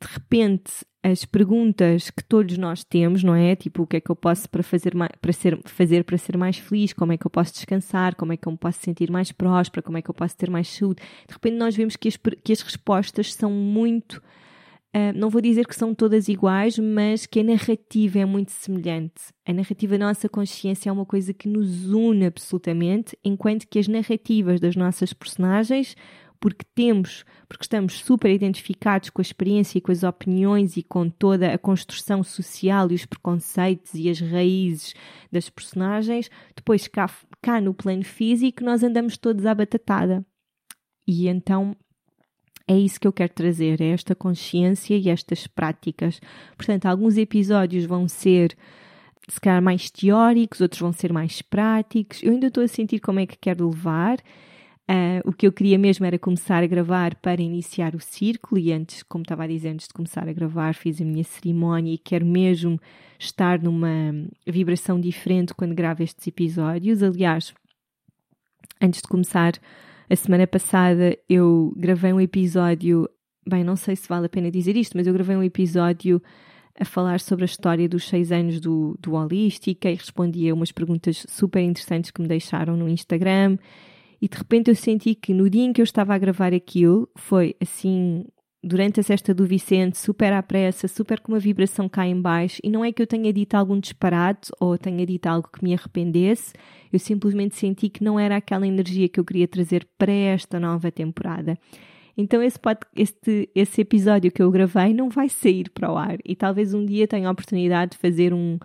De 0.00 0.08
repente, 0.12 0.72
as 1.02 1.24
perguntas 1.24 2.10
que 2.10 2.24
todos 2.24 2.56
nós 2.56 2.82
temos, 2.82 3.22
não 3.22 3.34
é? 3.34 3.54
Tipo, 3.54 3.82
o 3.82 3.86
que 3.86 3.96
é 3.96 4.00
que 4.00 4.10
eu 4.10 4.16
posso 4.16 4.48
para 4.48 4.62
fazer, 4.62 4.94
para 5.20 5.32
ser, 5.32 5.58
fazer 5.64 6.04
para 6.04 6.18
ser 6.18 6.36
mais 6.36 6.56
feliz? 6.56 6.92
Como 6.92 7.12
é 7.12 7.18
que 7.18 7.26
eu 7.26 7.30
posso 7.30 7.52
descansar? 7.52 8.14
Como 8.14 8.32
é 8.32 8.36
que 8.36 8.48
eu 8.48 8.52
me 8.52 8.58
posso 8.58 8.80
sentir 8.80 9.10
mais 9.10 9.30
próspera? 9.30 9.82
Como 9.82 9.98
é 9.98 10.02
que 10.02 10.10
eu 10.10 10.14
posso 10.14 10.36
ter 10.36 10.50
mais 10.50 10.68
saúde? 10.68 11.02
De 11.28 11.34
repente, 11.34 11.56
nós 11.56 11.76
vemos 11.76 11.96
que 11.96 12.08
as, 12.08 12.16
que 12.16 12.52
as 12.52 12.60
respostas 12.60 13.34
são 13.34 13.50
muito 13.50 14.20
Uh, 14.94 15.10
não 15.12 15.28
vou 15.28 15.40
dizer 15.40 15.66
que 15.66 15.74
são 15.74 15.92
todas 15.92 16.28
iguais, 16.28 16.78
mas 16.78 17.26
que 17.26 17.40
a 17.40 17.42
narrativa 17.42 18.20
é 18.20 18.24
muito 18.24 18.52
semelhante. 18.52 19.24
A 19.44 19.52
narrativa 19.52 19.98
da 19.98 20.06
nossa 20.06 20.28
consciência 20.28 20.88
é 20.88 20.92
uma 20.92 21.04
coisa 21.04 21.34
que 21.34 21.48
nos 21.48 21.90
une 21.90 22.26
absolutamente, 22.26 23.18
enquanto 23.24 23.66
que 23.66 23.80
as 23.80 23.88
narrativas 23.88 24.60
das 24.60 24.76
nossas 24.76 25.12
personagens, 25.12 25.96
porque 26.40 26.64
temos, 26.74 27.24
porque 27.48 27.64
estamos 27.64 28.00
super 28.00 28.30
identificados 28.30 29.10
com 29.10 29.20
a 29.20 29.22
experiência 29.22 29.78
e 29.78 29.80
com 29.80 29.92
as 29.92 30.02
opiniões 30.02 30.76
e 30.76 30.82
com 30.82 31.08
toda 31.08 31.52
a 31.52 31.58
construção 31.58 32.22
social 32.22 32.90
e 32.90 32.94
os 32.94 33.06
preconceitos 33.06 33.94
e 33.94 34.08
as 34.08 34.20
raízes 34.20 34.94
das 35.32 35.48
personagens, 35.48 36.30
depois 36.54 36.86
cá, 36.86 37.10
cá 37.40 37.60
no 37.60 37.72
plano 37.74 38.04
físico 38.04 38.64
nós 38.64 38.82
andamos 38.82 39.16
todos 39.16 39.46
à 39.46 39.54
batatada. 39.54 40.24
E 41.06 41.28
então 41.28 41.76
é 42.66 42.76
isso 42.76 42.98
que 42.98 43.06
eu 43.06 43.12
quero 43.12 43.32
trazer, 43.32 43.80
é 43.80 43.88
esta 43.88 44.14
consciência 44.14 44.96
e 44.96 45.08
estas 45.08 45.46
práticas. 45.46 46.20
Portanto, 46.56 46.86
alguns 46.86 47.18
episódios 47.18 47.84
vão 47.84 48.08
ser 48.08 48.56
se 49.28 49.40
calhar 49.40 49.62
mais 49.62 49.90
teóricos, 49.90 50.60
outros 50.60 50.80
vão 50.80 50.92
ser 50.92 51.12
mais 51.12 51.40
práticos. 51.42 52.22
Eu 52.22 52.32
ainda 52.32 52.48
estou 52.48 52.62
a 52.62 52.68
sentir 52.68 53.00
como 53.00 53.20
é 53.20 53.26
que 53.26 53.36
quero 53.36 53.68
levar. 53.68 54.18
Uh, 54.90 55.26
o 55.26 55.32
que 55.32 55.46
eu 55.46 55.52
queria 55.52 55.78
mesmo 55.78 56.04
era 56.04 56.18
começar 56.18 56.62
a 56.62 56.66
gravar 56.66 57.14
para 57.14 57.40
iniciar 57.40 57.94
o 57.94 58.00
círculo, 58.00 58.60
e 58.60 58.70
antes, 58.70 59.02
como 59.02 59.22
estava 59.22 59.44
a 59.44 59.46
dizer, 59.46 59.70
antes 59.70 59.88
de 59.88 59.94
começar 59.94 60.28
a 60.28 60.32
gravar, 60.32 60.74
fiz 60.74 61.00
a 61.00 61.04
minha 61.04 61.24
cerimónia 61.24 61.94
e 61.94 61.98
quero 61.98 62.26
mesmo 62.26 62.78
estar 63.18 63.62
numa 63.62 64.12
vibração 64.46 65.00
diferente 65.00 65.54
quando 65.54 65.74
gravo 65.74 66.02
estes 66.02 66.26
episódios. 66.26 67.02
Aliás, 67.02 67.54
antes 68.80 69.00
de 69.00 69.08
começar 69.08 69.54
a 70.08 70.16
semana 70.16 70.46
passada 70.46 71.16
eu 71.28 71.72
gravei 71.76 72.12
um 72.12 72.20
episódio, 72.20 73.08
bem, 73.48 73.64
não 73.64 73.76
sei 73.76 73.96
se 73.96 74.06
vale 74.06 74.26
a 74.26 74.28
pena 74.28 74.50
dizer 74.50 74.76
isto, 74.76 74.96
mas 74.96 75.06
eu 75.06 75.14
gravei 75.14 75.34
um 75.34 75.42
episódio 75.42 76.22
a 76.78 76.84
falar 76.84 77.20
sobre 77.20 77.44
a 77.44 77.46
história 77.46 77.88
dos 77.88 78.06
seis 78.06 78.30
anos 78.30 78.60
do, 78.60 78.98
do 79.00 79.14
Holística 79.14 79.88
e 79.88 79.94
respondi 79.94 80.50
a 80.50 80.54
umas 80.54 80.72
perguntas 80.72 81.24
super 81.28 81.62
interessantes 81.62 82.10
que 82.10 82.20
me 82.20 82.28
deixaram 82.28 82.76
no 82.76 82.88
Instagram. 82.88 83.56
E 84.24 84.28
de 84.28 84.38
repente 84.38 84.70
eu 84.70 84.74
senti 84.74 85.14
que 85.14 85.34
no 85.34 85.50
dia 85.50 85.64
em 85.64 85.70
que 85.70 85.82
eu 85.82 85.84
estava 85.84 86.14
a 86.14 86.18
gravar 86.18 86.54
aquilo, 86.54 87.06
foi 87.14 87.54
assim 87.60 88.24
durante 88.62 88.98
a 88.98 89.02
cesta 89.02 89.34
do 89.34 89.44
Vicente, 89.44 89.98
super 89.98 90.32
à 90.32 90.42
pressa, 90.42 90.88
super 90.88 91.20
com 91.20 91.32
uma 91.32 91.38
vibração 91.38 91.90
cá 91.90 92.06
em 92.06 92.18
baixo, 92.18 92.58
e 92.64 92.70
não 92.70 92.82
é 92.82 92.90
que 92.90 93.02
eu 93.02 93.06
tenha 93.06 93.30
dito 93.34 93.54
algum 93.54 93.78
disparate 93.78 94.50
ou 94.58 94.78
tenha 94.78 95.04
dito 95.04 95.26
algo 95.26 95.50
que 95.52 95.62
me 95.62 95.74
arrependesse, 95.74 96.54
eu 96.90 96.98
simplesmente 96.98 97.54
senti 97.54 97.90
que 97.90 98.02
não 98.02 98.18
era 98.18 98.36
aquela 98.36 98.66
energia 98.66 99.10
que 99.10 99.20
eu 99.20 99.26
queria 99.26 99.46
trazer 99.46 99.86
para 99.98 100.10
esta 100.10 100.58
nova 100.58 100.90
temporada. 100.90 101.58
Então 102.16 102.42
esse, 102.42 102.58
este, 102.96 103.50
esse 103.54 103.82
episódio 103.82 104.32
que 104.32 104.42
eu 104.42 104.50
gravei 104.50 104.94
não 104.94 105.10
vai 105.10 105.28
sair 105.28 105.68
para 105.68 105.92
o 105.92 105.98
ar 105.98 106.16
e 106.24 106.34
talvez 106.34 106.72
um 106.72 106.86
dia 106.86 107.06
tenha 107.06 107.28
a 107.28 107.30
oportunidade 107.30 107.90
de 107.90 107.98
fazer 107.98 108.32
um, 108.32 108.58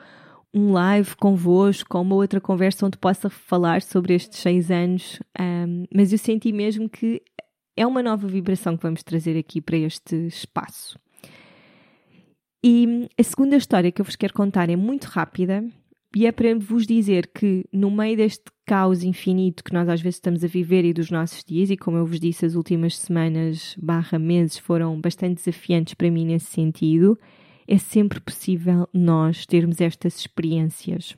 um 0.54 0.72
live 0.72 1.16
convosco, 1.16 1.90
com 1.90 2.02
uma 2.02 2.16
outra 2.16 2.42
conversa 2.42 2.86
onde 2.86 2.98
possa 2.98 3.30
falar 3.30 3.82
sobre 3.82 4.16
estes 4.16 4.40
seis 4.40 4.72
anos, 4.72 5.20
um, 5.40 5.86
mas 5.94 6.12
eu 6.12 6.18
senti 6.18 6.52
mesmo 6.52 6.90
que 6.90 7.22
é 7.78 7.86
uma 7.86 8.04
nova 8.04 8.28
vibração 8.28 8.76
que 8.76 8.84
vamos 8.84 9.04
trazer 9.04 9.38
aqui 9.38 9.62
para 9.62 9.78
este 9.78 10.16
espaço. 10.28 11.00
E 12.64 13.08
a 13.18 13.24
segunda 13.24 13.56
história 13.56 13.92
que 13.92 14.02
eu 14.02 14.06
vos 14.06 14.18
quero 14.18 14.34
contar 14.34 14.70
é 14.70 14.76
muito 14.76 15.06
rápida 15.06 15.64
e 16.14 16.26
é 16.26 16.32
para 16.32 16.58
vos 16.58 16.86
dizer 16.86 17.28
que 17.28 17.64
no 17.72 17.90
meio 17.90 18.18
deste 18.18 18.46
caos 18.66 19.04
infinito 19.04 19.64
que 19.64 19.74
nós 19.74 19.88
às 19.88 20.02
vezes 20.02 20.16
estamos 20.18 20.44
a 20.44 20.48
viver 20.48 20.84
e 20.84 20.92
dos 20.92 21.10
nossos 21.10 21.44
dias, 21.44 21.70
e 21.70 21.78
como 21.78 21.98
eu 21.98 22.06
vos 22.06 22.20
disse, 22.20 22.46
as 22.46 22.56
últimas 22.56 22.98
semanas 22.98 23.76
barra 23.82 24.20
meses 24.20 24.58
foram 24.58 25.00
bastante 25.00 25.36
desafiantes 25.36 25.94
para 25.94 26.12
mim 26.12 26.26
nesse 26.26 26.48
sentido, 26.48 27.18
é 27.70 27.78
sempre 27.78 28.20
possível 28.20 28.90
nós 28.92 29.46
termos 29.46 29.80
estas 29.80 30.18
experiências. 30.18 31.16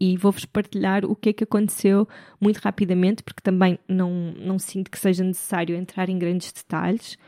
E 0.00 0.16
vou-vos 0.16 0.46
partilhar 0.46 1.04
o 1.04 1.14
que 1.14 1.28
é 1.28 1.32
que 1.34 1.44
aconteceu 1.44 2.08
muito 2.40 2.56
rapidamente, 2.56 3.22
porque 3.22 3.42
também 3.42 3.78
não, 3.86 4.32
não 4.38 4.58
sinto 4.58 4.90
que 4.90 4.98
seja 4.98 5.22
necessário 5.22 5.76
entrar 5.76 6.08
em 6.08 6.18
grandes 6.18 6.50
detalhes. 6.50 7.18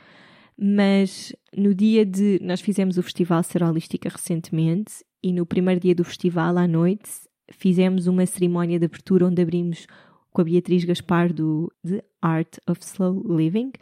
Mas 0.56 1.30
no 1.54 1.74
dia 1.74 2.06
de. 2.06 2.40
Nós 2.42 2.62
fizemos 2.62 2.96
o 2.96 3.02
Festival 3.02 3.42
Serolística 3.42 4.08
recentemente 4.08 5.04
e 5.22 5.30
no 5.30 5.44
primeiro 5.44 5.80
dia 5.80 5.94
do 5.94 6.04
festival, 6.04 6.56
à 6.56 6.66
noite, 6.66 7.10
fizemos 7.52 8.06
uma 8.06 8.24
cerimónia 8.24 8.78
de 8.78 8.86
abertura 8.86 9.26
onde 9.26 9.42
abrimos 9.42 9.86
com 10.32 10.40
a 10.40 10.44
Beatriz 10.44 10.84
Gaspar 10.84 11.32
do 11.34 11.70
The 11.86 12.02
Art 12.22 12.56
of 12.66 12.80
Slow 12.82 13.22
Living, 13.36 13.72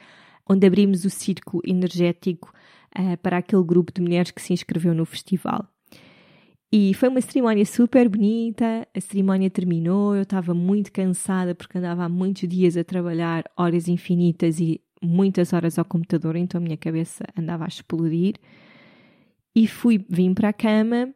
onde 0.48 0.66
abrimos 0.66 1.04
o 1.04 1.10
círculo 1.10 1.62
energético 1.64 2.52
uh, 2.98 3.16
para 3.18 3.38
aquele 3.38 3.62
grupo 3.62 3.92
de 3.92 4.00
mulheres 4.00 4.30
que 4.30 4.42
se 4.42 4.52
inscreveu 4.52 4.94
no 4.94 5.04
festival. 5.04 5.68
E 6.74 6.94
foi 6.94 7.10
uma 7.10 7.20
cerimónia 7.20 7.66
super 7.66 8.08
bonita, 8.08 8.88
a 8.96 9.00
cerimónia 9.00 9.50
terminou, 9.50 10.16
eu 10.16 10.22
estava 10.22 10.54
muito 10.54 10.90
cansada 10.90 11.54
porque 11.54 11.76
andava 11.76 12.04
há 12.04 12.08
muitos 12.08 12.48
dias 12.48 12.78
a 12.78 12.82
trabalhar, 12.82 13.44
horas 13.54 13.88
infinitas 13.88 14.58
e 14.58 14.80
muitas 15.02 15.52
horas 15.52 15.78
ao 15.78 15.84
computador, 15.84 16.34
então 16.34 16.58
a 16.58 16.64
minha 16.64 16.76
cabeça 16.78 17.24
andava 17.36 17.64
a 17.64 17.68
explodir. 17.68 18.36
E 19.54 19.66
fui, 19.66 20.02
vim 20.08 20.32
para 20.32 20.48
a 20.48 20.52
cama, 20.52 21.14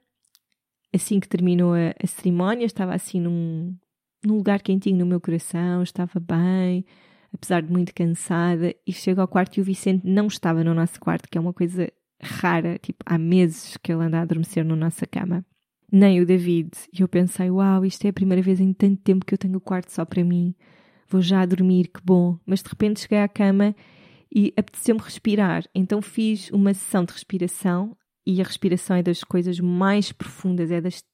assim 0.94 1.18
que 1.18 1.28
terminou 1.28 1.72
a, 1.72 1.94
a 2.02 2.06
cerimónia, 2.06 2.66
estava 2.66 2.94
assim 2.94 3.18
num, 3.18 3.74
num 4.22 4.36
lugar 4.36 4.60
quentinho 4.60 4.98
no 4.98 5.06
meu 5.06 5.20
coração, 5.22 5.82
estava 5.82 6.20
bem, 6.20 6.84
apesar 7.36 7.62
de 7.62 7.70
muito 7.70 7.94
cansada, 7.94 8.74
e 8.86 8.92
chego 8.92 9.20
ao 9.20 9.28
quarto 9.28 9.58
e 9.58 9.60
o 9.60 9.64
Vicente 9.64 10.06
não 10.06 10.26
estava 10.26 10.64
no 10.64 10.74
nosso 10.74 10.98
quarto, 10.98 11.28
que 11.30 11.38
é 11.38 11.40
uma 11.40 11.52
coisa 11.52 11.90
rara, 12.20 12.78
tipo, 12.78 12.98
há 13.04 13.18
meses 13.18 13.76
que 13.76 13.92
ele 13.92 14.04
anda 14.04 14.18
a 14.18 14.22
adormecer 14.22 14.64
na 14.64 14.74
nossa 14.74 15.06
cama. 15.06 15.44
Nem 15.92 16.20
o 16.20 16.26
David. 16.26 16.70
E 16.92 17.02
eu 17.02 17.08
pensei, 17.08 17.50
uau, 17.50 17.84
isto 17.84 18.04
é 18.06 18.08
a 18.08 18.12
primeira 18.12 18.42
vez 18.42 18.60
em 18.60 18.72
tanto 18.72 19.00
tempo 19.02 19.24
que 19.24 19.34
eu 19.34 19.38
tenho 19.38 19.56
o 19.56 19.60
quarto 19.60 19.92
só 19.92 20.04
para 20.04 20.24
mim. 20.24 20.54
Vou 21.08 21.20
já 21.20 21.46
dormir, 21.46 21.88
que 21.88 22.00
bom. 22.02 22.38
Mas 22.44 22.62
de 22.62 22.68
repente 22.68 23.00
cheguei 23.00 23.20
à 23.20 23.28
cama 23.28 23.74
e 24.34 24.52
apeteceu-me 24.56 25.00
respirar. 25.00 25.64
Então 25.74 26.02
fiz 26.02 26.50
uma 26.50 26.74
sessão 26.74 27.04
de 27.04 27.12
respiração 27.12 27.96
e 28.26 28.40
a 28.40 28.44
respiração 28.44 28.96
é 28.96 29.02
das 29.02 29.22
coisas 29.22 29.60
mais 29.60 30.10
profundas, 30.10 30.70
é 30.72 30.80
das 30.80 31.04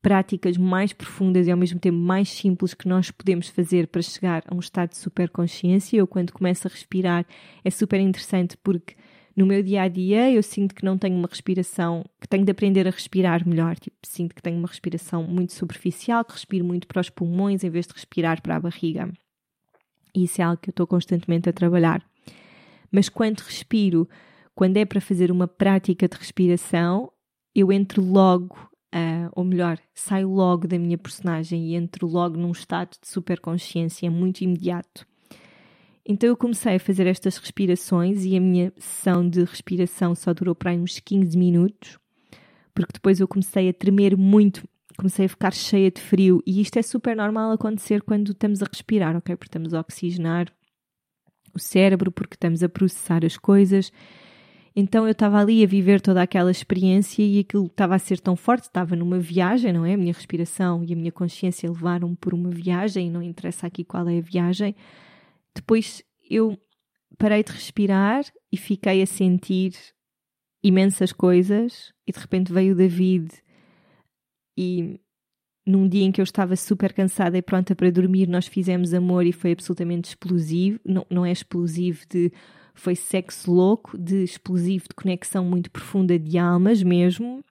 práticas 0.00 0.56
mais 0.56 0.92
profundas 0.92 1.46
e 1.46 1.50
ao 1.50 1.56
mesmo 1.56 1.78
tempo 1.78 1.96
mais 1.96 2.28
simples 2.28 2.74
que 2.74 2.88
nós 2.88 3.10
podemos 3.10 3.48
fazer 3.48 3.88
para 3.88 4.02
chegar 4.02 4.42
a 4.46 4.54
um 4.54 4.60
estado 4.60 4.90
de 4.90 4.98
superconsciência. 4.98 5.96
Eu, 5.96 6.06
quando 6.06 6.32
começo 6.32 6.68
a 6.68 6.70
respirar, 6.70 7.26
é 7.64 7.70
super 7.70 8.00
interessante 8.00 8.56
porque 8.56 8.94
no 9.36 9.46
meu 9.46 9.62
dia 9.62 9.82
a 9.82 9.88
dia 9.88 10.30
eu 10.30 10.42
sinto 10.42 10.74
que 10.74 10.84
não 10.84 10.98
tenho 10.98 11.16
uma 11.16 11.28
respiração, 11.28 12.04
que 12.20 12.28
tenho 12.28 12.44
de 12.44 12.50
aprender 12.50 12.86
a 12.86 12.90
respirar 12.90 13.46
melhor. 13.48 13.78
Tipo, 13.78 13.96
sinto 14.04 14.34
que 14.34 14.42
tenho 14.42 14.58
uma 14.58 14.68
respiração 14.68 15.22
muito 15.24 15.52
superficial, 15.52 16.24
que 16.24 16.32
respiro 16.32 16.64
muito 16.64 16.86
para 16.86 17.00
os 17.00 17.10
pulmões 17.10 17.64
em 17.64 17.70
vez 17.70 17.86
de 17.86 17.94
respirar 17.94 18.42
para 18.42 18.56
a 18.56 18.60
barriga. 18.60 19.10
E 20.14 20.24
isso 20.24 20.40
é 20.40 20.44
algo 20.44 20.60
que 20.60 20.70
eu 20.70 20.72
estou 20.72 20.86
constantemente 20.86 21.48
a 21.48 21.52
trabalhar. 21.52 22.04
Mas 22.90 23.08
quando 23.08 23.40
respiro, 23.40 24.08
quando 24.54 24.76
é 24.76 24.84
para 24.84 25.00
fazer 25.00 25.30
uma 25.30 25.46
prática 25.46 26.08
de 26.08 26.16
respiração, 26.16 27.12
eu 27.54 27.70
entro 27.70 28.02
logo 28.02 28.67
Uh, 28.94 29.28
ou 29.32 29.44
melhor, 29.44 29.78
saio 29.94 30.30
logo 30.30 30.66
da 30.66 30.78
minha 30.78 30.96
personagem 30.96 31.66
e 31.66 31.74
entro 31.74 32.06
logo 32.06 32.38
num 32.38 32.52
estado 32.52 32.96
de 33.00 33.06
superconsciência 33.06 34.10
muito 34.10 34.40
imediato. 34.40 35.06
Então 36.06 36.26
eu 36.26 36.36
comecei 36.36 36.76
a 36.76 36.80
fazer 36.80 37.06
estas 37.06 37.36
respirações 37.36 38.24
e 38.24 38.34
a 38.34 38.40
minha 38.40 38.72
sessão 38.78 39.28
de 39.28 39.44
respiração 39.44 40.14
só 40.14 40.32
durou 40.32 40.54
para 40.54 40.70
aí 40.70 40.78
uns 40.78 40.98
15 41.00 41.36
minutos, 41.36 41.98
porque 42.74 42.94
depois 42.94 43.20
eu 43.20 43.28
comecei 43.28 43.68
a 43.68 43.74
tremer 43.74 44.16
muito, 44.16 44.66
comecei 44.96 45.26
a 45.26 45.28
ficar 45.28 45.52
cheia 45.52 45.90
de 45.90 46.00
frio 46.00 46.42
e 46.46 46.62
isto 46.62 46.78
é 46.78 46.82
super 46.82 47.14
normal 47.14 47.52
acontecer 47.52 48.00
quando 48.00 48.32
estamos 48.32 48.62
a 48.62 48.66
respirar, 48.66 49.14
ok? 49.16 49.36
Porque 49.36 49.50
estamos 49.50 49.74
a 49.74 49.80
oxigenar 49.80 50.50
o 51.54 51.58
cérebro, 51.58 52.10
porque 52.10 52.36
estamos 52.36 52.62
a 52.62 52.70
processar 52.70 53.22
as 53.22 53.36
coisas 53.36 53.92
então 54.80 55.06
eu 55.06 55.10
estava 55.10 55.40
ali 55.40 55.64
a 55.64 55.66
viver 55.66 56.00
toda 56.00 56.22
aquela 56.22 56.52
experiência 56.52 57.20
e 57.20 57.40
aquilo 57.40 57.66
estava 57.66 57.96
a 57.96 57.98
ser 57.98 58.20
tão 58.20 58.36
forte, 58.36 58.62
estava 58.62 58.94
numa 58.94 59.18
viagem, 59.18 59.72
não 59.72 59.84
é? 59.84 59.94
A 59.94 59.96
minha 59.96 60.12
respiração 60.12 60.84
e 60.84 60.92
a 60.92 60.96
minha 60.96 61.10
consciência 61.10 61.68
levaram-me 61.68 62.14
por 62.14 62.32
uma 62.32 62.48
viagem, 62.48 63.10
não 63.10 63.20
interessa 63.20 63.66
aqui 63.66 63.82
qual 63.82 64.08
é 64.08 64.18
a 64.18 64.20
viagem. 64.20 64.76
Depois 65.52 66.04
eu 66.30 66.56
parei 67.18 67.42
de 67.42 67.50
respirar 67.50 68.24
e 68.52 68.56
fiquei 68.56 69.02
a 69.02 69.06
sentir 69.06 69.72
imensas 70.62 71.12
coisas 71.12 71.92
e 72.06 72.12
de 72.12 72.18
repente 72.20 72.52
veio 72.52 72.72
o 72.72 72.76
David 72.76 73.32
e 74.56 75.00
num 75.66 75.88
dia 75.88 76.04
em 76.04 76.12
que 76.12 76.20
eu 76.20 76.24
estava 76.24 76.54
super 76.54 76.92
cansada 76.92 77.36
e 77.36 77.42
pronta 77.42 77.74
para 77.74 77.90
dormir, 77.90 78.28
nós 78.28 78.46
fizemos 78.46 78.94
amor 78.94 79.26
e 79.26 79.32
foi 79.32 79.50
absolutamente 79.50 80.10
explosivo. 80.10 80.78
Não, 80.84 81.04
não 81.10 81.26
é 81.26 81.32
explosivo 81.32 82.06
de 82.08 82.32
foi 82.78 82.94
sexo 82.94 83.52
louco, 83.52 83.98
de 83.98 84.22
explosivo, 84.22 84.84
de 84.88 84.94
conexão 84.94 85.44
muito 85.44 85.70
profunda 85.70 86.18
de 86.18 86.38
almas 86.38 86.82
mesmo. 86.82 87.44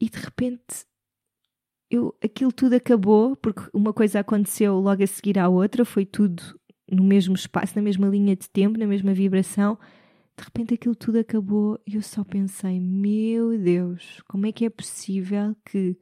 E 0.00 0.08
de 0.08 0.18
repente 0.18 0.86
eu, 1.90 2.14
aquilo 2.22 2.52
tudo 2.52 2.74
acabou, 2.74 3.34
porque 3.36 3.68
uma 3.74 3.92
coisa 3.92 4.20
aconteceu 4.20 4.78
logo 4.78 5.02
a 5.02 5.06
seguir 5.06 5.38
à 5.38 5.48
outra, 5.48 5.84
foi 5.84 6.06
tudo 6.06 6.42
no 6.90 7.02
mesmo 7.02 7.34
espaço, 7.34 7.72
na 7.74 7.82
mesma 7.82 8.06
linha 8.06 8.36
de 8.36 8.48
tempo, 8.48 8.78
na 8.78 8.86
mesma 8.86 9.12
vibração. 9.12 9.76
De 10.38 10.44
repente 10.44 10.74
aquilo 10.74 10.94
tudo 10.94 11.18
acabou 11.18 11.78
e 11.86 11.96
eu 11.96 12.02
só 12.02 12.22
pensei: 12.22 12.78
meu 12.80 13.58
Deus, 13.58 14.22
como 14.28 14.46
é 14.46 14.52
que 14.52 14.64
é 14.64 14.70
possível 14.70 15.54
que 15.64 15.98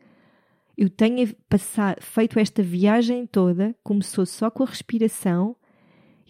eu 0.77 0.91
tenha 0.91 1.35
passado, 1.49 2.01
feito 2.03 2.39
esta 2.39 2.63
viagem 2.63 3.27
toda? 3.27 3.75
Começou 3.83 4.27
só 4.27 4.51
com 4.51 4.63
a 4.63 4.67
respiração 4.67 5.57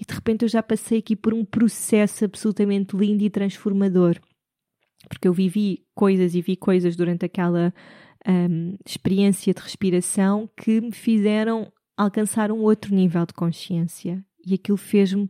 e 0.01 0.05
de 0.05 0.14
repente 0.14 0.44
eu 0.44 0.49
já 0.49 0.62
passei 0.62 0.99
aqui 0.99 1.16
por 1.16 1.34
um 1.34 1.44
processo 1.44 2.24
absolutamente 2.24 2.96
lindo 2.96 3.22
e 3.24 3.30
transformador. 3.30 4.18
Porque 5.09 5.26
eu 5.26 5.32
vivi 5.32 5.84
coisas 5.94 6.34
e 6.34 6.40
vi 6.40 6.57
coisas 6.57 6.94
durante 6.94 7.24
aquela 7.24 7.72
um, 8.26 8.76
experiência 8.86 9.53
de 9.53 9.61
respiração 9.61 10.49
que 10.57 10.80
me 10.80 10.92
fizeram 10.92 11.72
alcançar 11.96 12.53
um 12.53 12.61
outro 12.61 12.94
nível 12.94 13.26
de 13.26 13.32
consciência. 13.32 14.24
E 14.46 14.55
aquilo 14.55 14.76
fez-me, 14.76 15.28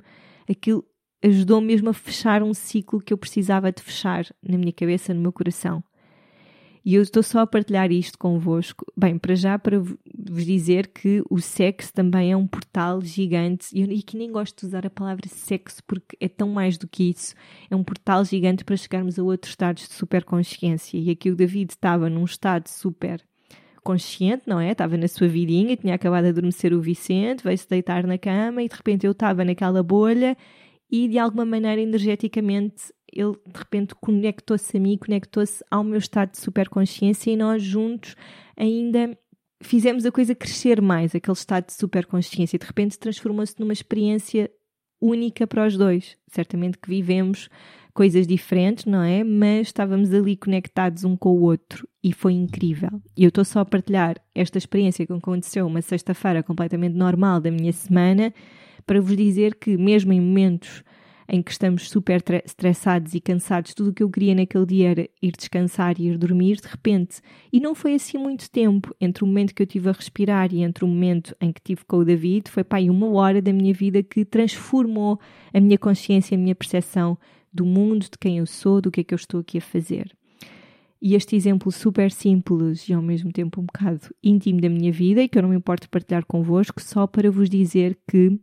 aquilo 0.48 0.84
ajudou 1.22 1.60
mesmo 1.60 1.88
a 1.88 1.94
fechar 1.94 2.42
um 2.42 2.52
ciclo 2.52 3.00
que 3.00 3.12
eu 3.12 3.18
precisava 3.18 3.72
de 3.72 3.82
fechar 3.82 4.26
na 4.42 4.58
minha 4.58 4.72
cabeça, 4.72 5.14
no 5.14 5.20
meu 5.20 5.32
coração. 5.32 5.82
E 6.88 6.94
eu 6.94 7.02
estou 7.02 7.22
só 7.22 7.40
a 7.40 7.46
partilhar 7.46 7.92
isto 7.92 8.18
convosco. 8.18 8.90
Bem, 8.96 9.18
para 9.18 9.34
já, 9.34 9.58
para 9.58 9.78
vos 9.78 10.46
dizer 10.46 10.86
que 10.86 11.22
o 11.28 11.38
sexo 11.38 11.92
também 11.92 12.32
é 12.32 12.34
um 12.34 12.46
portal 12.46 13.02
gigante. 13.02 13.66
E 13.74 13.82
eu 13.82 13.98
aqui 13.98 14.16
nem 14.16 14.32
gosto 14.32 14.60
de 14.60 14.68
usar 14.68 14.86
a 14.86 14.88
palavra 14.90 15.28
sexo 15.28 15.84
porque 15.86 16.16
é 16.18 16.28
tão 16.30 16.48
mais 16.48 16.78
do 16.78 16.88
que 16.88 17.10
isso. 17.10 17.34
É 17.70 17.76
um 17.76 17.84
portal 17.84 18.24
gigante 18.24 18.64
para 18.64 18.74
chegarmos 18.74 19.18
a 19.18 19.22
outros 19.22 19.52
estados 19.52 19.86
de 19.86 19.92
superconsciência. 19.92 20.96
E 20.96 21.10
aqui 21.10 21.30
o 21.30 21.36
David 21.36 21.72
estava 21.72 22.08
num 22.08 22.24
estado 22.24 22.68
super 22.68 23.22
consciente, 23.84 24.44
não 24.46 24.58
é? 24.58 24.72
Estava 24.72 24.96
na 24.96 25.08
sua 25.08 25.28
vidinha, 25.28 25.76
tinha 25.76 25.94
acabado 25.94 26.24
de 26.24 26.30
adormecer 26.30 26.72
o 26.72 26.80
Vicente, 26.80 27.44
veio-se 27.44 27.68
deitar 27.68 28.06
na 28.06 28.16
cama 28.16 28.62
e 28.62 28.68
de 28.68 28.74
repente 28.74 29.04
eu 29.04 29.12
estava 29.12 29.44
naquela 29.44 29.82
bolha 29.82 30.34
e 30.90 31.06
de 31.06 31.18
alguma 31.18 31.44
maneira 31.44 31.82
energeticamente 31.82 32.84
ele 33.12 33.32
de 33.32 33.58
repente 33.58 33.94
conectou-se 33.94 34.76
a 34.76 34.80
mim, 34.80 34.96
conectou-se 34.96 35.64
ao 35.70 35.84
meu 35.84 35.98
estado 35.98 36.32
de 36.32 36.38
superconsciência 36.38 37.30
e 37.30 37.36
nós 37.36 37.62
juntos 37.62 38.14
ainda 38.56 39.16
fizemos 39.62 40.06
a 40.06 40.12
coisa 40.12 40.34
crescer 40.34 40.80
mais, 40.80 41.14
aquele 41.14 41.36
estado 41.36 41.66
de 41.66 41.72
superconsciência 41.72 42.58
de 42.58 42.66
repente 42.66 42.98
transformou-se 42.98 43.58
numa 43.58 43.72
experiência 43.72 44.50
única 45.00 45.46
para 45.46 45.66
os 45.66 45.76
dois. 45.76 46.16
Certamente 46.28 46.78
que 46.78 46.88
vivemos 46.88 47.48
coisas 47.94 48.26
diferentes, 48.26 48.84
não 48.84 49.02
é? 49.02 49.24
Mas 49.24 49.68
estávamos 49.68 50.12
ali 50.12 50.36
conectados 50.36 51.04
um 51.04 51.16
com 51.16 51.30
o 51.30 51.40
outro 51.40 51.88
e 52.02 52.12
foi 52.12 52.32
incrível. 52.32 52.90
E 53.16 53.24
eu 53.24 53.28
estou 53.28 53.44
só 53.44 53.60
a 53.60 53.64
partilhar 53.64 54.16
esta 54.34 54.58
experiência 54.58 55.06
que 55.06 55.12
aconteceu 55.12 55.66
uma 55.66 55.82
sexta-feira 55.82 56.42
completamente 56.42 56.94
normal 56.94 57.40
da 57.40 57.50
minha 57.50 57.72
semana 57.72 58.32
para 58.86 59.00
vos 59.00 59.16
dizer 59.16 59.56
que 59.56 59.76
mesmo 59.76 60.12
em 60.12 60.20
momentos 60.20 60.84
em 61.28 61.42
que 61.42 61.50
estamos 61.50 61.90
super 61.90 62.22
estressados 62.44 63.14
e 63.14 63.20
cansados, 63.20 63.74
tudo 63.74 63.90
o 63.90 63.92
que 63.92 64.02
eu 64.02 64.10
queria 64.10 64.34
naquele 64.34 64.64
dia 64.64 64.90
era 64.90 65.08
ir 65.20 65.32
descansar 65.36 66.00
e 66.00 66.08
ir 66.08 66.16
dormir, 66.16 66.56
de 66.56 66.68
repente. 66.68 67.20
E 67.52 67.60
não 67.60 67.74
foi 67.74 67.94
assim 67.94 68.16
muito 68.16 68.50
tempo 68.50 68.94
entre 68.98 69.24
o 69.24 69.26
momento 69.26 69.54
que 69.54 69.62
eu 69.62 69.66
tive 69.66 69.90
a 69.90 69.92
respirar 69.92 70.54
e 70.54 70.62
entre 70.62 70.84
o 70.84 70.88
momento 70.88 71.36
em 71.38 71.52
que 71.52 71.60
tive 71.60 71.84
com 71.84 71.98
o 71.98 72.04
David, 72.04 72.50
foi 72.50 72.64
aí 72.70 72.88
uma 72.88 73.08
hora 73.08 73.42
da 73.42 73.52
minha 73.52 73.74
vida 73.74 74.02
que 74.02 74.24
transformou 74.24 75.20
a 75.52 75.60
minha 75.60 75.76
consciência, 75.76 76.34
a 76.34 76.40
minha 76.40 76.54
percepção 76.54 77.18
do 77.52 77.66
mundo, 77.66 78.04
de 78.04 78.18
quem 78.18 78.38
eu 78.38 78.46
sou, 78.46 78.80
do 78.80 78.90
que 78.90 79.00
é 79.00 79.04
que 79.04 79.12
eu 79.12 79.16
estou 79.16 79.40
aqui 79.40 79.58
a 79.58 79.60
fazer. 79.62 80.16
E 81.00 81.14
este 81.14 81.36
exemplo 81.36 81.70
super 81.70 82.10
simples 82.10 82.88
e 82.88 82.92
ao 82.92 83.02
mesmo 83.02 83.32
tempo 83.32 83.60
um 83.60 83.64
bocado 83.64 84.00
íntimo 84.22 84.60
da 84.60 84.68
minha 84.68 84.90
vida 84.90 85.22
e 85.22 85.28
que 85.28 85.38
eu 85.38 85.42
não 85.42 85.50
me 85.50 85.56
importo 85.56 85.88
partilhar 85.88 86.24
convosco, 86.24 86.80
só 86.82 87.06
para 87.06 87.30
vos 87.30 87.48
dizer 87.48 87.96
que 88.08 88.38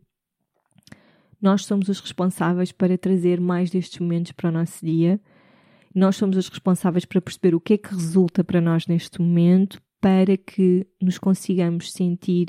nós 1.46 1.64
somos 1.64 1.89
os 1.89 2.00
responsáveis 2.00 2.72
para 2.72 2.98
trazer 2.98 3.39
mais 3.39 3.70
destes 3.70 4.00
momentos 4.00 4.32
para 4.32 4.50
o 4.50 4.52
nosso 4.52 4.84
dia. 4.84 5.22
Nós 5.93 6.16
somos 6.16 6.38
os 6.38 6.50
responsáveis 6.50 7.06
para 7.06 7.22
perceber 7.22 7.54
o 7.54 7.60
que 7.60 7.74
é 7.74 7.78
que 7.78 7.93
resulta 7.93 8.43
para 8.43 8.60
nós 8.60 8.88
neste 8.88 9.22
momento, 9.22 9.80
para 10.02 10.36
que 10.36 10.88
nos 11.00 11.20
consigamos 11.20 11.91
sentir 11.91 12.48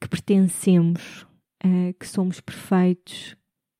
que 0.00 0.08
pertencemos, 0.08 1.26
uh, 1.64 1.92
que 1.98 2.06
somos 2.06 2.40
perfeitos, 2.40 3.36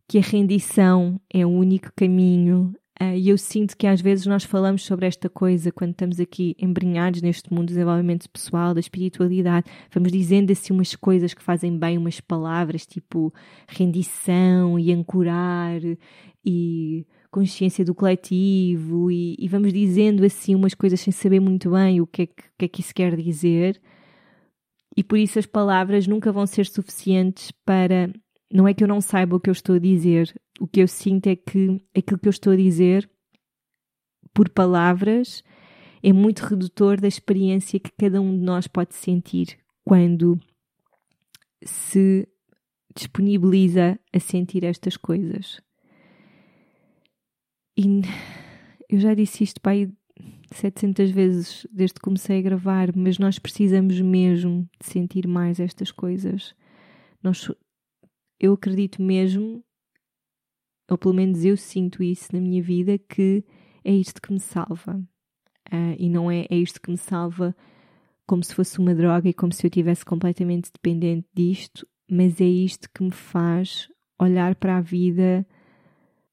que 0.09 0.18
a 0.18 0.22
rendição 0.22 1.20
é 1.33 1.47
o 1.47 1.51
único 1.51 1.93
caminho, 1.95 2.74
e 2.99 3.28
eu 3.28 3.36
sinto 3.36 3.76
que 3.76 3.86
às 3.86 4.01
vezes 4.01 4.24
nós 4.26 4.44
falamos 4.44 4.84
sobre 4.84 5.07
esta 5.07 5.28
coisa 5.28 5.70
quando 5.70 5.90
estamos 5.90 6.18
aqui 6.18 6.57
embrenhados 6.59 7.20
neste 7.20 7.53
mundo 7.53 7.66
do 7.66 7.68
desenvolvimento 7.68 8.28
pessoal, 8.30 8.72
da 8.72 8.80
espiritualidade, 8.80 9.70
vamos 9.92 10.11
dizendo 10.11 10.51
assim 10.51 10.72
umas 10.72 10.94
coisas 10.97 11.34
que 11.34 11.42
fazem 11.42 11.78
bem, 11.78 11.99
umas 11.99 12.20
palavras 12.20 12.86
tipo 12.86 13.32
rendição 13.68 14.78
e 14.78 14.92
ancorar 14.92 15.80
e 16.44 17.07
consciência 17.30 17.84
do 17.84 17.94
coletivo 17.94 19.11
e, 19.11 19.36
e 19.38 19.47
vamos 19.47 19.72
dizendo 19.72 20.24
assim 20.24 20.55
umas 20.55 20.72
coisas 20.72 20.99
sem 20.99 21.12
saber 21.12 21.40
muito 21.40 21.70
bem 21.70 22.01
o 22.01 22.07
que 22.07 22.22
é 22.22 22.26
que, 22.26 22.44
que, 22.59 22.64
é 22.64 22.68
que 22.68 22.80
isso 22.80 22.94
quer 22.94 23.14
dizer. 23.16 23.80
E 24.97 25.05
por 25.05 25.18
isso 25.18 25.38
as 25.38 25.44
palavras 25.44 26.07
nunca 26.07 26.32
vão 26.32 26.47
ser 26.47 26.64
suficientes 26.64 27.51
para 27.64 28.11
não 28.57 28.66
é 28.66 28.72
que 28.72 28.82
eu 28.82 28.88
não 28.88 29.02
saiba 29.02 29.36
o 29.36 29.40
que 29.40 29.50
eu 29.50 29.52
estou 29.52 29.74
a 29.74 29.78
dizer, 29.78 30.34
o 30.59 30.66
que 30.66 30.80
eu 30.80 30.88
sinto 30.88 31.26
é 31.26 31.36
que 31.36 31.78
aquilo 31.94 32.18
que 32.18 32.26
eu 32.26 32.30
estou 32.30 32.54
a 32.54 32.57
dizer, 32.57 33.07
por 34.32 34.48
palavras, 34.48 35.44
é 36.02 36.11
muito 36.11 36.40
redutor 36.40 36.98
da 36.98 37.07
experiência 37.07 37.78
que 37.78 37.92
cada 37.98 38.18
um 38.18 38.34
de 38.34 38.42
nós 38.42 38.66
pode 38.66 38.94
sentir 38.94 39.59
quando 39.84 40.40
se 41.62 42.26
disponibiliza 42.96 44.00
a 44.11 44.18
sentir 44.18 44.64
estas 44.64 44.96
coisas. 44.96 45.61
E 47.76 48.00
eu 48.88 48.98
já 48.98 49.12
disse 49.12 49.44
isto 49.44 49.61
para 49.61 49.72
aí 49.72 49.92
700 50.50 51.11
vezes 51.11 51.66
desde 51.70 51.96
que 51.96 52.00
comecei 52.00 52.38
a 52.38 52.42
gravar, 52.42 52.96
mas 52.96 53.18
nós 53.18 53.38
precisamos 53.38 54.00
mesmo 54.00 54.66
de 54.80 54.86
sentir 54.86 55.28
mais 55.28 55.61
estas 55.61 55.90
coisas. 55.90 56.54
Nós 57.22 57.50
eu 58.39 58.53
acredito 58.53 59.03
mesmo, 59.03 59.64
ou 60.91 60.97
pelo 60.99 61.14
menos 61.14 61.45
eu 61.45 61.57
sinto 61.57 62.03
isso 62.03 62.28
na 62.32 62.41
minha 62.41 62.62
vida, 62.62 62.99
que 62.99 63.45
é 63.84 63.93
isto 63.93 64.20
que 64.20 64.32
me 64.32 64.41
salva. 64.41 64.97
Uh, 65.72 65.97
e 65.99 66.09
não 66.09 66.30
é, 66.30 66.47
é 66.49 66.57
isto 66.57 66.80
que 66.80 66.91
me 66.91 66.99
salva 66.99 67.55
como 68.26 68.43
se 68.43 68.55
fosse 68.55 68.78
uma 68.78 68.95
droga 68.95 69.28
e 69.28 69.34
como 69.34 69.53
se 69.53 69.64
eu 69.64 69.68
estivesse 69.68 70.05
completamente 70.05 70.70
dependente 70.72 71.26
disto, 71.34 71.87
mas 72.11 72.41
é 72.41 72.45
isto 72.45 72.89
que 72.93 73.03
me 73.03 73.11
faz 73.11 73.89
olhar 74.18 74.55
para 74.57 74.78
a 74.78 74.80
vida 74.80 75.47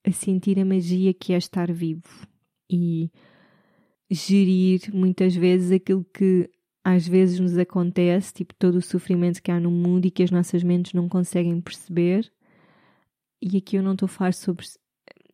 a 0.03 0.11
sentir 0.11 0.59
a 0.59 0.65
magia 0.65 1.13
que 1.13 1.33
é 1.33 1.37
estar 1.37 1.71
vivo 1.71 2.27
e 2.69 3.11
gerir 4.09 4.93
muitas 4.93 5.35
vezes 5.35 5.71
aquilo 5.71 6.05
que 6.13 6.49
às 6.83 7.07
vezes 7.07 7.39
nos 7.39 7.57
acontece, 7.57 8.33
tipo 8.33 8.53
todo 8.55 8.75
o 8.75 8.81
sofrimento 8.81 9.41
que 9.41 9.51
há 9.51 9.59
no 9.59 9.71
mundo 9.71 10.05
e 10.05 10.11
que 10.11 10.23
as 10.23 10.31
nossas 10.31 10.63
mentes 10.63 10.93
não 10.93 11.07
conseguem 11.07 11.61
perceber. 11.61 12.31
E 13.41 13.57
aqui 13.57 13.77
eu 13.77 13.83
não 13.83 13.93
estou 13.93 14.05
a 14.07 14.09
falar 14.09 14.33
sobre 14.33 14.65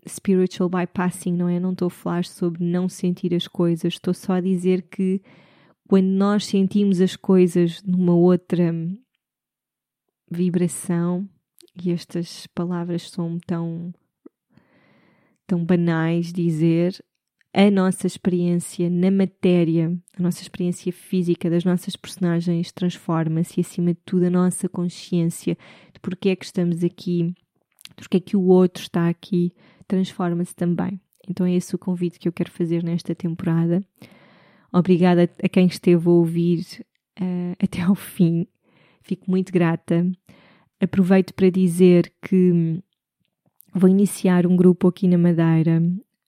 spiritual 0.08 0.70
bypassing, 0.70 1.34
não 1.34 1.50
é? 1.50 1.60
Não 1.60 1.72
estou 1.72 1.88
a 1.88 1.92
falar 1.92 2.26
sobre 2.26 2.64
não 2.64 2.88
sentir 2.88 3.34
as 3.34 3.48
coisas, 3.48 3.94
estou 3.94 4.14
só 4.14 4.34
a 4.34 4.42
dizer 4.42 4.84
que 4.84 5.22
quando 5.88 6.08
nós 6.08 6.46
sentimos 6.46 7.02
as 7.02 7.16
coisas 7.16 7.82
numa 7.84 8.14
outra 8.14 8.72
vibração, 10.30 11.28
e 11.84 11.92
estas 11.92 12.46
palavras 12.48 13.10
são 13.10 13.40
tão 13.40 13.94
tão 15.48 15.66
banais 15.66 16.32
dizer, 16.32 17.04
a 17.54 17.72
nossa 17.72 18.06
experiência 18.06 18.90
na 18.90 19.10
matéria, 19.10 19.98
a 20.18 20.22
nossa 20.22 20.42
experiência 20.42 20.94
física 20.94 21.50
das 21.50 21.64
nossas 21.64 21.96
personagens 21.96 22.72
transforma-se 22.72 23.60
e, 23.60 23.62
acima 23.62 23.94
de 23.94 24.00
tudo, 24.06 24.26
a 24.26 24.30
nossa 24.30 24.70
consciência 24.70 25.58
de 25.92 26.00
porque 26.00 26.30
é 26.30 26.36
que 26.36 26.46
estamos 26.46 26.84
aqui, 26.84 27.34
de 27.98 28.04
porque 28.04 28.18
é 28.18 28.20
que 28.20 28.38
o 28.38 28.44
outro 28.44 28.84
está 28.84 29.10
aqui, 29.10 29.52
transforma-se 29.88 30.56
também. 30.56 31.02
Então 31.28 31.46
é 31.46 31.56
esse 31.56 31.74
o 31.76 31.80
convite 31.80 32.20
que 32.20 32.28
eu 32.28 32.34
quero 32.34 32.52
fazer 32.52 32.84
nesta 32.84 33.16
temporada. 33.16 33.84
Obrigada 34.72 35.30
a 35.44 35.50
quem 35.50 35.66
esteve 35.66 36.08
a 36.08 36.12
ouvir 36.12 36.86
uh, 37.20 37.56
até 37.60 37.82
ao 37.82 37.96
fim. 37.96 38.48
Fico 39.02 39.30
muito 39.30 39.52
grata. 39.52 40.06
Aproveito 40.80 41.34
para 41.34 41.50
dizer 41.50 42.14
que 42.22 42.82
vou 43.74 43.90
iniciar 43.90 44.46
um 44.46 44.56
grupo 44.56 44.88
aqui 44.88 45.08
na 45.08 45.18
Madeira, 45.18 45.82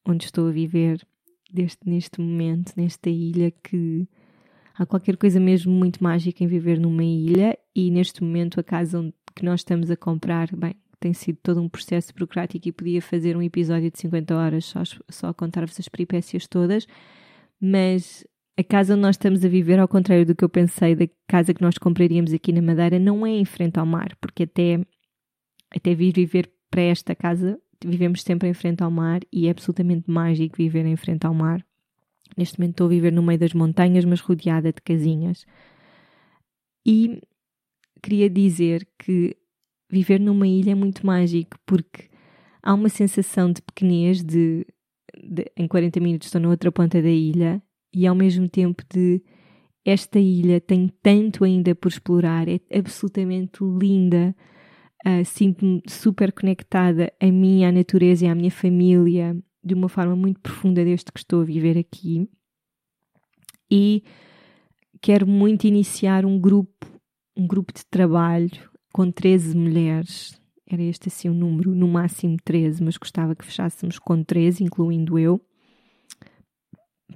onde 0.06 0.26
estou 0.26 0.48
a 0.48 0.52
viver, 0.52 1.06
deste, 1.54 1.80
neste 1.86 2.22
momento, 2.22 2.74
nesta 2.76 3.10
ilha, 3.10 3.52
que 3.52 4.08
há 4.78 4.86
qualquer 4.86 5.18
coisa 5.18 5.40
mesmo 5.40 5.72
muito 5.72 6.04
mágica 6.04 6.44
em 6.44 6.48
viver 6.48 6.80
numa 6.80 7.04
ilha 7.04 7.58
e 7.76 7.92
neste 7.92 8.24
momento 8.24 8.60
a 8.60 8.64
casa 8.64 9.00
onde, 9.00 9.14
que 9.36 9.46
nós 9.46 9.62
estamos 9.62 9.90
a 9.90 9.96
comprar, 9.96 10.50
bem, 10.56 10.76
tem 11.00 11.14
sido 11.14 11.40
todo 11.42 11.62
um 11.62 11.68
processo 11.68 12.14
burocrático 12.14 12.68
e 12.68 12.72
podia 12.72 13.02
fazer 13.02 13.36
um 13.36 13.42
episódio 13.42 13.90
de 13.90 14.00
50 14.00 14.36
horas 14.36 14.66
só, 14.66 14.84
só 15.10 15.28
a 15.28 15.34
contar-vos 15.34 15.80
as 15.80 15.90
peripécias 15.90 16.48
todas, 16.48 16.86
mas 17.60 18.26
a 18.58 18.64
casa 18.64 18.94
onde 18.94 19.02
nós 19.02 19.16
estamos 19.16 19.44
a 19.44 19.50
viver, 19.50 19.80
ao 19.80 19.88
contrário 19.88 20.26
do 20.26 20.36
que 20.36 20.44
eu 20.44 20.50
pensei 20.50 20.96
da 20.96 21.08
casa 21.28 21.54
que 21.54 21.62
nós 21.62 21.78
compraríamos 21.78 22.34
aqui 22.34 22.52
na 22.52 22.62
Madeira, 22.62 23.00
não 23.00 23.26
é 23.26 23.32
em 23.32 23.46
frente 23.46 23.80
ao 23.80 23.86
mar, 23.86 24.16
porque 24.22 24.44
até, 24.44 24.80
até 25.76 25.96
vir 25.96 26.14
viver 26.14 26.52
para 26.70 26.82
esta 26.82 27.16
casa 27.16 27.60
vivemos 27.86 28.22
sempre 28.22 28.50
em 28.50 28.54
frente 28.54 28.84
ao 28.84 28.92
mar 28.92 29.22
e 29.32 29.48
é 29.48 29.52
absolutamente 29.52 30.10
mágico 30.10 30.58
viver 30.58 30.86
em 30.86 30.96
frente 30.96 31.26
ao 31.26 31.34
mar. 31.34 31.66
Neste 32.38 32.60
momento 32.60 32.74
estou 32.74 32.88
a 32.88 32.90
viver 32.90 33.12
no 33.12 33.24
meio 33.24 33.40
das 33.40 33.54
montanhas, 33.54 34.06
mas 34.06 34.22
rodeada 34.22 34.72
de 34.72 34.82
casinhas. 34.82 35.46
E 36.86 37.22
queria 38.02 38.30
dizer 38.30 38.88
que 38.98 39.36
viver 39.90 40.20
numa 40.20 40.48
ilha 40.48 40.72
é 40.72 40.76
muito 40.76 41.06
mágico 41.06 41.58
porque 41.66 42.10
há 42.64 42.74
uma 42.74 42.90
sensação 42.90 43.52
de 43.52 43.62
pequenez 43.62 44.24
de, 44.24 44.66
de 45.22 45.46
em 45.58 45.68
40 45.68 46.00
minutos 46.00 46.28
estou 46.28 46.42
na 46.42 46.50
outra 46.50 46.72
ponta 46.72 47.02
da 47.02 47.10
ilha 47.10 47.62
e 47.94 48.08
ao 48.08 48.16
mesmo 48.16 48.48
tempo 48.48 48.84
de 48.92 49.22
esta 49.84 50.20
ilha 50.20 50.62
tem 50.62 50.90
tanto 51.02 51.44
ainda 51.44 51.76
por 51.76 51.90
explorar, 51.90 52.48
é 52.48 52.60
absolutamente 52.74 53.64
linda 53.64 54.36
Uh, 55.06 55.26
Sinto-me 55.26 55.82
super 55.88 56.32
conectada 56.32 57.12
a 57.20 57.26
mim, 57.26 57.66
à 57.66 57.72
natureza 57.72 58.26
e 58.26 58.28
à 58.28 58.36
minha 58.36 58.52
família 58.52 59.36
de 59.64 59.74
uma 59.74 59.90
forma 59.90 60.16
muito 60.16 60.40
profunda 60.40 60.84
desde 60.84 61.12
que 61.12 61.20
estou 61.20 61.42
a 61.42 61.46
viver 61.46 61.78
aqui. 61.78 62.30
E 63.70 64.04
quero 65.02 65.26
muito 65.28 65.66
iniciar 65.66 66.26
um 66.26 66.40
grupo, 66.40 66.88
um 67.36 67.48
grupo 67.48 67.74
de 67.74 67.86
trabalho 67.86 68.70
com 68.94 69.12
13 69.12 69.56
mulheres. 69.56 70.40
Era 70.70 70.82
este 70.84 71.10
assim 71.10 71.30
o 71.30 71.34
número, 71.34 71.76
no 71.76 71.88
máximo 71.88 72.38
13, 72.44 72.84
mas 72.84 72.98
gostava 72.98 73.36
que 73.36 73.46
fechássemos 73.46 74.00
com 74.00 74.24
13, 74.24 74.64
incluindo 74.64 75.20
eu, 75.20 75.42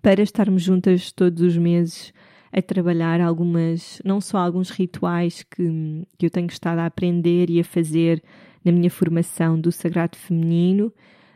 para 0.01 0.21
estarmos 0.21 0.61
juntas 0.61 1.11
todos 1.11 1.41
os 1.41 1.57
meses 1.57 2.13
a 2.55 2.61
trabalhar 2.61 3.19
algumas, 3.19 4.01
não 4.05 4.21
só 4.21 4.37
alguns 4.37 4.69
rituais 4.69 5.43
que, 5.43 6.07
que 6.17 6.25
eu 6.25 6.29
tenho 6.29 6.47
estado 6.47 6.79
a 6.79 6.85
aprender 6.85 7.49
e 7.49 7.59
a 7.59 7.65
fazer 7.65 8.23
na 8.63 8.71
minha 8.71 8.89
formação 8.89 9.59
do 9.59 9.73
sagrado 9.73 10.15
feminino, 10.17 10.91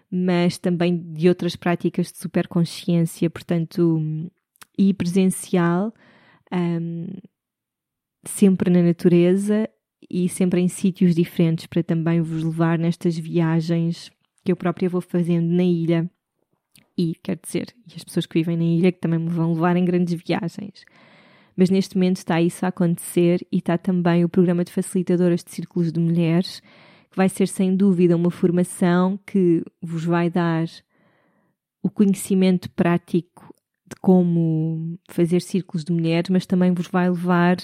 mas 0.10 0.58
também 0.58 0.98
de 0.98 1.28
outras 1.28 1.58
práticas 1.58 2.10
de 2.10 2.20
superconsciência, 2.20 3.30
portanto, 3.30 4.02
e 4.78 4.94
presencial, 4.94 5.94
um, 6.54 7.08
sempre 8.24 8.70
na 8.70 8.82
natureza 8.82 9.70
e 10.10 10.30
sempre 10.30 10.62
em 10.62 10.70
sítios 10.70 11.14
diferentes 11.14 11.66
para 11.66 11.84
também 11.84 12.22
vos 12.22 12.46
levar 12.46 12.80
nestas 12.80 13.18
viagens 13.18 14.10
que 14.46 14.54
eu 14.54 14.56
própria 14.56 14.88
vou 14.88 15.02
fazendo 15.02 15.48
na 15.48 15.64
ilha. 15.64 16.10
E 16.98 17.14
quer 17.22 17.38
dizer, 17.44 17.76
e 17.92 17.96
as 17.98 18.06
pessoas 18.06 18.26
que 18.26 18.40
vivem 18.40 18.56
na 18.56 18.64
ilha 18.64 18.92
que 18.94 19.00
também 19.00 19.20
me 19.20 19.30
vão 19.30 19.54
levar 19.54 19.76
em 19.76 19.84
grandes 19.84 20.14
viagens 20.14 20.86
mas 21.60 21.70
neste 21.70 21.97
momento 21.97 22.16
está 22.16 22.41
isso 22.41 22.66
a 22.66 22.70
acontecer 22.70 23.45
e 23.51 23.57
está 23.57 23.78
também 23.78 24.24
o 24.24 24.30
programa 24.30 24.64
de 24.64 24.72
facilitadoras 24.72 25.43
de 25.43 25.51
círculos 25.51 25.91
de 25.91 25.99
mulheres, 25.99 26.62
que 27.12 27.18
vai 27.18 27.28
ser 27.28 27.49
sem 27.49 27.76
dúvida 27.76 28.16
uma 28.16 28.32
formação 28.32 29.20
que 29.28 29.62
vos 29.82 30.05
vai 30.05 30.30
dar 30.30 30.66
o 31.84 31.89
conhecimento 31.89 32.70
prático 32.72 33.53
de 33.86 33.97
como 33.99 34.97
fazer 35.10 35.41
círculos 35.41 35.84
de 35.84 35.91
mulheres, 35.91 36.30
mas 36.30 36.45
também 36.45 36.74
vos 36.74 36.88
vai 36.88 37.10
levar 37.10 37.57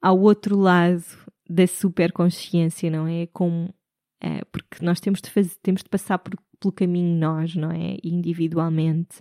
ao 0.00 0.18
outro 0.18 0.56
lado 0.56 1.04
da 1.46 1.66
superconsciência, 1.66 2.90
não 2.90 3.06
é? 3.06 3.26
Como, 3.26 3.74
é 4.22 4.42
porque 4.50 4.82
nós 4.82 5.00
temos 5.00 5.20
de, 5.20 5.28
fazer, 5.28 5.54
temos 5.62 5.82
de 5.82 5.90
passar 5.90 6.16
por, 6.16 6.34
pelo 6.58 6.72
caminho 6.72 7.14
nós, 7.14 7.54
não 7.54 7.70
é? 7.70 7.98
Individualmente 8.02 9.20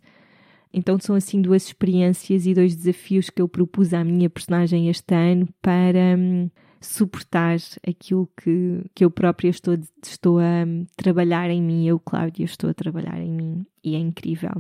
Então 0.78 1.00
são 1.00 1.16
assim 1.16 1.42
duas 1.42 1.68
experiências 1.68 2.46
e 2.46 2.54
dois 2.54 2.76
desafios 2.76 3.30
que 3.30 3.42
eu 3.42 3.48
propus 3.48 3.94
à 3.94 4.04
minha 4.04 4.30
personagem 4.30 4.90
este 4.90 5.16
ano 5.16 5.48
para 5.62 6.18
hum, 6.18 6.50
suportar 6.82 7.56
aquilo 7.88 8.30
que, 8.36 8.84
que 8.94 9.06
eu 9.06 9.10
própria 9.10 9.48
estou, 9.48 9.78
estou 10.04 10.38
a 10.38 10.66
hum, 10.68 10.86
trabalhar 10.98 11.50
em 11.50 11.62
mim, 11.62 11.88
eu, 11.88 11.98
Cláudia, 11.98 12.44
estou 12.44 12.70
a 12.70 12.74
trabalhar 12.74 13.22
em 13.22 13.32
mim 13.32 13.66
e 13.82 13.96
é 13.96 14.00
incrível. 14.00 14.52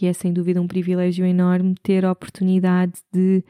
E 0.00 0.06
é 0.06 0.14
sem 0.14 0.32
dúvida 0.32 0.62
um 0.62 0.66
privilégio 0.66 1.26
enorme 1.26 1.74
ter 1.82 2.06
a 2.06 2.12
oportunidade 2.12 2.94
de 3.12 3.44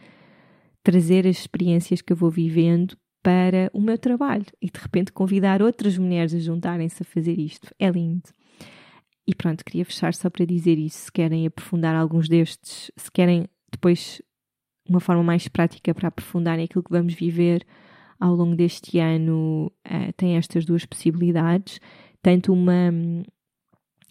trazer 0.82 1.28
as 1.28 1.38
experiências 1.38 2.02
que 2.02 2.12
eu 2.12 2.16
vou 2.16 2.28
vivendo 2.30 2.96
para 3.22 3.70
o 3.72 3.80
meu 3.80 3.96
trabalho 3.96 4.46
e 4.60 4.68
de 4.68 4.80
repente 4.80 5.12
convidar 5.12 5.62
outras 5.62 5.96
mulheres 5.96 6.34
a 6.34 6.40
juntarem-se 6.40 7.04
a 7.04 7.06
fazer 7.06 7.38
isto. 7.38 7.72
É 7.78 7.88
lindo. 7.88 8.30
E 9.28 9.34
pronto, 9.34 9.62
queria 9.62 9.84
fechar 9.84 10.14
só 10.14 10.30
para 10.30 10.46
dizer 10.46 10.78
isso. 10.78 11.04
Se 11.04 11.12
querem 11.12 11.46
aprofundar 11.46 11.94
alguns 11.94 12.30
destes, 12.30 12.90
se 12.96 13.12
querem 13.12 13.44
depois 13.70 14.22
uma 14.88 15.00
forma 15.00 15.22
mais 15.22 15.46
prática 15.48 15.94
para 15.94 16.08
aprofundarem 16.08 16.64
aquilo 16.64 16.82
que 16.82 16.90
vamos 16.90 17.12
viver 17.12 17.62
ao 18.18 18.34
longo 18.34 18.56
deste 18.56 18.98
ano, 18.98 19.70
uh, 19.86 20.12
tem 20.16 20.38
estas 20.38 20.64
duas 20.64 20.86
possibilidades. 20.86 21.78
Tanto 22.22 22.54
uma, 22.54 22.90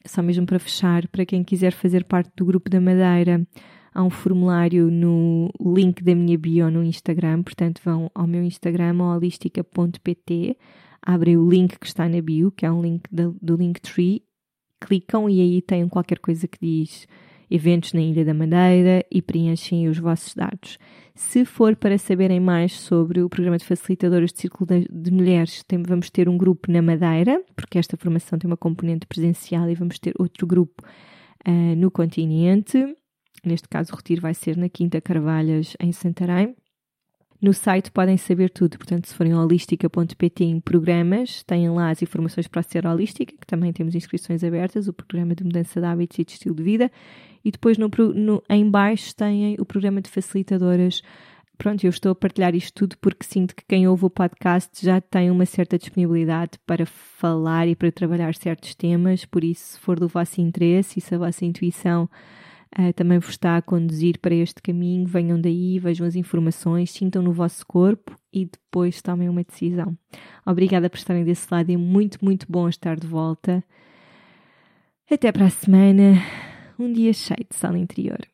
só 0.06 0.22
mesmo 0.22 0.46
para 0.46 0.60
fechar, 0.60 1.08
para 1.08 1.26
quem 1.26 1.44
quiser 1.44 1.72
fazer 1.72 2.04
parte 2.04 2.32
do 2.38 2.46
grupo 2.46 2.70
da 2.70 2.80
Madeira, 2.80 3.44
há 3.92 4.04
um 4.04 4.12
formulário 4.12 4.92
no 4.92 5.50
link 5.60 6.04
da 6.04 6.14
minha 6.14 6.38
bio 6.38 6.70
no 6.70 6.84
Instagram, 6.84 7.42
portanto 7.42 7.82
vão 7.84 8.12
ao 8.14 8.28
meu 8.28 8.44
Instagram, 8.44 9.02
holistica.pt, 9.02 10.56
abrem 11.02 11.38
o 11.38 11.50
link 11.50 11.80
que 11.80 11.88
está 11.88 12.08
na 12.08 12.22
bio, 12.22 12.52
que 12.52 12.68
é 12.68 12.72
um 12.72 12.84
link 12.84 13.10
do 13.10 13.56
Linktree, 13.56 14.27
clicam 14.80 15.30
e 15.30 15.42
aí 15.42 15.62
tem 15.62 15.88
qualquer 15.88 16.20
coisa 16.20 16.48
que 16.48 16.58
diz 16.62 17.08
eventos 17.50 17.94
na 17.94 18.02
Ilha 18.02 18.26
da 18.26 18.34
Madeira 18.34 19.06
e 19.12 19.22
preenchem 19.22 19.88
os 19.88 19.98
vossos 19.98 20.36
dados. 20.36 20.78
Se 21.16 21.46
for 21.46 21.76
para 21.76 21.98
saberem 21.98 22.40
mais 22.40 22.74
sobre 22.74 23.22
o 23.22 23.30
programa 23.30 23.58
de 23.58 23.66
facilitadoras 23.66 24.32
de 24.32 24.40
Círculo 24.42 24.68
de 24.90 25.12
Mulheres, 25.12 25.64
vamos 25.88 26.10
ter 26.10 26.30
um 26.30 26.38
grupo 26.38 26.72
na 26.72 26.82
Madeira, 26.82 27.42
porque 27.56 27.80
esta 27.80 27.98
formação 27.98 28.38
tem 28.38 28.50
uma 28.50 28.58
componente 28.58 29.08
presencial 29.08 29.70
e 29.70 29.76
vamos 29.76 29.98
ter 29.98 30.14
outro 30.20 30.46
grupo 30.46 30.84
uh, 31.48 31.76
no 31.76 31.90
continente. 31.90 32.96
Neste 33.44 33.68
caso, 33.68 33.94
o 33.94 33.96
retiro 33.96 34.22
vai 34.22 34.34
ser 34.34 34.58
na 34.58 34.70
Quinta 34.70 35.00
Carvalhas, 35.00 35.76
em 35.80 35.92
Santarém. 35.92 36.56
No 37.40 37.54
site 37.54 37.92
podem 37.92 38.18
saber 38.18 38.50
tudo, 38.50 38.78
portanto, 38.78 39.08
se 39.08 39.14
forem 39.14 39.36
holística.pt 39.36 40.44
em 40.44 40.60
programas, 40.60 41.44
têm 41.44 41.70
lá 41.70 41.92
as 41.92 42.02
informações 42.02 42.48
para 42.48 42.64
Ser 42.64 42.88
Holística, 42.88 43.32
que 43.40 43.46
também 43.46 43.72
temos 43.72 43.94
inscrições 43.94 44.44
abertas, 44.44 44.88
o 44.88 44.94
programa 44.94 45.36
de 45.36 45.44
mudança 45.44 45.80
de 45.80 45.86
hábitos 45.86 46.18
e 46.18 46.26
de 46.26 46.32
estilo 46.32 46.56
de 46.56 46.64
vida, 46.64 46.92
e 47.46 47.52
depois 47.52 47.78
no, 47.78 47.92
no, 48.16 48.44
em 48.50 48.68
baixo 48.68 49.16
têm 49.16 49.56
o 49.60 49.66
programa 49.66 50.02
de 50.02 50.10
facilitadoras. 50.10 51.04
Pronto, 51.60 51.84
eu 51.84 51.90
estou 51.92 52.12
a 52.12 52.16
partilhar 52.16 52.56
isto 52.56 52.74
tudo 52.74 52.98
porque 53.00 53.24
sinto 53.24 53.56
que 53.56 53.64
quem 53.68 53.88
ouve 53.88 54.06
o 54.06 54.10
podcast 54.10 54.84
já 54.84 55.00
tem 55.00 55.30
uma 55.30 55.46
certa 55.46 55.78
disponibilidade 55.78 56.58
para 56.66 56.88
falar 56.88 57.68
e 57.68 57.76
para 57.76 57.92
trabalhar 57.92 58.34
certos 58.34 58.74
temas, 58.74 59.26
por 59.26 59.44
isso, 59.44 59.74
se 59.74 59.80
for 59.80 60.00
do 60.00 60.08
vosso 60.08 60.42
interesse 60.42 60.98
e 60.98 61.02
se 61.02 61.14
a 61.14 61.20
vossa 61.20 61.46
intuição 61.46 62.10
uh, 62.78 62.94
também 62.94 63.20
vos 63.20 63.32
está 63.32 63.58
a 63.58 63.62
conduzir 63.62 64.20
para 64.20 64.36
este 64.36 64.62
caminho, 64.62 65.06
venham 65.06 65.40
daí, 65.40 65.80
vejam 65.80 66.06
as 66.06 66.16
informações, 66.16 66.92
sintam 66.92 67.22
no 67.22 67.32
vosso 67.32 67.66
corpo 67.66 68.16
e 68.34 68.46
depois 68.46 69.02
tomem 69.02 69.30
uma 69.30 69.44
decisão. 69.44 69.98
Obrigada 70.46 70.90
por 70.90 70.98
estarem 70.98 71.24
desse 71.24 71.48
lado, 71.52 71.72
é 71.72 71.78
muito, 71.78 72.24
muito 72.24 72.46
bom 72.50 72.68
estar 72.68 73.00
de 73.00 73.08
volta. 73.08 73.64
Até 75.10 75.32
para 75.32 75.46
a 75.46 75.50
semana, 75.50 76.22
um 76.78 76.92
dia 76.92 77.14
cheio 77.14 77.46
de 77.50 77.56
sala 77.56 77.78
interior. 77.78 78.28